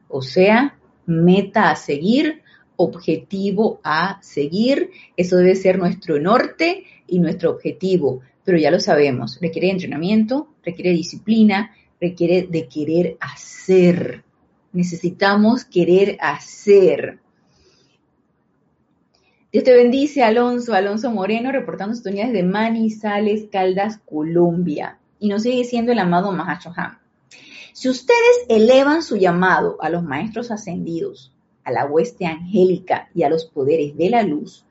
O 0.07 0.21
sea, 0.21 0.77
meta 1.05 1.69
a 1.69 1.75
seguir, 1.75 2.42
objetivo 2.75 3.79
a 3.83 4.19
seguir, 4.21 4.91
eso 5.17 5.37
debe 5.37 5.55
ser 5.55 5.77
nuestro 5.77 6.19
norte 6.19 6.83
y 7.07 7.19
nuestro 7.19 7.51
objetivo, 7.51 8.21
pero 8.43 8.57
ya 8.57 8.71
lo 8.71 8.79
sabemos, 8.79 9.39
requiere 9.41 9.69
entrenamiento, 9.69 10.47
requiere 10.63 10.91
disciplina, 10.91 11.71
requiere 11.99 12.47
de 12.49 12.67
querer 12.67 13.17
hacer 13.19 14.23
necesitamos 14.73 15.63
querer 15.63 16.17
hacer. 16.19 17.19
Dios 19.51 19.63
te 19.63 19.73
bendice, 19.73 20.23
Alonso, 20.23 20.73
Alonso 20.73 21.11
Moreno, 21.11 21.51
reportando 21.51 21.95
sus 21.95 22.05
unidades 22.07 22.33
de 22.33 22.43
Manizales, 22.43 23.45
Caldas, 23.51 23.99
Colombia. 24.03 24.97
Y 25.19 25.29
nos 25.29 25.43
sigue 25.43 25.57
diciendo 25.57 25.91
el 25.91 25.99
amado 25.99 26.31
Mahachohan. 26.31 26.97
Si 27.73 27.87
ustedes 27.87 28.45
elevan 28.49 29.03
su 29.03 29.15
llamado 29.15 29.77
a 29.79 29.89
los 29.89 30.03
maestros 30.03 30.51
ascendidos, 30.51 31.32
a 31.63 31.71
la 31.71 31.85
hueste 31.85 32.25
angélica 32.25 33.09
y 33.13 33.23
a 33.23 33.29
los 33.29 33.45
poderes 33.45 33.95
de 33.97 34.09
la 34.09 34.23
luz, 34.23 34.65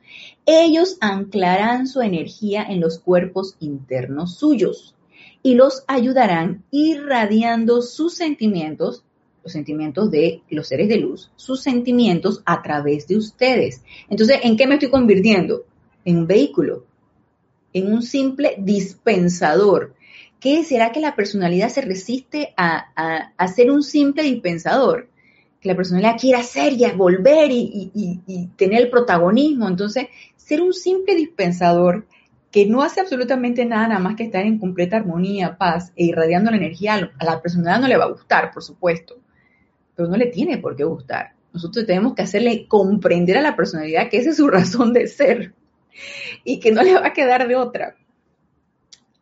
ellos 0.46 0.98
anclarán 1.00 1.86
su 1.86 2.02
energía 2.02 2.62
en 2.62 2.80
los 2.80 2.98
cuerpos 2.98 3.56
internos 3.60 4.36
suyos 4.36 4.94
y 5.42 5.54
los 5.54 5.84
ayudarán 5.88 6.64
irradiando 6.70 7.82
sus 7.82 8.14
sentimientos 8.14 9.04
los 9.42 9.52
sentimientos 9.52 10.10
de 10.10 10.42
los 10.50 10.68
seres 10.68 10.88
de 10.88 10.98
luz, 10.98 11.30
sus 11.36 11.62
sentimientos 11.62 12.42
a 12.44 12.62
través 12.62 13.08
de 13.08 13.16
ustedes. 13.16 13.82
Entonces, 14.08 14.38
¿en 14.42 14.56
qué 14.56 14.66
me 14.66 14.74
estoy 14.74 14.90
convirtiendo? 14.90 15.64
En 16.04 16.18
un 16.18 16.26
vehículo, 16.26 16.84
en 17.72 17.92
un 17.92 18.02
simple 18.02 18.54
dispensador. 18.58 19.94
¿Qué 20.40 20.64
será 20.64 20.90
que 20.92 21.00
la 21.00 21.14
personalidad 21.14 21.68
se 21.68 21.82
resiste 21.82 22.52
a, 22.56 23.32
ser 23.54 23.70
un 23.70 23.82
simple 23.82 24.22
dispensador? 24.24 25.08
Que 25.62 25.68
la 25.68 25.76
personalidad 25.76 26.18
quiera 26.20 26.42
ser 26.42 26.74
y 26.74 26.84
volver 26.90 27.50
y, 27.50 27.90
y 27.94 28.46
tener 28.56 28.82
el 28.82 28.90
protagonismo. 28.90 29.68
Entonces, 29.68 30.08
ser 30.36 30.60
un 30.60 30.74
simple 30.74 31.14
dispensador 31.14 32.06
que 32.50 32.66
no 32.66 32.82
hace 32.82 33.00
absolutamente 33.00 33.64
nada 33.64 33.88
nada 33.88 34.00
más 34.00 34.16
que 34.16 34.24
estar 34.24 34.44
en 34.44 34.58
completa 34.58 34.96
armonía, 34.96 35.56
paz 35.56 35.92
e 35.96 36.04
irradiando 36.04 36.50
la 36.50 36.58
energía, 36.58 37.12
a 37.18 37.24
la 37.24 37.40
personalidad 37.40 37.80
no 37.80 37.88
le 37.88 37.96
va 37.96 38.04
a 38.04 38.10
gustar, 38.10 38.50
por 38.52 38.62
supuesto 38.62 39.22
pero 39.94 40.08
no 40.08 40.16
le 40.16 40.26
tiene 40.26 40.58
por 40.58 40.76
qué 40.76 40.84
gustar. 40.84 41.34
Nosotros 41.52 41.86
tenemos 41.86 42.14
que 42.14 42.22
hacerle 42.22 42.66
comprender 42.66 43.36
a 43.36 43.42
la 43.42 43.56
personalidad 43.56 44.08
que 44.08 44.18
esa 44.18 44.30
es 44.30 44.36
su 44.36 44.48
razón 44.48 44.92
de 44.92 45.06
ser 45.06 45.54
y 46.44 46.60
que 46.60 46.72
no 46.72 46.82
le 46.82 46.94
va 46.94 47.06
a 47.06 47.12
quedar 47.12 47.46
de 47.46 47.56
otra. 47.56 47.96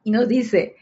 Y 0.05 0.11
nos 0.11 0.29
dice, 0.29 0.77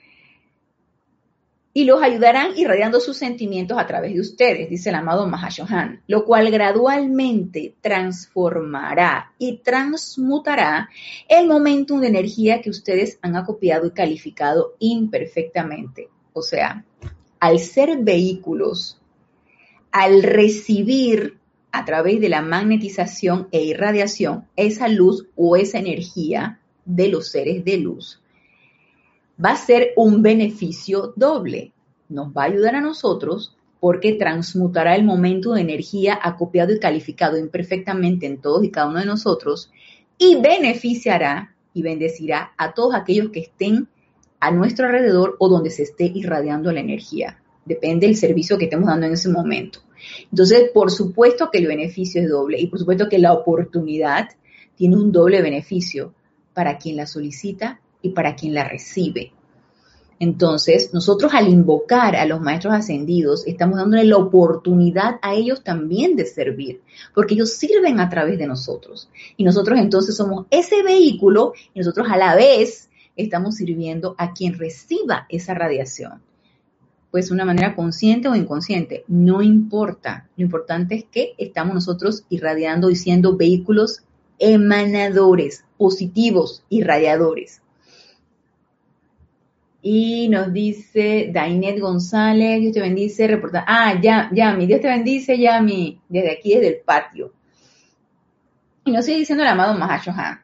y 1.73 1.85
los 1.85 2.03
ayudarán 2.03 2.57
irradiando 2.57 2.99
sus 3.01 3.17
sentimientos 3.17 3.79
a 3.79 3.87
través 3.87 4.15
de 4.15 4.21
ustedes, 4.21 4.69
dice 4.69 4.89
el 4.89 4.97
amado 4.97 5.27
Mahashohan, 5.27 6.03
lo 6.07 6.25
cual 6.25 6.51
gradualmente 6.51 7.75
transformará 7.81 9.33
y 9.39 9.59
transmutará 9.59 10.89
el 11.29 11.47
momentum 11.47 12.01
de 12.01 12.09
energía 12.09 12.61
que 12.61 12.71
ustedes 12.71 13.19
han 13.23 13.37
acopiado 13.37 13.87
y 13.87 13.91
calificado 13.91 14.75
imperfectamente. 14.79 16.09
O 16.33 16.43
sea, 16.43 16.85
al 17.39 17.59
ser 17.59 17.99
vehículos 17.99 18.99
al 19.91 20.23
recibir 20.23 21.39
a 21.73 21.85
través 21.85 22.21
de 22.21 22.29
la 22.29 22.43
magnetización 22.43 23.49
e 23.53 23.63
irradiación 23.63 24.47
esa 24.57 24.89
luz 24.89 25.27
o 25.37 25.57
esa 25.57 25.79
energía 25.79 26.61
de 26.85 27.09
los 27.09 27.29
seres 27.29 27.65
de 27.65 27.79
luz, 27.79 28.21
va 29.43 29.51
a 29.51 29.57
ser 29.57 29.93
un 29.97 30.23
beneficio 30.23 31.13
doble. 31.17 31.73
Nos 32.09 32.29
va 32.29 32.43
a 32.43 32.47
ayudar 32.47 32.75
a 32.75 32.81
nosotros 32.81 33.55
porque 33.81 34.15
transmutará 34.15 34.97
el 34.97 35.05
momento 35.05 35.53
de 35.53 35.61
energía 35.61 36.19
acopiado 36.21 36.73
y 36.73 36.81
calificado 36.81 37.39
imperfectamente 37.39 38.27
en 38.27 38.39
todos 38.39 38.65
y 38.65 38.71
cada 38.71 38.89
uno 38.89 38.99
de 38.99 39.07
nosotros 39.07 39.71
y 40.19 40.37
beneficiará 40.41 41.55
y 41.73 41.83
bendecirá 41.83 42.53
a 42.57 42.75
todos 42.75 42.95
aquellos 42.95 43.31
que 43.31 43.41
estén 43.41 43.89
a 44.41 44.51
nuestro 44.51 44.87
alrededor 44.87 45.37
o 45.39 45.49
donde 45.49 45.71
se 45.71 45.85
esté 45.85 46.07
irradiando 46.13 46.73
la 46.73 46.81
energía. 46.81 47.41
Depende 47.65 48.07
del 48.07 48.17
servicio 48.17 48.59
que 48.59 48.65
estemos 48.65 48.89
dando 48.89 49.07
en 49.07 49.13
ese 49.13 49.29
momento. 49.29 49.81
Entonces, 50.31 50.71
por 50.73 50.91
supuesto 50.91 51.51
que 51.53 51.59
el 51.59 51.67
beneficio 51.67 52.23
es 52.23 52.29
doble 52.29 52.61
y 52.61 52.67
por 52.67 52.79
supuesto 52.79 53.09
que 53.09 53.19
la 53.19 53.33
oportunidad 53.33 54.29
tiene 54.75 54.97
un 54.97 55.13
doble 55.13 55.43
beneficio 55.43 56.15
para 56.55 56.79
quien 56.79 56.97
la 56.97 57.07
solicita 57.07 57.81
y 58.03 58.11
para 58.11 58.35
quien 58.37 58.55
la 58.55 58.69
recibe. 58.69 59.33
Entonces, 60.21 60.93
nosotros 60.93 61.33
al 61.33 61.49
invocar 61.49 62.17
a 62.17 62.25
los 62.25 62.41
maestros 62.41 62.75
ascendidos, 62.75 63.47
estamos 63.47 63.79
dándole 63.79 64.05
la 64.05 64.17
oportunidad 64.17 65.21
a 65.23 65.35
ellos 65.35 65.63
también 65.63 66.17
de 66.17 66.27
servir, 66.27 66.81
porque 67.15 67.35
ellos 67.35 67.53
sirven 67.53 68.01
a 68.01 68.09
través 68.09 68.39
de 68.39 68.49
nosotros. 68.49 69.09
Y 69.37 69.45
nosotros 69.45 69.79
entonces 69.79 70.17
somos 70.17 70.47
ese 70.51 70.83
vehículo 70.83 71.53
y 71.73 71.79
nosotros 71.79 72.09
a 72.11 72.17
la 72.17 72.35
vez 72.35 72.91
estamos 73.15 73.57
sirviendo 73.57 74.17
a 74.19 74.33
quien 74.33 74.59
reciba 74.59 75.27
esa 75.29 75.55
radiación 75.55 76.21
pues 77.11 77.29
de 77.29 77.35
una 77.35 77.45
manera 77.45 77.75
consciente 77.75 78.29
o 78.29 78.35
inconsciente, 78.35 79.05
no 79.09 79.41
importa. 79.43 80.29
Lo 80.37 80.45
importante 80.45 80.95
es 80.95 81.05
que 81.05 81.35
estamos 81.39 81.75
nosotros 81.75 82.25
irradiando 82.29 82.91
y 82.91 82.97
siendo 82.97 83.37
vehículos 83.37 84.03
emanadores 84.39 85.65
positivos 85.77 86.65
y 86.69 86.83
radiadores. 86.83 87.63
Y 89.81 90.29
nos 90.29 90.53
dice 90.53 91.31
Dainet 91.33 91.79
González, 91.79 92.61
Dios 92.61 92.73
te 92.73 92.81
bendice, 92.81 93.27
reporta. 93.29 93.65
Ah, 93.67 93.95
ya, 94.01 94.29
Yami, 94.33 94.67
Dios 94.67 94.81
te 94.81 94.89
bendice, 94.89 95.39
Yami, 95.39 96.01
desde 96.09 96.33
aquí, 96.33 96.55
desde 96.55 96.69
el 96.69 96.81
patio. 96.81 97.33
Y 98.85 98.91
nos 98.91 99.05
sigue 99.05 99.19
diciendo 99.19 99.45
el 99.45 99.51
amado 99.51 99.79
Mahashohan. 99.79 100.43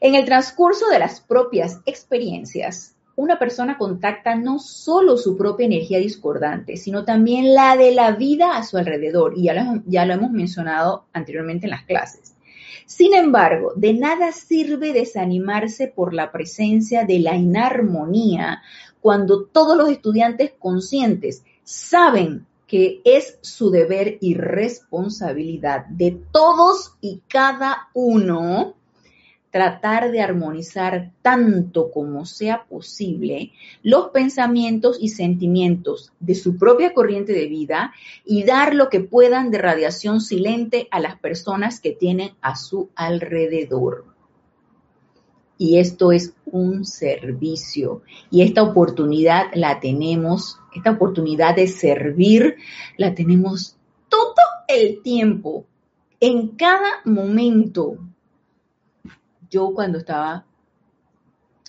En 0.00 0.14
el 0.14 0.24
transcurso 0.24 0.88
de 0.88 0.98
las 0.98 1.20
propias 1.20 1.80
experiencias, 1.86 2.94
una 3.16 3.38
persona 3.38 3.78
contacta 3.78 4.34
no 4.34 4.58
solo 4.58 5.16
su 5.16 5.36
propia 5.36 5.66
energía 5.66 5.98
discordante, 5.98 6.76
sino 6.76 7.04
también 7.04 7.54
la 7.54 7.76
de 7.76 7.92
la 7.92 8.10
vida 8.10 8.56
a 8.56 8.64
su 8.64 8.76
alrededor. 8.76 9.34
Y 9.36 9.44
ya 9.44 9.54
lo, 9.54 9.82
ya 9.86 10.04
lo 10.04 10.14
hemos 10.14 10.30
mencionado 10.30 11.06
anteriormente 11.12 11.66
en 11.66 11.70
las 11.70 11.84
clases. 11.84 12.33
Sin 12.86 13.14
embargo, 13.14 13.72
de 13.76 13.94
nada 13.94 14.32
sirve 14.32 14.92
desanimarse 14.92 15.88
por 15.88 16.12
la 16.12 16.30
presencia 16.30 17.04
de 17.04 17.18
la 17.18 17.36
inarmonía 17.36 18.62
cuando 19.00 19.44
todos 19.44 19.76
los 19.76 19.88
estudiantes 19.90 20.52
conscientes 20.58 21.44
saben 21.62 22.46
que 22.66 23.00
es 23.04 23.38
su 23.42 23.70
deber 23.70 24.18
y 24.20 24.34
responsabilidad 24.34 25.86
de 25.86 26.18
todos 26.32 26.96
y 27.00 27.20
cada 27.28 27.88
uno 27.94 28.74
tratar 29.54 30.10
de 30.10 30.20
armonizar 30.20 31.12
tanto 31.22 31.92
como 31.92 32.26
sea 32.26 32.64
posible 32.64 33.52
los 33.84 34.08
pensamientos 34.08 34.98
y 35.00 35.10
sentimientos 35.10 36.12
de 36.18 36.34
su 36.34 36.56
propia 36.56 36.92
corriente 36.92 37.32
de 37.32 37.46
vida 37.46 37.94
y 38.24 38.42
dar 38.42 38.74
lo 38.74 38.88
que 38.88 38.98
puedan 38.98 39.52
de 39.52 39.58
radiación 39.58 40.20
silente 40.20 40.88
a 40.90 40.98
las 40.98 41.20
personas 41.20 41.78
que 41.78 41.92
tienen 41.92 42.32
a 42.40 42.56
su 42.56 42.90
alrededor. 42.96 44.06
Y 45.56 45.78
esto 45.78 46.10
es 46.10 46.34
un 46.46 46.84
servicio. 46.84 48.02
Y 48.32 48.42
esta 48.42 48.64
oportunidad 48.64 49.52
la 49.54 49.78
tenemos, 49.78 50.58
esta 50.74 50.90
oportunidad 50.90 51.54
de 51.54 51.68
servir 51.68 52.56
la 52.96 53.14
tenemos 53.14 53.76
todo 54.08 54.34
el 54.66 55.00
tiempo, 55.00 55.64
en 56.18 56.48
cada 56.56 57.02
momento 57.04 57.98
yo 59.50 59.72
cuando 59.74 59.98
estaba 59.98 60.44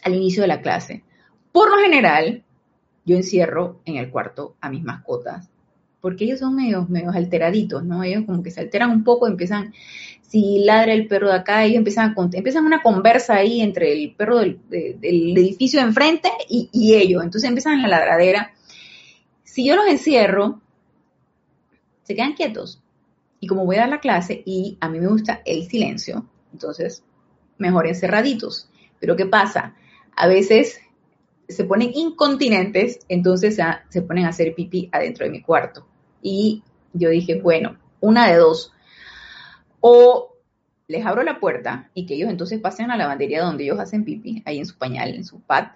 al 0.03 0.13
inicio 0.13 0.43
de 0.43 0.47
la 0.47 0.61
clase. 0.61 1.03
Por 1.51 1.69
lo 1.69 1.78
general, 1.78 2.43
yo 3.05 3.15
encierro 3.15 3.82
en 3.86 3.97
el 3.97 4.09
cuarto 4.09 4.55
a 4.61 4.69
mis 4.69 4.84
mascotas, 4.84 5.49
porque 6.01 6.26
ellos 6.26 6.39
son 6.39 6.55
medio, 6.55 6.86
medio 6.88 7.11
alteraditos, 7.11 7.84
¿no? 7.84 8.03
Ellos 8.03 8.23
como 8.26 8.43
que 8.43 8.51
se 8.51 8.61
alteran 8.61 8.91
un 8.91 9.03
poco, 9.03 9.28
empiezan, 9.28 9.73
si 10.21 10.59
ladra 10.59 10.93
el 10.93 11.07
perro 11.07 11.30
de 11.30 11.36
acá, 11.36 11.63
ellos 11.63 11.78
empiezan, 11.78 12.13
a, 12.15 12.30
empiezan 12.34 12.65
una 12.65 12.82
conversa 12.82 13.36
ahí 13.36 13.61
entre 13.61 13.93
el 13.93 14.13
perro 14.15 14.39
del, 14.39 14.59
edificio 15.01 15.80
de 15.80 15.88
enfrente 15.88 16.30
y, 16.47 16.69
y 16.71 16.95
ellos, 16.95 17.23
entonces 17.23 17.47
empiezan 17.47 17.82
la 17.82 17.88
ladradera. 17.88 18.53
Si 19.43 19.65
yo 19.65 19.76
los 19.76 19.88
encierro, 19.88 20.61
se 22.03 22.15
quedan 22.15 22.34
quietos. 22.34 22.82
Y 23.39 23.47
como 23.47 23.65
voy 23.65 23.78
a 23.78 23.82
dar 23.82 23.89
la 23.89 23.99
clase 23.99 24.43
y 24.45 24.78
a 24.80 24.89
mí 24.89 24.99
me 24.99 25.07
gusta 25.07 25.41
el 25.45 25.67
silencio, 25.67 26.26
entonces 26.51 27.03
mejor 27.58 27.88
encerraditos. 27.88 28.70
Pero 28.99 29.16
¿qué 29.16 29.26
pasa? 29.26 29.76
A 30.16 30.28
veces 30.28 30.80
se 31.47 31.64
ponen 31.64 31.91
incontinentes, 31.93 32.99
entonces 33.08 33.60
se 33.89 34.01
ponen 34.01 34.26
a 34.26 34.30
hacer 34.30 34.56
pipí 34.56 34.89
adentro 34.91 35.26
de 35.26 35.32
mi 35.32 35.41
cuarto. 35.41 35.88
Y 36.22 36.64
yo 36.93 37.10
dije, 37.10 37.39
bueno, 37.41 37.78
una 37.99 38.28
de 38.28 38.38
dos. 38.38 38.74
O 39.80 40.36
les 40.88 41.06
abro 41.06 41.24
la 41.24 41.39
puerta 41.39 41.89
y 41.93 42.06
que 42.06 42.16
ellos 42.16 42.30
entonces 42.30 42.60
pasen 42.60 42.86
a 42.86 42.97
la 42.97 43.03
lavandería 43.03 43.43
donde 43.43 43.64
ellos 43.64 43.80
hacen 43.80 44.03
pipí, 44.03 44.43
ahí 44.45 44.60
en 44.60 44.66
su 44.66 44.78
pañal, 44.78 45.14
en 45.16 45.26
su 45.26 45.39
pad, 45.41 45.68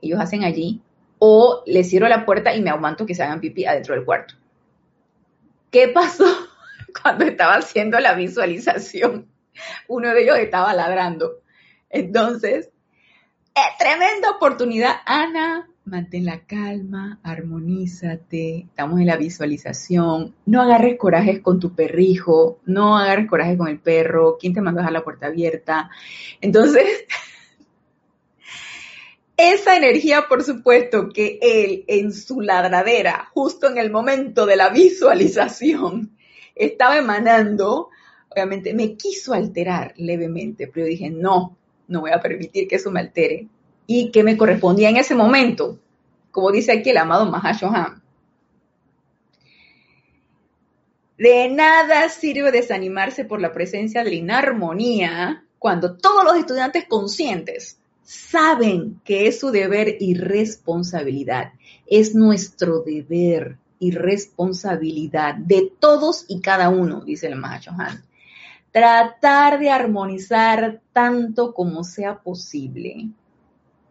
ellos 0.00 0.20
hacen 0.20 0.44
allí, 0.44 0.82
o 1.18 1.62
les 1.66 1.88
cierro 1.88 2.08
la 2.08 2.26
puerta 2.26 2.54
y 2.54 2.60
me 2.60 2.70
aguanto 2.70 3.06
que 3.06 3.14
se 3.14 3.22
hagan 3.22 3.40
pipí 3.40 3.64
adentro 3.64 3.94
del 3.94 4.04
cuarto. 4.04 4.34
¿Qué 5.70 5.88
pasó 5.88 6.24
cuando 7.02 7.24
estaba 7.24 7.54
haciendo 7.54 7.98
la 8.00 8.14
visualización? 8.14 9.26
Uno 9.88 10.12
de 10.12 10.22
ellos 10.22 10.38
estaba 10.38 10.74
ladrando. 10.74 11.42
Entonces, 11.90 12.70
eh, 13.54 13.60
tremenda 13.78 14.30
oportunidad. 14.30 14.96
Ana, 15.06 15.68
mantén 15.84 16.24
la 16.24 16.44
calma, 16.46 17.20
armonízate, 17.22 18.66
estamos 18.68 19.00
en 19.00 19.06
la 19.06 19.16
visualización, 19.16 20.34
no 20.46 20.62
agarres 20.62 20.98
corajes 20.98 21.40
con 21.40 21.60
tu 21.60 21.74
perrijo, 21.74 22.60
no 22.64 22.96
agarres 22.96 23.28
coraje 23.28 23.56
con 23.56 23.68
el 23.68 23.78
perro, 23.78 24.38
¿quién 24.40 24.54
te 24.54 24.62
mandó 24.62 24.80
a 24.80 24.82
dejar 24.82 24.92
la 24.92 25.04
puerta 25.04 25.26
abierta? 25.26 25.90
Entonces, 26.40 26.84
esa 29.36 29.76
energía, 29.76 30.26
por 30.28 30.42
supuesto, 30.42 31.10
que 31.10 31.38
él 31.42 31.84
en 31.86 32.12
su 32.12 32.40
ladradera, 32.40 33.28
justo 33.34 33.68
en 33.68 33.76
el 33.76 33.90
momento 33.90 34.46
de 34.46 34.56
la 34.56 34.70
visualización, 34.70 36.16
estaba 36.54 36.96
emanando, 36.96 37.90
obviamente 38.34 38.74
me 38.74 38.96
quiso 38.96 39.32
alterar 39.32 39.94
levemente, 39.96 40.66
pero 40.66 40.86
yo 40.86 40.90
dije, 40.90 41.10
no, 41.10 41.56
no 41.88 42.00
voy 42.00 42.10
a 42.10 42.20
permitir 42.20 42.66
que 42.66 42.76
eso 42.76 42.90
me 42.90 43.00
altere. 43.00 43.48
Y 43.86 44.10
que 44.10 44.24
me 44.24 44.36
correspondía 44.36 44.88
en 44.88 44.96
ese 44.96 45.14
momento, 45.14 45.78
como 46.30 46.50
dice 46.50 46.72
aquí 46.72 46.90
el 46.90 46.96
amado 46.96 47.30
Mahashohan. 47.30 48.02
De 51.18 51.48
nada 51.48 52.08
sirve 52.08 52.50
desanimarse 52.50 53.24
por 53.24 53.40
la 53.40 53.52
presencia 53.52 54.02
de 54.02 54.10
la 54.10 54.16
inarmonía 54.16 55.44
cuando 55.58 55.96
todos 55.96 56.24
los 56.24 56.36
estudiantes 56.36 56.86
conscientes 56.86 57.78
saben 58.02 59.00
que 59.04 59.28
es 59.28 59.38
su 59.38 59.50
deber 59.50 59.96
y 60.00 60.14
responsabilidad. 60.14 61.52
Es 61.86 62.14
nuestro 62.14 62.80
deber 62.80 63.58
y 63.78 63.92
responsabilidad 63.92 65.34
de 65.34 65.70
todos 65.78 66.24
y 66.26 66.40
cada 66.40 66.70
uno, 66.70 67.02
dice 67.02 67.28
el 67.28 67.36
Mahashohan 67.36 68.02
tratar 68.74 69.60
de 69.60 69.70
armonizar 69.70 70.80
tanto 70.92 71.54
como 71.54 71.84
sea 71.84 72.18
posible, 72.18 73.08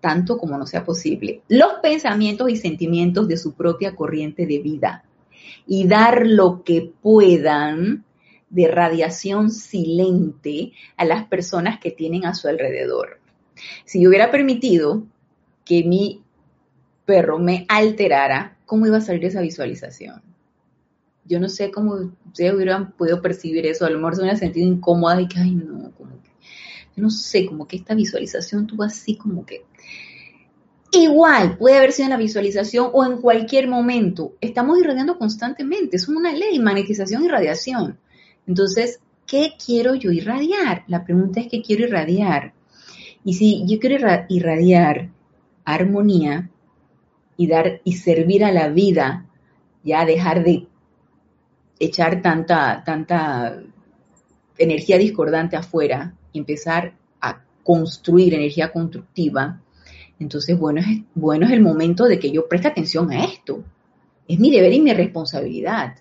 tanto 0.01 0.37
como 0.37 0.57
no 0.57 0.67
sea 0.67 0.83
posible, 0.83 1.41
los 1.47 1.75
pensamientos 1.81 2.49
y 2.49 2.57
sentimientos 2.57 3.29
de 3.29 3.37
su 3.37 3.53
propia 3.53 3.95
corriente 3.95 4.45
de 4.45 4.59
vida 4.59 5.05
y 5.65 5.87
dar 5.87 6.27
lo 6.27 6.65
que 6.65 6.91
puedan 7.01 8.03
de 8.49 8.67
radiación 8.67 9.51
silente 9.51 10.73
a 10.97 11.05
las 11.05 11.27
personas 11.27 11.79
que 11.79 11.91
tienen 11.91 12.25
a 12.25 12.33
su 12.35 12.49
alrededor. 12.49 13.21
Si 13.85 14.03
yo 14.03 14.09
hubiera 14.09 14.31
permitido 14.31 15.03
que 15.63 15.85
mi 15.85 16.25
perro 17.05 17.39
me 17.39 17.65
alterara, 17.69 18.57
¿cómo 18.65 18.85
iba 18.85 18.97
a 18.97 19.01
salir 19.01 19.23
esa 19.23 19.39
visualización? 19.39 20.32
Yo 21.25 21.39
no 21.39 21.49
sé 21.49 21.71
cómo 21.71 22.11
ustedes 22.27 22.53
hubieran 22.53 22.91
podido 22.91 23.21
percibir 23.21 23.65
eso, 23.65 23.85
a 23.85 23.89
lo 23.89 23.97
mejor 23.97 24.15
se 24.15 24.21
hubieran 24.21 24.39
sentido 24.39 24.67
incómoda 24.67 25.21
y 25.21 25.27
que, 25.27 25.39
ay, 25.39 25.55
no, 25.55 25.91
como 25.91 26.21
que, 26.21 26.29
yo 26.95 27.03
no 27.03 27.09
sé, 27.09 27.45
como 27.45 27.67
que 27.67 27.77
esta 27.77 27.95
visualización 27.95 28.67
tuvo 28.67 28.83
así 28.83 29.15
como 29.15 29.45
que... 29.45 29.65
Igual, 30.91 31.57
puede 31.57 31.77
haber 31.77 31.91
sido 31.91 32.05
en 32.05 32.11
la 32.11 32.17
visualización 32.17 32.91
o 32.93 33.03
en 33.03 33.17
cualquier 33.17 33.67
momento. 33.67 34.35
Estamos 34.39 34.77
irradiando 34.77 35.17
constantemente, 35.17 35.97
es 35.97 36.07
una 36.07 36.31
ley, 36.31 36.59
magnetización 36.59 37.23
y 37.23 37.29
radiación. 37.29 37.97
Entonces, 38.45 38.99
¿qué 39.25 39.53
quiero 39.63 39.95
yo 39.95 40.11
irradiar? 40.11 40.83
La 40.87 41.03
pregunta 41.03 41.39
es 41.39 41.47
qué 41.49 41.63
quiero 41.63 41.85
irradiar. 41.85 42.53
Y 43.23 43.33
si 43.33 43.63
yo 43.65 43.79
quiero 43.79 44.07
irradiar 44.29 45.09
armonía 45.65 46.51
y 47.37 47.47
dar 47.47 47.81
y 47.83 47.93
servir 47.93 48.43
a 48.43 48.51
la 48.51 48.67
vida, 48.67 49.25
ya 49.83 50.05
dejar 50.05 50.43
de 50.43 50.67
echar 51.85 52.21
tanta, 52.21 52.83
tanta 52.85 53.61
energía 54.57 54.97
discordante 54.97 55.55
afuera 55.55 56.13
y 56.31 56.39
empezar 56.39 56.93
a 57.21 57.41
construir 57.63 58.33
energía 58.33 58.71
constructiva, 58.71 59.61
entonces 60.19 60.57
bueno 60.57 60.81
es, 60.81 61.01
bueno 61.15 61.45
es 61.45 61.51
el 61.51 61.61
momento 61.61 62.05
de 62.05 62.19
que 62.19 62.31
yo 62.31 62.47
preste 62.47 62.67
atención 62.67 63.11
a 63.11 63.25
esto. 63.25 63.63
Es 64.27 64.39
mi 64.39 64.51
deber 64.51 64.73
y 64.73 64.81
mi 64.81 64.93
responsabilidad. 64.93 65.95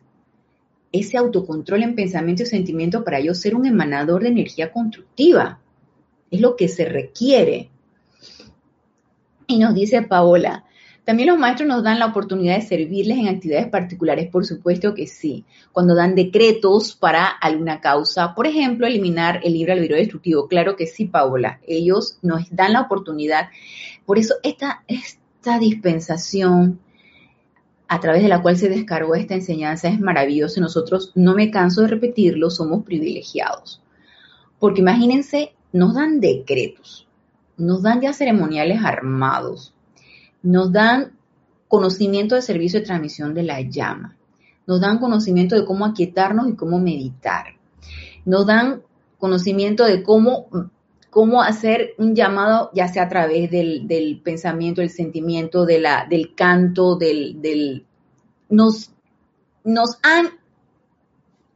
Ese 0.93 1.17
autocontrol 1.17 1.83
en 1.83 1.95
pensamiento 1.95 2.43
y 2.43 2.47
sentimiento 2.47 3.03
para 3.03 3.21
yo 3.21 3.35
ser 3.35 3.55
un 3.55 3.67
emanador 3.67 4.23
de 4.23 4.29
energía 4.29 4.71
constructiva. 4.71 5.61
Es 6.31 6.41
lo 6.41 6.55
que 6.55 6.69
se 6.69 6.85
requiere. 6.85 7.71
Y 9.47 9.59
nos 9.59 9.75
dice 9.75 10.03
Paola, 10.03 10.65
también 11.05 11.31
los 11.31 11.39
maestros 11.39 11.69
nos 11.69 11.83
dan 11.83 11.99
la 11.99 12.07
oportunidad 12.07 12.55
de 12.57 12.63
servirles 12.63 13.19
en 13.19 13.27
actividades 13.27 13.69
particulares, 13.69 14.29
por 14.31 14.47
supuesto 14.47 14.95
que 14.95 15.09
sí. 15.09 15.45
Cuando 15.73 15.97
dan 15.97 16.15
decretos 16.15 16.95
para 16.95 17.27
alguna 17.27 17.81
causa, 17.81 18.35
por 18.35 18.47
ejemplo, 18.47 18.87
eliminar 18.87 19.41
el 19.43 19.55
libre 19.55 19.73
albedrío 19.73 19.97
destructivo, 19.97 20.47
claro 20.47 20.77
que 20.77 20.87
sí, 20.87 21.07
Paola. 21.07 21.61
Ellos 21.67 22.19
nos 22.23 22.55
dan 22.55 22.75
la 22.75 22.83
oportunidad. 22.83 23.49
Por 24.07 24.19
eso 24.19 24.35
esta, 24.45 24.85
esta 24.87 25.59
dispensación 25.59 26.79
a 27.89 27.99
través 27.99 28.23
de 28.23 28.29
la 28.29 28.41
cual 28.41 28.57
se 28.57 28.69
descargó 28.69 29.17
esta 29.17 29.35
enseñanza 29.35 29.89
es 29.89 30.01
maravillosa. 30.01 30.61
Nosotros, 30.61 31.11
no 31.17 31.35
me 31.35 31.51
canso 31.51 31.83
de 31.83 31.89
repetirlo, 31.89 32.49
somos 32.49 32.85
privilegiados 32.85 33.83
Porque 34.61 34.81
imagínense, 34.83 35.53
nos 35.73 35.95
dan 35.95 36.21
decretos, 36.21 37.09
nos 37.57 37.83
dan 37.83 38.01
ya 38.01 38.13
ceremoniales 38.13 38.85
armados, 38.85 39.75
nos 40.43 40.73
dan 40.73 41.13
conocimiento 41.69 42.35
de 42.35 42.43
servicio 42.43 42.81
de 42.81 42.87
transmisión 42.87 43.35
de 43.35 43.45
la 43.45 43.61
llama, 43.61 44.17
nos 44.67 44.81
dan 44.81 44.99
conocimiento 44.99 45.55
de 45.55 45.65
cómo 45.65 45.87
aquietarnos 45.87 46.49
y 46.49 46.55
cómo 46.55 46.79
meditar, 46.79 47.47
nos 48.25 48.47
dan 48.47 48.83
conocimiento 49.19 49.85
de 49.85 50.03
cómo, 50.03 50.49
cómo 51.11 51.43
hacer 51.43 51.95
un 51.99 52.15
llamado, 52.15 52.71
ya 52.75 52.89
sea 52.89 53.05
a 53.05 53.09
través 53.09 53.51
del, 53.51 54.21
pensamiento, 54.23 54.81
del 54.81 54.91
sentimiento, 54.91 55.65
de 55.65 55.81
la, 55.81 56.07
del 56.09 56.35
canto, 56.35 56.97
del, 56.97 57.41
del 57.41 57.87
nos, 58.49 58.91
nos 59.65 59.99
han 60.03 60.29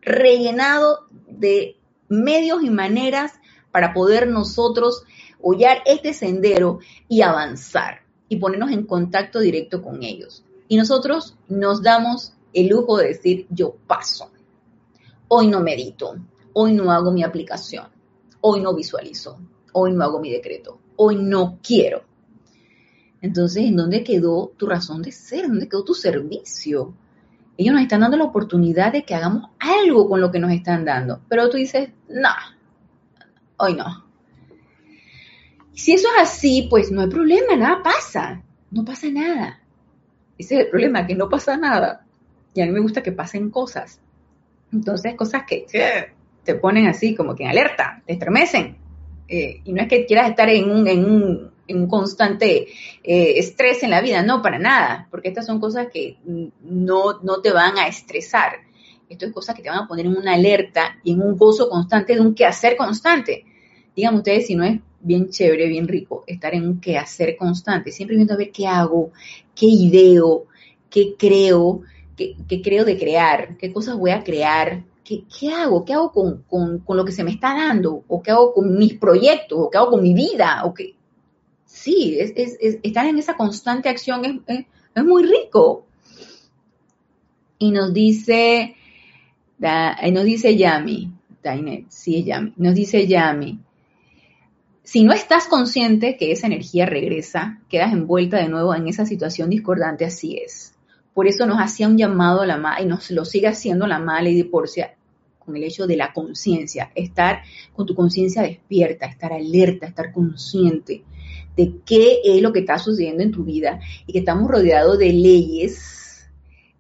rellenado 0.01 1.07
de 1.29 1.77
medios 2.09 2.63
y 2.63 2.71
maneras 2.71 3.33
para 3.73 3.93
poder 3.93 4.29
nosotros 4.29 5.05
hollar 5.43 5.79
este 5.85 6.15
sendero 6.15 6.79
y 7.09 7.23
avanzar 7.23 8.06
y 8.29 8.37
ponernos 8.37 8.71
en 8.71 8.87
contacto 8.87 9.41
directo 9.41 9.83
con 9.83 10.03
ellos. 10.03 10.45
Y 10.69 10.77
nosotros 10.77 11.37
nos 11.49 11.83
damos 11.83 12.33
el 12.53 12.69
lujo 12.69 12.99
de 12.99 13.09
decir, 13.09 13.47
yo 13.51 13.77
paso. 13.87 14.31
Hoy 15.29 15.49
no 15.49 15.61
medito, 15.61 16.17
hoy 16.53 16.73
no 16.73 16.91
hago 16.91 17.11
mi 17.11 17.23
aplicación, 17.23 17.87
hoy 18.41 18.61
no 18.61 18.75
visualizo, 18.75 19.39
hoy 19.73 19.93
no 19.93 20.05
hago 20.05 20.21
mi 20.21 20.31
decreto, 20.31 20.81
hoy 20.97 21.17
no 21.17 21.59
quiero. 21.63 22.05
Entonces, 23.21 23.65
¿en 23.65 23.77
dónde 23.77 24.05
quedó 24.05 24.53
tu 24.57 24.67
razón 24.67 25.03
de 25.03 25.13
ser? 25.13 25.49
¿Dónde 25.49 25.69
quedó 25.69 25.85
tu 25.85 25.95
servicio? 25.95 26.95
Ellos 27.57 27.75
nos 27.75 27.83
están 27.83 28.01
dando 28.01 28.17
la 28.17 28.25
oportunidad 28.25 28.93
de 28.93 29.05
que 29.05 29.15
hagamos 29.15 29.51
algo 29.59 30.09
con 30.09 30.21
lo 30.21 30.31
que 30.31 30.39
nos 30.39 30.53
están 30.53 30.85
dando. 30.85 31.21
Pero 31.29 31.49
tú 31.49 31.57
dices, 31.57 31.91
no, 32.09 32.31
hoy 33.57 33.75
no. 33.75 34.06
Si 35.77 35.93
eso 35.93 36.09
es 36.17 36.23
así, 36.23 36.67
pues 36.71 36.91
no 36.91 37.03
hay 37.03 37.09
problema, 37.09 37.55
nada 37.55 37.83
pasa. 37.83 38.43
No 38.71 38.83
pasa 38.83 39.09
nada. 39.11 39.61
Ese 40.39 40.55
es 40.55 40.61
el 40.63 40.71
problema, 40.71 41.07
que 41.07 41.15
no 41.15 41.29
pasa 41.29 41.59
nada. 41.59 42.07
Y 42.55 42.63
a 42.63 42.67
mí 42.67 42.73
me 42.73 42.81
gusta 42.81 43.03
que 43.03 43.13
pasen 43.13 43.51
cosas. 43.51 44.01
Entonces, 44.73 45.15
cosas 45.15 45.43
que 45.47 45.67
te 46.45 46.55
ponen 46.55 46.87
así, 46.87 47.15
como 47.15 47.35
que 47.35 47.45
en 47.45 47.51
alerta, 47.51 48.03
te 48.07 48.15
estremecen. 48.15 48.79
Eh, 49.29 49.61
y 49.65 49.73
no 49.75 49.83
es 49.83 49.89
que 49.89 50.07
quieras 50.07 50.31
estar 50.31 50.49
en 50.49 50.71
un, 50.71 50.89
en 50.89 51.05
un, 51.05 51.51
en 51.69 51.83
un 51.83 51.89
constante 51.89 52.69
eh, 53.03 53.35
estrés 53.37 53.83
en 53.83 53.91
la 53.91 54.01
vida, 54.01 54.23
no, 54.23 54.41
para 54.41 54.59
nada, 54.59 55.09
porque 55.11 55.29
estas 55.29 55.45
son 55.45 55.61
cosas 55.61 55.89
que 55.93 56.17
no, 56.25 57.21
no 57.23 57.43
te 57.43 57.53
van 57.53 57.77
a 57.77 57.87
estresar. 57.87 58.61
Esto 59.11 59.27
es 59.27 59.33
cosas 59.33 59.55
que 59.55 59.63
te 59.63 59.69
van 59.69 59.81
a 59.81 59.87
poner 59.87 60.07
en 60.07 60.17
una 60.17 60.33
alerta 60.33 60.97
y 61.05 61.13
en 61.13 61.21
un 61.21 61.37
gozo 61.37 61.69
constante 61.69 62.15
de 62.15 62.21
un 62.23 62.35
quehacer 62.35 62.79
constante. 62.79 63.45
Díganme 63.95 64.19
ustedes 64.19 64.47
si 64.47 64.55
no 64.55 64.65
es 64.65 64.81
bien 65.07 65.31
chévere, 65.31 65.69
bien 65.69 65.87
rico, 65.87 66.25
estar 66.27 66.55
en 66.55 66.67
un 66.67 66.81
quehacer 66.81 67.37
constante, 67.37 67.93
siempre 67.93 68.17
viendo 68.17 68.35
a 68.35 68.37
ver 68.37 68.51
qué 68.51 68.67
hago, 68.67 69.13
qué 69.55 69.67
ideo, 69.67 70.47
qué 70.91 71.15
creo, 71.17 71.83
qué, 72.17 72.63
creo 72.63 72.85
de 72.85 72.99
crear, 72.99 73.57
qué 73.57 73.73
cosas 73.73 73.97
voy 73.97 74.11
a 74.11 74.25
crear, 74.25 74.83
qué, 75.05 75.53
hago, 75.55 75.85
qué 75.85 75.93
hago 75.93 76.11
con, 76.13 76.85
lo 76.89 77.05
que 77.05 77.13
se 77.13 77.23
me 77.23 77.31
está 77.31 77.55
dando, 77.55 78.03
o 78.09 78.21
qué 78.21 78.33
hago 78.33 78.53
con 78.53 78.77
mis 78.77 78.95
proyectos, 78.95 79.59
o 79.59 79.71
qué 79.71 79.79
hago 79.79 79.91
con 79.91 80.03
mi 80.03 80.13
vida, 80.13 80.63
o 80.65 80.75
qué. 80.75 80.97
Sí, 81.65 82.17
es, 82.19 82.33
estar 82.83 83.07
en 83.07 83.19
esa 83.19 83.37
constante 83.37 83.89
acción 83.89 84.45
es, 84.49 85.05
muy 85.05 85.23
rico. 85.23 85.87
Y 87.59 87.71
nos 87.71 87.95
dice, 87.95 88.75
nos 89.59 90.25
dice 90.25 90.57
Yami, 90.57 91.13
Dainet, 91.43 91.87
sí 91.91 92.19
es 92.19 92.25
Yami, 92.27 92.53
nos 92.57 92.75
dice 92.75 93.07
Yami, 93.07 93.61
si 94.87 95.03
no 95.03 95.13
estás 95.13 95.49
consciente 95.49 96.17
que 96.17 96.31
esa 96.31 96.47
energía 96.47 96.87
regresa, 96.87 97.61
quedas 97.69 97.93
envuelta 97.93 98.37
de 98.37 98.49
nuevo 98.49 98.73
en 98.73 98.87
esa 98.87 99.05
situación 99.05 99.51
discordante, 99.51 100.05
así 100.05 100.39
es. 100.39 100.75
Por 101.13 101.27
eso 101.27 101.45
nos 101.45 101.59
hacía 101.59 101.89
un 101.89 101.99
llamado 101.99 102.43
a 102.43 102.47
la 102.47 102.57
madre 102.57 102.85
y 102.85 102.87
nos 102.87 103.11
lo 103.11 103.25
sigue 103.25 103.49
haciendo 103.49 103.89
la 103.89 103.99
madre 103.99 104.33
de 104.35 104.45
Porcia 104.45 104.95
con 105.41 105.57
el 105.57 105.65
hecho 105.65 105.89
de 105.89 105.97
la 105.97 106.13
conciencia, 106.13 106.93
estar 106.95 107.43
con 107.73 107.85
tu 107.85 107.97
conciencia 107.97 108.43
despierta, 108.43 109.07
estar 109.07 109.33
alerta, 109.33 109.89
estar 109.89 110.13
consciente 110.13 111.03
de 111.57 111.81
qué 111.85 112.21
es 112.25 112.41
lo 112.41 112.53
que 112.53 112.61
está 112.61 112.79
sucediendo 112.79 113.25
en 113.25 113.33
tu 113.33 113.43
vida 113.43 113.81
y 114.07 114.13
que 114.13 114.21
estamos 114.21 114.49
rodeados 114.49 115.01
de 115.01 115.13
leyes 115.13 116.31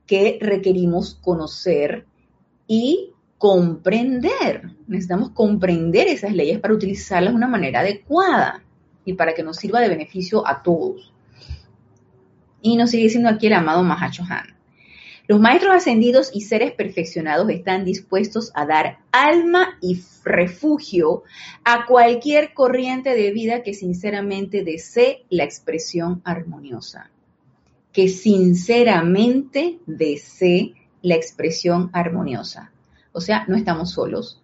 que 0.06 0.38
requerimos 0.40 1.16
conocer 1.16 2.06
y 2.68 3.14
comprender. 3.46 4.70
Necesitamos 4.88 5.30
comprender 5.30 6.08
esas 6.08 6.32
leyes 6.32 6.58
para 6.58 6.74
utilizarlas 6.74 7.32
de 7.32 7.36
una 7.36 7.46
manera 7.46 7.78
adecuada 7.78 8.64
y 9.04 9.12
para 9.12 9.34
que 9.34 9.44
nos 9.44 9.58
sirva 9.58 9.80
de 9.80 9.88
beneficio 9.88 10.44
a 10.44 10.64
todos. 10.64 11.12
Y 12.60 12.76
nos 12.76 12.90
sigue 12.90 13.04
diciendo 13.04 13.28
aquí 13.28 13.46
el 13.46 13.52
amado 13.52 13.82
Han. 13.82 14.56
Los 15.28 15.38
maestros 15.38 15.76
ascendidos 15.76 16.32
y 16.34 16.40
seres 16.40 16.72
perfeccionados 16.72 17.48
están 17.50 17.84
dispuestos 17.84 18.50
a 18.56 18.66
dar 18.66 18.98
alma 19.12 19.78
y 19.80 20.02
refugio 20.24 21.22
a 21.62 21.86
cualquier 21.86 22.52
corriente 22.52 23.14
de 23.14 23.30
vida 23.30 23.62
que 23.62 23.74
sinceramente 23.74 24.64
desee 24.64 25.24
la 25.30 25.44
expresión 25.44 26.20
armoniosa. 26.24 27.10
Que 27.92 28.08
sinceramente 28.08 29.78
desee 29.86 30.74
la 31.00 31.14
expresión 31.14 31.90
armoniosa. 31.92 32.72
O 33.16 33.22
sea, 33.22 33.46
no 33.48 33.56
estamos 33.56 33.92
solos. 33.92 34.42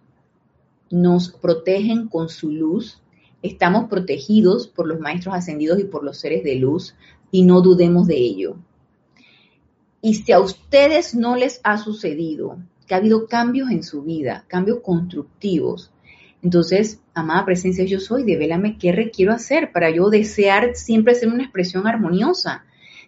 Nos 0.89 1.29
protegen 1.29 2.07
con 2.07 2.27
su 2.27 2.49
luz. 2.49 3.03
Estamos 3.43 3.87
protegidos 3.87 4.67
por 4.67 4.87
los 4.87 4.99
maestros 4.99 5.35
ascendidos 5.35 5.79
y 5.79 5.83
por 5.83 6.03
los 6.03 6.17
seres 6.17 6.43
de 6.43 6.55
luz 6.55 6.95
y 7.29 7.43
no 7.43 7.61
dudemos 7.61 8.07
de 8.07 8.15
ello. 8.15 8.55
Y 10.01 10.15
si 10.15 10.31
a 10.31 10.39
ustedes 10.39 11.13
no 11.13 11.35
les 11.35 11.61
ha 11.63 11.77
sucedido 11.77 12.57
que 12.87 12.95
ha 12.95 12.97
habido 12.97 13.27
cambios 13.27 13.69
en 13.69 13.83
su 13.83 14.01
vida, 14.01 14.43
cambios 14.47 14.79
constructivos, 14.79 15.91
entonces, 16.41 16.99
amada 17.13 17.45
presencia, 17.45 17.85
yo 17.85 17.99
soy, 17.99 18.23
devélame 18.23 18.79
qué 18.79 18.91
requiero 18.91 19.33
hacer 19.33 19.71
para 19.71 19.91
yo 19.91 20.09
desear 20.09 20.75
siempre 20.75 21.13
ser 21.13 21.29
una 21.29 21.43
expresión 21.43 21.85
armoniosa. 21.85 22.65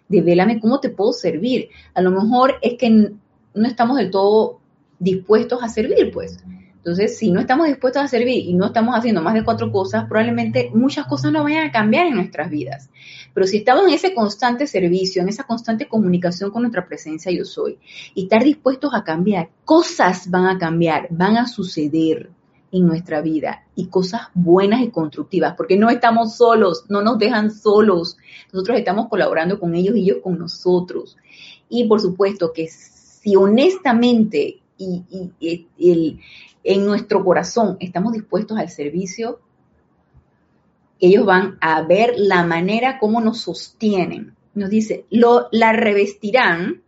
Devélame 0.08 0.60
cómo 0.60 0.78
te 0.78 0.90
puedo 0.90 1.12
servir. 1.12 1.70
A 1.92 2.02
lo 2.02 2.12
mejor 2.12 2.54
es 2.62 2.78
que 2.78 2.88
no 2.88 3.66
estamos 3.68 3.96
del 3.96 4.12
todo 4.12 4.60
dispuestos 4.98 5.62
a 5.62 5.68
servir, 5.68 6.10
pues. 6.12 6.38
Entonces, 6.86 7.18
si 7.18 7.32
no 7.32 7.40
estamos 7.40 7.66
dispuestos 7.66 8.00
a 8.00 8.06
servir 8.06 8.44
y 8.46 8.54
no 8.54 8.66
estamos 8.66 8.94
haciendo 8.94 9.20
más 9.20 9.34
de 9.34 9.42
cuatro 9.42 9.72
cosas, 9.72 10.04
probablemente 10.04 10.70
muchas 10.72 11.06
cosas 11.06 11.32
no 11.32 11.42
vayan 11.42 11.66
a 11.66 11.72
cambiar 11.72 12.06
en 12.06 12.14
nuestras 12.14 12.48
vidas. 12.48 12.90
Pero 13.34 13.44
si 13.48 13.56
estamos 13.56 13.88
en 13.88 13.94
ese 13.94 14.14
constante 14.14 14.68
servicio, 14.68 15.20
en 15.20 15.28
esa 15.28 15.42
constante 15.42 15.88
comunicación 15.88 16.52
con 16.52 16.62
nuestra 16.62 16.86
presencia 16.86 17.32
yo 17.32 17.44
soy, 17.44 17.80
y 18.14 18.22
estar 18.22 18.44
dispuestos 18.44 18.94
a 18.94 19.02
cambiar, 19.02 19.50
cosas 19.64 20.30
van 20.30 20.46
a 20.46 20.58
cambiar, 20.58 21.08
van 21.10 21.36
a 21.36 21.48
suceder 21.48 22.30
en 22.70 22.86
nuestra 22.86 23.20
vida 23.20 23.64
y 23.74 23.88
cosas 23.88 24.28
buenas 24.34 24.80
y 24.80 24.90
constructivas, 24.90 25.54
porque 25.56 25.76
no 25.76 25.90
estamos 25.90 26.36
solos, 26.36 26.84
no 26.88 27.02
nos 27.02 27.18
dejan 27.18 27.50
solos. 27.50 28.16
Nosotros 28.52 28.78
estamos 28.78 29.08
colaborando 29.08 29.58
con 29.58 29.74
ellos 29.74 29.96
y 29.96 30.02
ellos 30.02 30.18
con 30.22 30.38
nosotros. 30.38 31.16
Y 31.68 31.88
por 31.88 32.00
supuesto 32.00 32.52
que 32.52 32.68
si 32.68 33.34
honestamente 33.34 34.60
y, 34.78 35.64
el, 35.78 36.20
en 36.64 36.86
nuestro 36.86 37.24
corazón 37.24 37.76
estamos 37.80 38.12
dispuestos 38.12 38.58
al 38.58 38.68
servicio, 38.68 39.40
ellos 40.98 41.26
van 41.26 41.58
a 41.60 41.82
ver 41.82 42.14
la 42.16 42.44
manera 42.44 42.98
como 42.98 43.20
nos 43.20 43.40
sostienen. 43.40 44.34
Nos 44.54 44.70
dice, 44.70 45.04
lo, 45.10 45.48
la 45.52 45.72
revestirán, 45.72 46.82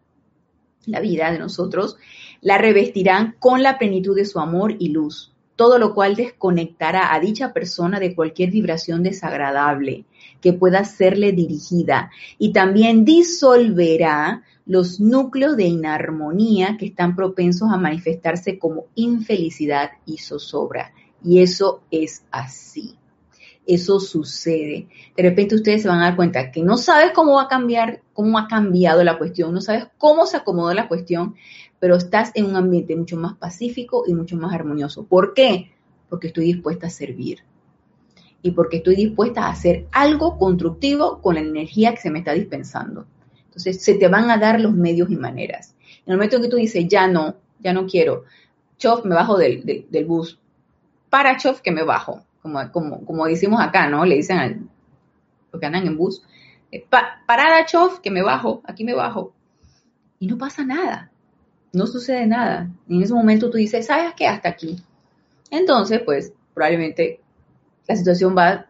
la 0.87 1.01
vida 1.01 1.31
de 1.31 1.39
nosotros, 1.39 1.97
la 2.41 2.57
revestirán 2.57 3.37
con 3.39 3.63
la 3.63 3.79
plenitud 3.79 4.17
de 4.17 4.25
su 4.25 4.39
amor 4.39 4.77
y 4.79 4.89
luz, 4.89 5.35
todo 5.57 5.79
lo 5.79 5.95
cual 5.95 6.17
desconectará 6.17 7.13
a 7.13 7.21
dicha 7.21 7.53
persona 7.53 8.01
de 8.01 8.15
cualquier 8.15 8.51
vibración 8.51 9.03
desagradable 9.03 10.05
que 10.41 10.53
pueda 10.53 10.85
serle 10.85 11.33
dirigida 11.33 12.11
y 12.39 12.53
también 12.53 13.05
disolverá 13.05 14.43
los 14.67 15.01
núcleos 15.01 15.57
de 15.57 15.65
inarmonía 15.65 16.77
que 16.77 16.87
están 16.87 17.17
propensos 17.17 17.71
a 17.73 17.79
manifestarse 17.79 18.59
como 18.59 18.85
infelicidad 18.95 19.93
y 20.05 20.19
zozobra. 20.19 20.93
Y 21.25 21.41
eso 21.41 21.83
es 21.91 22.23
así. 22.31 22.97
Eso 23.67 23.99
sucede. 23.99 24.89
De 25.17 25.23
repente 25.23 25.55
ustedes 25.55 25.83
se 25.83 25.89
van 25.89 26.01
a 26.01 26.05
dar 26.05 26.17
cuenta 26.17 26.51
que 26.51 26.63
no 26.63 26.77
sabes 26.77 27.13
cómo 27.13 27.35
va 27.35 27.45
a 27.45 27.49
cambiar, 27.49 28.03
cómo 28.13 28.39
ha 28.39 28.47
cambiado 28.47 29.03
la 29.05 29.19
cuestión, 29.19 29.53
no 29.53 29.61
sabes 29.61 29.89
cómo 29.99 30.27
se 30.27 30.37
acomodó 30.37 30.73
la 30.75 30.89
cuestión, 30.89 31.35
pero 31.79 31.97
estás 31.97 32.31
en 32.35 32.47
un 32.47 32.57
ambiente 32.57 32.95
mucho 32.95 33.17
más 33.17 33.35
pacífico 33.35 34.05
y 34.07 34.15
mucho 34.15 34.37
más 34.37 34.55
armonioso. 34.55 35.05
¿Por 35.05 35.35
qué? 35.35 35.73
Porque 36.09 36.29
estoy 36.29 36.45
dispuesta 36.45 36.87
a 36.87 36.91
servir 36.91 37.48
y 38.43 38.53
porque 38.53 38.79
estoy 38.79 38.97
dispuesta 38.97 39.47
a 39.47 39.51
hacer 39.51 39.87
algo 39.93 40.39
constructivo 40.39 41.21
con 41.21 41.35
la 41.35 41.41
energía 41.41 41.93
que 41.93 42.01
se 42.01 42.11
me 42.11 42.21
está 42.21 42.33
dispensando. 42.33 43.07
Entonces, 43.47 43.83
se 43.83 43.95
te 43.95 44.09
van 44.09 44.31
a 44.31 44.39
dar 44.39 44.61
los 44.61 44.73
medios 44.73 45.11
y 45.11 45.17
maneras. 45.17 45.75
En 46.07 46.13
el 46.13 46.17
momento 46.17 46.37
en 46.37 46.43
que 46.43 46.49
tú 46.49 46.57
dices, 46.57 46.87
ya 46.89 47.09
no, 47.09 47.35
ya 47.59 47.73
no 47.73 47.87
quiero, 47.87 48.25
chof, 48.79 49.05
me 49.05 49.15
bajo 49.15 49.37
del, 49.37 49.85
bus, 50.07 50.39
Parachov 51.11 51.61
que 51.63 51.73
me 51.73 51.83
bajo, 51.83 52.23
como, 52.43 52.71
como, 52.71 53.05
como 53.05 53.27
decimos 53.27 53.61
acá, 53.61 53.89
¿no? 53.89 54.05
Le 54.05 54.17
dicen 54.17 54.39
a 54.39 54.49
los 54.49 55.61
que 55.61 55.67
andan 55.67 55.87
en 55.87 55.97
bus, 55.97 56.23
eh, 56.71 56.85
parada 57.27 57.65
Chov, 57.65 58.01
que 58.01 58.11
me 58.11 58.23
bajo, 58.23 58.63
aquí 58.65 58.85
me 58.85 58.95
bajo. 58.95 59.33
Y 60.19 60.27
no 60.27 60.37
pasa 60.37 60.65
nada, 60.65 61.11
no 61.73 61.87
sucede 61.87 62.27
nada. 62.27 62.71
Y 62.87 62.97
en 62.97 63.03
ese 63.03 63.15
momento 63.15 63.51
tú 63.51 63.57
dices, 63.57 63.87
¿sabes 63.87 64.13
qué? 64.15 64.27
Hasta 64.27 64.49
aquí. 64.49 64.83
Entonces, 65.51 66.03
pues 66.05 66.33
probablemente 66.55 67.21
la 67.89 67.97
situación 67.97 68.37
va 68.37 68.49
a 68.49 68.67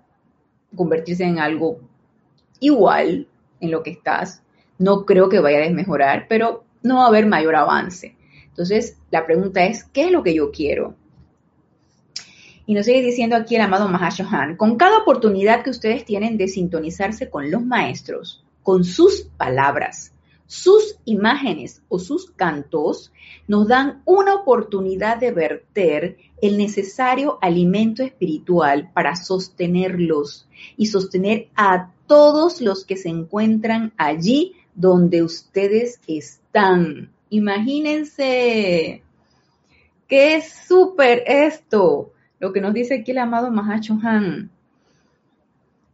convertirse 0.75 1.25
en 1.25 1.39
algo 1.39 1.81
igual 2.61 3.27
en 3.61 3.71
lo 3.71 3.83
que 3.83 3.91
estás. 3.91 4.43
No 4.79 5.05
creo 5.05 5.29
que 5.29 5.41
vaya 5.41 5.59
a 5.59 5.63
desmejorar, 5.63 6.27
pero 6.29 6.65
no 6.83 6.99
va 6.99 7.05
a 7.05 7.09
haber 7.09 7.27
mayor 7.27 7.57
avance. 7.57 8.17
Entonces, 8.47 8.97
la 9.11 9.27
pregunta 9.27 9.65
es, 9.65 9.85
¿qué 9.85 10.07
es 10.07 10.13
lo 10.13 10.23
que 10.23 10.35
yo 10.35 10.51
quiero? 10.51 10.95
Y 12.67 12.75
nos 12.75 12.87
sigue 12.87 13.03
diciendo 13.03 13.35
aquí 13.35 13.57
el 13.57 13.63
amado 13.63 13.89
Mahashohan, 13.89 14.57
con 14.57 14.77
cada 14.77 14.99
oportunidad 14.99 15.63
que 15.63 15.71
ustedes 15.71 16.05
tienen 16.05 16.37
de 16.37 16.49
sintonizarse 16.49 17.31
con 17.31 17.51
los 17.51 17.65
maestros, 17.65 18.45
con 18.63 18.85
sus 18.85 19.23
palabras, 19.37 20.13
sus 20.49 20.99
imágenes 21.05 21.83
o 21.89 21.99
sus 21.99 22.31
cantos, 22.31 23.13
nos 23.47 23.69
dan 23.69 24.03
una 24.07 24.35
oportunidad 24.35 25.19
de 25.19 25.31
verter 25.31 26.17
el 26.41 26.57
necesario 26.57 27.39
alimento 27.43 28.03
espiritual 28.03 28.91
para 28.95 29.15
sostenerlos 29.15 30.49
y 30.77 30.87
sostener 30.87 31.49
a 31.55 31.93
todos 32.07 32.63
los 32.63 32.87
que 32.87 32.97
se 32.97 33.11
encuentran 33.11 33.93
allí 33.99 34.55
donde 34.75 35.23
ustedes 35.23 36.01
están. 36.07 37.13
Imagínense, 37.29 39.03
qué 40.09 40.43
súper 40.43 41.25
esto 41.27 42.13
lo 42.41 42.53
que 42.55 42.63
nos 42.63 42.73
dice 42.73 42.95
aquí 42.95 43.11
el 43.11 43.19
amado 43.19 43.51
Mahacho 43.51 43.99
Han. 44.03 44.51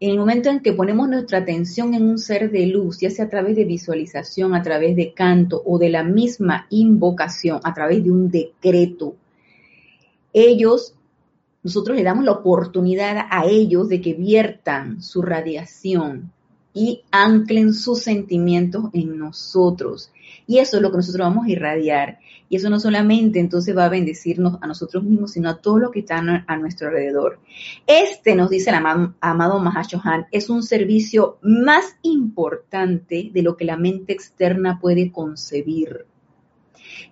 En 0.04 0.10
el 0.10 0.18
momento 0.18 0.50
en 0.50 0.60
que 0.60 0.74
ponemos 0.74 1.08
nuestra 1.08 1.38
atención 1.38 1.94
en 1.94 2.06
un 2.06 2.18
ser 2.18 2.50
de 2.50 2.66
luz, 2.66 3.00
ya 3.00 3.08
sea 3.08 3.24
a 3.24 3.30
través 3.30 3.56
de 3.56 3.64
visualización, 3.64 4.54
a 4.54 4.60
través 4.60 4.96
de 4.96 5.14
canto 5.14 5.62
o 5.64 5.78
de 5.78 5.88
la 5.88 6.02
misma 6.02 6.66
invocación, 6.68 7.58
a 7.64 7.72
través 7.72 8.04
de 8.04 8.10
un 8.10 8.30
decreto, 8.30 9.16
ellos, 10.34 10.94
nosotros 11.62 11.96
le 11.96 12.02
damos 12.02 12.26
la 12.26 12.32
oportunidad 12.32 13.28
a 13.30 13.46
ellos 13.46 13.88
de 13.88 14.02
que 14.02 14.12
viertan 14.12 15.00
su 15.00 15.22
radiación 15.22 16.32
y 16.74 17.02
anclen 17.12 17.72
sus 17.72 18.00
sentimientos 18.00 18.90
en 18.92 19.16
nosotros. 19.16 20.12
Y 20.46 20.58
eso 20.58 20.76
es 20.76 20.82
lo 20.82 20.90
que 20.90 20.98
nosotros 20.98 21.26
vamos 21.26 21.46
a 21.46 21.50
irradiar. 21.50 22.18
Y 22.50 22.56
eso 22.56 22.68
no 22.68 22.78
solamente 22.78 23.38
entonces 23.38 23.74
va 23.74 23.86
a 23.86 23.88
bendecirnos 23.88 24.58
a 24.60 24.66
nosotros 24.66 25.02
mismos, 25.04 25.32
sino 25.32 25.48
a 25.48 25.62
todos 25.62 25.80
los 25.80 25.90
que 25.90 26.00
están 26.00 26.44
a 26.46 26.56
nuestro 26.56 26.88
alrededor. 26.88 27.38
Este, 27.86 28.34
nos 28.34 28.50
dice 28.50 28.70
el 28.70 28.76
amado, 28.76 29.14
amado 29.20 29.58
Mahashohan, 29.60 30.26
es 30.32 30.50
un 30.50 30.62
servicio 30.62 31.38
más 31.40 31.96
importante 32.02 33.30
de 33.32 33.42
lo 33.42 33.56
que 33.56 33.64
la 33.64 33.76
mente 33.76 34.12
externa 34.12 34.78
puede 34.78 35.10
concebir 35.10 36.06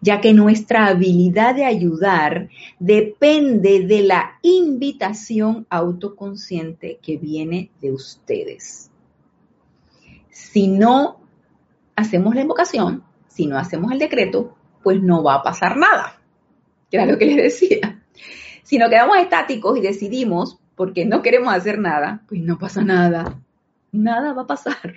ya 0.00 0.20
que 0.20 0.32
nuestra 0.32 0.86
habilidad 0.86 1.54
de 1.54 1.64
ayudar 1.64 2.48
depende 2.78 3.86
de 3.86 4.02
la 4.02 4.38
invitación 4.42 5.66
autoconsciente 5.70 6.98
que 7.00 7.16
viene 7.16 7.70
de 7.80 7.92
ustedes. 7.92 8.91
Si 10.32 10.66
no 10.66 11.20
hacemos 11.94 12.34
la 12.34 12.40
invocación, 12.40 13.04
si 13.28 13.46
no 13.46 13.58
hacemos 13.58 13.92
el 13.92 13.98
decreto, 13.98 14.56
pues 14.82 15.00
no 15.00 15.22
va 15.22 15.34
a 15.34 15.42
pasar 15.42 15.76
nada, 15.76 16.18
era 16.90 17.06
lo 17.06 17.18
que 17.18 17.26
les 17.26 17.36
decía. 17.36 18.02
Si 18.62 18.78
nos 18.78 18.88
quedamos 18.88 19.18
estáticos 19.18 19.76
y 19.76 19.82
decidimos, 19.82 20.58
porque 20.74 21.04
no 21.04 21.20
queremos 21.20 21.52
hacer 21.52 21.78
nada, 21.78 22.22
pues 22.28 22.40
no 22.40 22.58
pasa 22.58 22.82
nada. 22.82 23.38
Nada 23.92 24.32
va 24.32 24.42
a 24.42 24.46
pasar. 24.46 24.94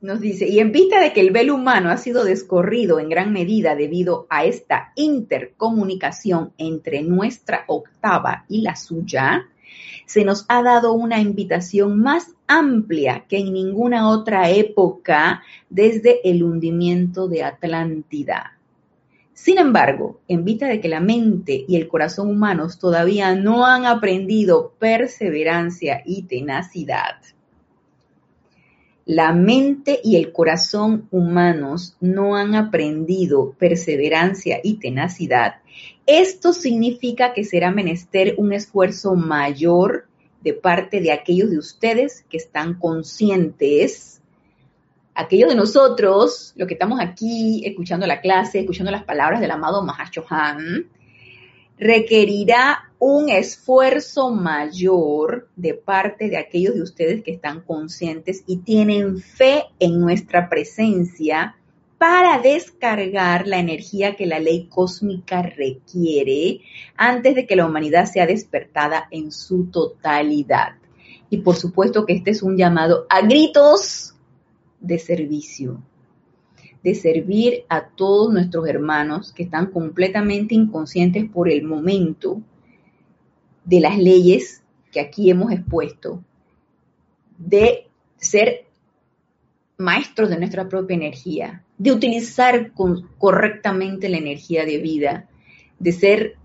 Nos 0.00 0.20
dice, 0.20 0.48
y 0.48 0.58
en 0.58 0.72
vista 0.72 1.00
de 1.00 1.12
que 1.12 1.20
el 1.20 1.30
velo 1.30 1.54
humano 1.54 1.90
ha 1.90 1.96
sido 1.96 2.24
descorrido 2.24 3.00
en 3.00 3.08
gran 3.08 3.32
medida 3.32 3.74
debido 3.76 4.26
a 4.30 4.44
esta 4.44 4.92
intercomunicación 4.96 6.52
entre 6.58 7.02
nuestra 7.02 7.64
octava 7.66 8.44
y 8.48 8.62
la 8.62 8.76
suya, 8.76 9.48
se 10.06 10.24
nos 10.24 10.44
ha 10.48 10.62
dado 10.62 10.92
una 10.92 11.20
invitación 11.20 12.00
más 12.00 12.34
amplia 12.46 13.26
que 13.28 13.38
en 13.38 13.52
ninguna 13.52 14.08
otra 14.08 14.50
época 14.50 15.42
desde 15.68 16.28
el 16.28 16.42
hundimiento 16.42 17.28
de 17.28 17.44
Atlántida. 17.44 18.58
Sin 19.34 19.58
embargo, 19.58 20.20
en 20.26 20.44
vista 20.44 20.66
de 20.66 20.80
que 20.80 20.88
la 20.88 21.00
mente 21.00 21.64
y 21.68 21.76
el 21.76 21.86
corazón 21.86 22.28
humanos 22.28 22.78
todavía 22.78 23.36
no 23.36 23.66
han 23.66 23.86
aprendido 23.86 24.72
perseverancia 24.80 26.02
y 26.04 26.22
tenacidad, 26.22 27.16
la 29.08 29.32
mente 29.32 30.00
y 30.04 30.16
el 30.16 30.32
corazón 30.32 31.08
humanos 31.10 31.96
no 31.98 32.36
han 32.36 32.54
aprendido 32.54 33.54
perseverancia 33.58 34.60
y 34.62 34.74
tenacidad, 34.74 35.62
esto 36.04 36.52
significa 36.52 37.32
que 37.32 37.42
será 37.42 37.70
menester 37.70 38.34
un 38.36 38.52
esfuerzo 38.52 39.14
mayor 39.14 40.06
de 40.42 40.52
parte 40.52 41.00
de 41.00 41.10
aquellos 41.10 41.50
de 41.50 41.56
ustedes 41.56 42.26
que 42.28 42.36
están 42.36 42.74
conscientes, 42.74 44.20
aquellos 45.14 45.48
de 45.48 45.56
nosotros, 45.56 46.52
los 46.56 46.68
que 46.68 46.74
estamos 46.74 47.00
aquí 47.00 47.62
escuchando 47.64 48.06
la 48.06 48.20
clase, 48.20 48.60
escuchando 48.60 48.92
las 48.92 49.04
palabras 49.04 49.40
del 49.40 49.50
amado 49.50 49.82
Mahashohan, 49.82 50.86
requerirá 51.78 52.87
un 52.98 53.30
esfuerzo 53.30 54.30
mayor 54.30 55.48
de 55.54 55.74
parte 55.74 56.28
de 56.28 56.36
aquellos 56.36 56.74
de 56.74 56.82
ustedes 56.82 57.22
que 57.22 57.32
están 57.32 57.60
conscientes 57.60 58.42
y 58.46 58.58
tienen 58.58 59.18
fe 59.18 59.64
en 59.78 60.00
nuestra 60.00 60.48
presencia 60.48 61.56
para 61.96 62.38
descargar 62.40 63.46
la 63.46 63.58
energía 63.58 64.16
que 64.16 64.26
la 64.26 64.38
ley 64.38 64.66
cósmica 64.68 65.42
requiere 65.42 66.60
antes 66.96 67.34
de 67.34 67.46
que 67.46 67.56
la 67.56 67.66
humanidad 67.66 68.06
sea 68.06 68.26
despertada 68.26 69.08
en 69.10 69.32
su 69.32 69.66
totalidad. 69.66 70.76
Y 71.30 71.38
por 71.38 71.56
supuesto 71.56 72.06
que 72.06 72.14
este 72.14 72.30
es 72.30 72.42
un 72.42 72.56
llamado 72.56 73.06
a 73.10 73.20
gritos 73.20 74.14
de 74.80 74.98
servicio, 74.98 75.82
de 76.82 76.94
servir 76.94 77.64
a 77.68 77.88
todos 77.88 78.32
nuestros 78.32 78.66
hermanos 78.68 79.32
que 79.32 79.42
están 79.42 79.66
completamente 79.66 80.54
inconscientes 80.54 81.28
por 81.28 81.48
el 81.48 81.64
momento 81.64 82.40
de 83.68 83.80
las 83.80 83.98
leyes 83.98 84.62
que 84.90 84.98
aquí 84.98 85.28
hemos 85.28 85.52
expuesto, 85.52 86.24
de 87.36 87.86
ser 88.16 88.64
maestros 89.76 90.30
de 90.30 90.38
nuestra 90.38 90.68
propia 90.70 90.96
energía, 90.96 91.64
de 91.76 91.92
utilizar 91.92 92.72
correctamente 93.18 94.08
la 94.08 94.16
energía 94.16 94.64
de 94.64 94.78
vida, 94.78 95.28
de 95.78 95.92
ser 95.92 96.36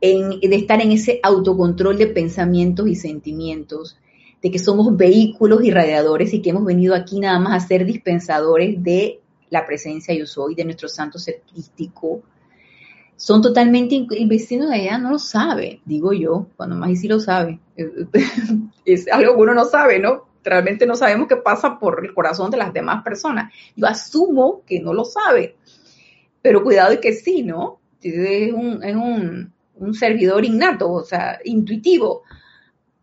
de 0.00 0.56
estar 0.56 0.80
en 0.80 0.92
ese 0.92 1.20
autocontrol 1.22 1.98
de 1.98 2.06
pensamientos 2.06 2.88
y 2.88 2.94
sentimientos, 2.94 3.98
de 4.40 4.50
que 4.50 4.58
somos 4.58 4.96
vehículos 4.96 5.62
irradiadores 5.62 6.32
y 6.32 6.40
que 6.40 6.48
hemos 6.48 6.64
venido 6.64 6.94
aquí 6.94 7.20
nada 7.20 7.38
más 7.38 7.62
a 7.62 7.66
ser 7.66 7.84
dispensadores 7.84 8.82
de 8.82 9.20
la 9.50 9.66
presencia 9.66 10.14
yo 10.14 10.24
soy, 10.24 10.54
de 10.54 10.64
nuestro 10.64 10.88
santo 10.88 11.18
ser. 11.18 11.42
Son 13.20 13.42
totalmente, 13.42 14.06
el 14.12 14.28
vecino 14.28 14.66
de 14.66 14.76
allá 14.76 14.96
no 14.96 15.10
lo 15.10 15.18
sabe, 15.18 15.82
digo 15.84 16.14
yo, 16.14 16.46
cuando 16.56 16.74
más 16.74 16.88
y 16.88 16.96
sí 16.96 17.06
lo 17.06 17.20
sabe. 17.20 17.60
Es 18.86 19.12
algo 19.12 19.34
que 19.34 19.42
uno 19.42 19.52
no 19.52 19.66
sabe, 19.66 19.98
¿no? 19.98 20.30
realmente 20.42 20.86
no 20.86 20.96
sabemos 20.96 21.28
qué 21.28 21.36
pasa 21.36 21.78
por 21.78 22.02
el 22.02 22.14
corazón 22.14 22.50
de 22.50 22.56
las 22.56 22.72
demás 22.72 23.04
personas. 23.04 23.52
Yo 23.76 23.86
asumo 23.86 24.62
que 24.64 24.80
no 24.80 24.94
lo 24.94 25.04
sabe, 25.04 25.56
pero 26.40 26.62
cuidado 26.62 26.94
y 26.94 26.98
que 26.98 27.12
sí, 27.12 27.42
¿no? 27.42 27.78
Es 28.00 28.54
un, 28.54 29.52
un 29.74 29.94
servidor 29.94 30.42
innato, 30.46 30.90
o 30.90 31.04
sea, 31.04 31.40
intuitivo, 31.44 32.22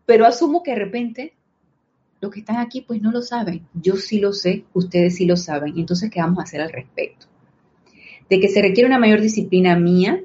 pero 0.04 0.26
asumo 0.26 0.64
que 0.64 0.72
de 0.72 0.78
repente 0.78 1.34
los 2.20 2.32
que 2.32 2.40
están 2.40 2.56
aquí 2.56 2.80
pues 2.80 3.00
no 3.00 3.12
lo 3.12 3.22
saben. 3.22 3.68
Yo 3.72 3.94
sí 3.94 4.18
lo 4.18 4.32
sé, 4.32 4.64
ustedes 4.74 5.14
sí 5.14 5.26
lo 5.26 5.36
saben. 5.36 5.78
Entonces, 5.78 6.10
¿qué 6.10 6.20
vamos 6.20 6.40
a 6.40 6.42
hacer 6.42 6.60
al 6.60 6.72
respecto? 6.72 7.27
De 8.28 8.40
que 8.40 8.48
se 8.48 8.62
requiere 8.62 8.88
una 8.88 8.98
mayor 8.98 9.20
disciplina 9.20 9.76
mía, 9.76 10.22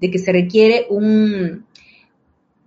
de 0.00 0.10
que 0.10 0.18
se 0.18 0.32
requiere 0.32 0.86
un, 0.90 1.64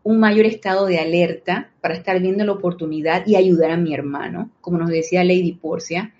un 0.04 0.20
mayor 0.20 0.46
estado 0.46 0.86
de 0.86 1.00
alerta 1.00 1.72
para 1.82 1.96
estar 1.96 2.20
viendo 2.22 2.44
la 2.44 2.52
oportunidad 2.52 3.26
y 3.26 3.36
ayudar 3.36 3.72
a 3.72 3.78
mi 3.78 3.94
hermano, 3.94 4.52
como 4.62 4.78
nos 4.78 4.90
decía 4.90 5.24
Lady 5.24 5.54
Porcia, 5.54 6.14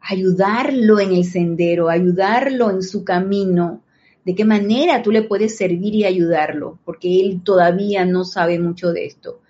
ayudarlo 0.00 1.00
en 1.00 1.12
el 1.12 1.24
sendero, 1.24 1.88
ayudarlo 1.88 2.70
en 2.70 2.82
su 2.82 3.04
camino, 3.04 3.82
de 4.24 4.34
qué 4.34 4.44
manera 4.44 5.02
tú 5.02 5.10
le 5.10 5.22
puedes 5.22 5.56
servir 5.56 5.94
y 5.94 6.04
ayudarlo, 6.04 6.78
porque 6.84 7.20
él 7.20 7.42
todavía 7.42 8.04
no 8.04 8.24
sabe 8.24 8.58
mucho 8.58 8.92
de 8.92 9.06
esto. 9.06 9.40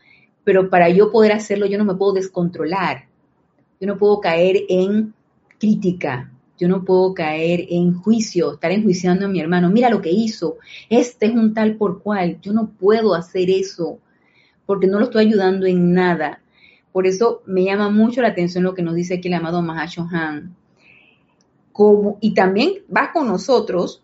Pero 0.44 0.70
para 0.70 0.88
yo 0.88 1.10
poder 1.10 1.32
hacerlo, 1.32 1.66
yo 1.66 1.76
no 1.76 1.84
me 1.84 1.94
puedo 1.94 2.12
descontrolar, 2.12 3.06
yo 3.80 3.86
no 3.86 3.98
puedo 3.98 4.20
caer 4.20 4.64
en 4.68 5.14
crítica, 5.58 6.32
Yo 6.60 6.68
no 6.68 6.84
puedo 6.84 7.14
caer 7.14 7.66
en 7.70 7.94
juicio, 7.94 8.52
estar 8.52 8.70
enjuiciando 8.70 9.24
a 9.24 9.28
mi 9.30 9.40
hermano. 9.40 9.70
Mira 9.70 9.88
lo 9.88 10.02
que 10.02 10.10
hizo. 10.10 10.58
Este 10.90 11.26
es 11.26 11.32
un 11.32 11.54
tal 11.54 11.76
por 11.76 12.02
cual. 12.02 12.38
Yo 12.42 12.52
no 12.52 12.68
puedo 12.68 13.14
hacer 13.14 13.48
eso 13.48 13.98
porque 14.66 14.86
no 14.86 14.98
lo 14.98 15.06
estoy 15.06 15.26
ayudando 15.26 15.64
en 15.64 15.94
nada. 15.94 16.42
Por 16.92 17.06
eso 17.06 17.42
me 17.46 17.64
llama 17.64 17.88
mucho 17.88 18.20
la 18.20 18.28
atención 18.28 18.62
lo 18.62 18.74
que 18.74 18.82
nos 18.82 18.94
dice 18.94 19.14
aquí 19.14 19.28
el 19.28 19.34
amado 19.34 19.62
Mahashohan. 19.62 20.54
Como, 21.72 22.18
y 22.20 22.34
también 22.34 22.74
va 22.94 23.10
con 23.10 23.26
nosotros 23.26 24.02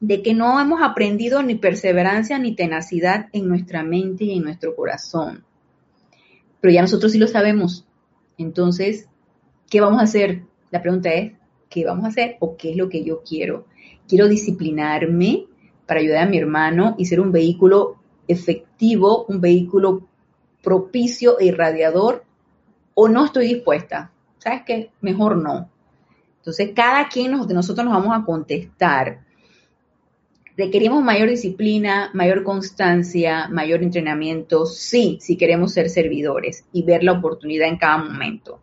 de 0.00 0.22
que 0.22 0.34
no 0.34 0.60
hemos 0.60 0.82
aprendido 0.82 1.42
ni 1.42 1.54
perseverancia 1.54 2.38
ni 2.38 2.54
tenacidad 2.54 3.30
en 3.32 3.48
nuestra 3.48 3.82
mente 3.82 4.24
y 4.24 4.36
en 4.36 4.42
nuestro 4.42 4.76
corazón. 4.76 5.44
Pero 6.60 6.74
ya 6.74 6.82
nosotros 6.82 7.12
sí 7.12 7.18
lo 7.18 7.26
sabemos. 7.26 7.86
Entonces, 8.36 9.08
¿qué 9.70 9.80
vamos 9.80 10.00
a 10.00 10.04
hacer? 10.04 10.42
La 10.70 10.82
pregunta 10.82 11.10
es, 11.14 11.32
¿qué 11.70 11.86
vamos 11.86 12.04
a 12.04 12.08
hacer 12.08 12.36
o 12.40 12.56
qué 12.56 12.72
es 12.72 12.76
lo 12.76 12.90
que 12.90 13.02
yo 13.02 13.22
quiero? 13.22 13.64
Quiero 14.06 14.28
disciplinarme 14.28 15.46
para 15.86 16.00
ayudar 16.00 16.24
a 16.24 16.30
mi 16.30 16.36
hermano 16.36 16.94
y 16.98 17.06
ser 17.06 17.20
un 17.20 17.32
vehículo 17.32 17.96
efectivo, 18.28 19.24
un 19.28 19.40
vehículo 19.40 20.06
propicio 20.62 21.38
e 21.38 21.46
irradiador, 21.46 22.24
o 22.94 23.08
no 23.08 23.24
estoy 23.24 23.46
dispuesta. 23.46 24.12
¿Sabes 24.38 24.62
qué? 24.66 24.90
Mejor 25.00 25.36
no. 25.36 25.70
Entonces, 26.38 26.72
cada 26.74 27.08
quien 27.08 27.46
de 27.46 27.54
nosotros 27.54 27.84
nos 27.84 27.94
vamos 27.94 28.16
a 28.16 28.24
contestar. 28.24 29.20
Requerimos 30.56 31.02
mayor 31.02 31.28
disciplina, 31.28 32.10
mayor 32.12 32.42
constancia, 32.42 33.48
mayor 33.48 33.82
entrenamiento, 33.82 34.66
sí, 34.66 35.18
si 35.20 35.36
queremos 35.36 35.72
ser 35.72 35.88
servidores 35.88 36.64
y 36.72 36.82
ver 36.82 37.04
la 37.04 37.12
oportunidad 37.12 37.68
en 37.68 37.78
cada 37.78 37.98
momento. 37.98 38.60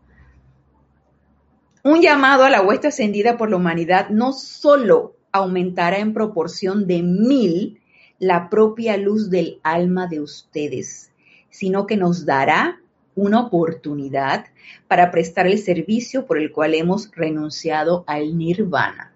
Un 1.88 2.02
llamado 2.02 2.44
a 2.44 2.50
la 2.50 2.62
huesta 2.62 2.90
ascendida 2.90 3.38
por 3.38 3.50
la 3.50 3.56
humanidad 3.56 4.10
no 4.10 4.34
solo 4.34 5.16
aumentará 5.32 6.00
en 6.00 6.14
proporción 6.14 6.86
de 6.86 7.02
mil 7.02 7.80
la 8.20 8.50
propia 8.50 8.98
luz 8.98 9.30
del 9.30 9.62
alma 9.64 10.08
de 10.08 10.20
ustedes, 10.20 11.14
sino 11.50 11.88
que 11.88 11.96
nos 11.96 12.26
dará 12.26 12.82
una 13.16 13.40
oportunidad 13.40 14.48
para 14.90 15.12
prestar 15.12 15.48
el 15.48 15.60
servicio 15.60 16.26
por 16.26 16.38
el 16.38 16.52
cual 16.52 16.74
hemos 16.74 17.10
renunciado 17.16 18.04
al 18.06 18.38
nirvana. 18.38 19.14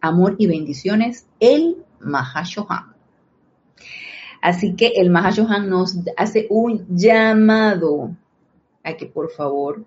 Amor 0.00 0.34
y 0.38 0.48
bendiciones, 0.48 1.28
el 1.38 1.84
Mahashohan. 2.00 2.96
Así 4.42 4.74
que 4.74 4.88
el 4.96 5.10
Mahashohan 5.10 5.70
nos 5.70 5.98
hace 6.16 6.48
un 6.50 6.84
llamado 6.88 8.10
a 8.82 8.94
que 8.94 9.06
por 9.06 9.30
favor 9.30 9.84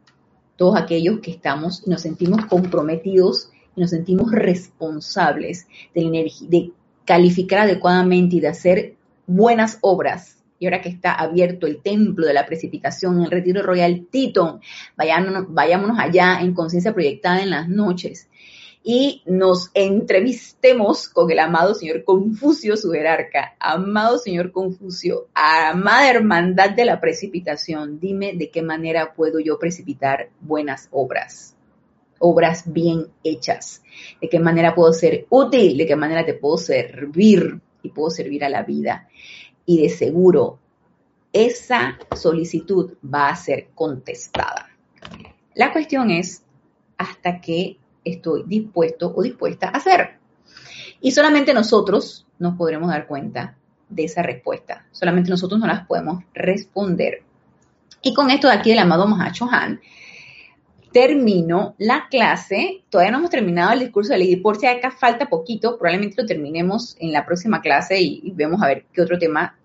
todos 0.55 0.77
aquellos 0.77 1.19
que 1.19 1.31
estamos 1.31 1.83
y 1.85 1.89
nos 1.89 2.01
sentimos 2.01 2.45
comprometidos 2.45 3.49
y 3.75 3.81
nos 3.81 3.89
sentimos 3.89 4.31
responsables 4.31 5.67
de, 5.93 6.71
calificar 7.05 7.59
adecuadamente 7.59 8.37
y 8.37 8.39
de 8.39 8.47
hacer 8.47 8.95
buenas 9.27 9.77
obras. 9.81 10.37
Y 10.59 10.65
ahora 10.65 10.81
que 10.81 10.87
está 10.87 11.13
abierto 11.13 11.67
el 11.67 11.81
templo 11.81 12.25
de 12.25 12.33
la 12.33 12.45
precipitación 12.45 13.21
el 13.21 13.31
retiro 13.31 13.61
Royal 13.61 14.07
Teton, 14.09 14.61
vayámonos, 14.95 15.45
vayámonos 15.49 15.99
allá 15.99 16.39
en 16.39 16.53
conciencia 16.53 16.93
proyectada 16.93 17.41
en 17.41 17.49
las 17.49 17.67
noches 17.67 18.29
y 18.83 19.23
nos 19.25 19.71
entrevistemos 19.73 21.07
con 21.07 21.31
el 21.31 21.39
amado 21.39 21.73
señor 21.73 22.03
Confucio, 22.03 22.75
su 22.75 22.91
jerarca. 22.91 23.55
Amado 23.57 24.17
señor 24.17 24.51
Confucio, 24.51 25.27
amada 25.33 26.09
hermandad 26.09 26.71
de 26.71 26.83
la 26.83 26.99
precipitación, 26.99 27.99
dime 28.01 28.33
de 28.33 28.49
qué 28.49 28.61
manera 28.61 29.13
puedo 29.13 29.39
yo 29.39 29.57
precipitar 29.57 30.29
buenas 30.41 30.89
obras, 30.91 31.55
obras 32.19 32.71
bien 32.71 33.07
hechas, 33.23 33.81
de 34.21 34.27
qué 34.27 34.39
manera 34.39 34.75
puedo 34.75 34.91
ser 34.91 35.27
útil, 35.29 35.77
de 35.77 35.87
qué 35.87 35.95
manera 35.95 36.25
te 36.25 36.33
puedo 36.33 36.57
servir 36.57 37.61
y 37.81 37.89
puedo 37.89 38.09
servir 38.09 38.43
a 38.43 38.49
la 38.49 38.63
vida. 38.63 39.07
Y 39.65 39.81
de 39.81 39.89
seguro, 39.89 40.59
esa 41.31 41.97
solicitud 42.13 42.95
va 43.03 43.29
a 43.29 43.35
ser 43.37 43.69
contestada. 43.73 44.69
La 45.55 45.71
cuestión 45.71 46.11
es 46.11 46.43
hasta 46.97 47.39
que 47.39 47.77
estoy 48.03 48.43
dispuesto 48.45 49.13
o 49.15 49.21
dispuesta 49.21 49.67
a 49.67 49.77
hacer. 49.77 50.17
Y 51.01 51.11
solamente 51.11 51.53
nosotros 51.53 52.25
nos 52.39 52.55
podremos 52.55 52.89
dar 52.89 53.07
cuenta 53.07 53.55
de 53.89 54.05
esa 54.05 54.21
respuesta. 54.21 54.85
Solamente 54.91 55.29
nosotros 55.29 55.59
no 55.59 55.67
las 55.67 55.85
podemos 55.85 56.23
responder. 56.33 57.23
Y 58.01 58.13
con 58.13 58.29
esto 58.29 58.47
de 58.47 58.53
aquí 58.53 58.69
del 58.69 58.79
amado 58.79 59.07
Mahacho 59.07 59.47
Han, 59.51 59.81
termino 60.91 61.75
la 61.77 62.07
clase. 62.09 62.83
Todavía 62.89 63.11
no 63.11 63.19
hemos 63.19 63.31
terminado 63.31 63.73
el 63.73 63.79
discurso 63.79 64.13
de 64.13 64.19
ley. 64.19 64.35
Por 64.37 64.57
si 64.57 64.67
acá 64.67 64.91
falta 64.91 65.27
poquito, 65.27 65.77
probablemente 65.77 66.21
lo 66.21 66.27
terminemos 66.27 66.95
en 66.99 67.11
la 67.11 67.25
próxima 67.25 67.61
clase 67.61 67.99
y, 67.99 68.21
y 68.23 68.31
vemos 68.31 68.61
a 68.61 68.67
ver 68.67 68.85
qué 68.93 69.01
otro 69.01 69.17
tema 69.17 69.57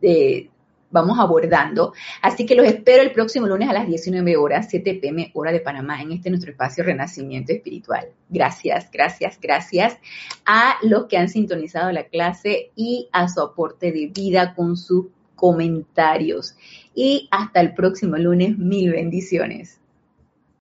de, 0.00 0.50
vamos 0.90 1.18
abordando. 1.18 1.92
Así 2.22 2.46
que 2.46 2.54
los 2.54 2.66
espero 2.66 3.02
el 3.02 3.12
próximo 3.12 3.46
lunes 3.46 3.68
a 3.68 3.72
las 3.72 3.86
19 3.86 4.36
horas, 4.36 4.68
7 4.70 4.98
pm, 5.00 5.30
hora 5.34 5.52
de 5.52 5.60
Panamá, 5.60 6.00
en 6.02 6.12
este 6.12 6.30
nuestro 6.30 6.50
espacio 6.50 6.84
Renacimiento 6.84 7.52
Espiritual. 7.52 8.08
Gracias, 8.28 8.90
gracias, 8.90 9.38
gracias 9.40 9.98
a 10.44 10.76
los 10.82 11.06
que 11.06 11.18
han 11.18 11.28
sintonizado 11.28 11.92
la 11.92 12.04
clase 12.04 12.70
y 12.76 13.08
a 13.12 13.28
su 13.28 13.40
aporte 13.40 13.92
de 13.92 14.06
vida 14.08 14.54
con 14.54 14.76
sus 14.76 15.06
comentarios. 15.34 16.56
Y 16.94 17.28
hasta 17.30 17.60
el 17.60 17.74
próximo 17.74 18.16
lunes, 18.16 18.58
mil 18.58 18.92
bendiciones. 18.92 19.80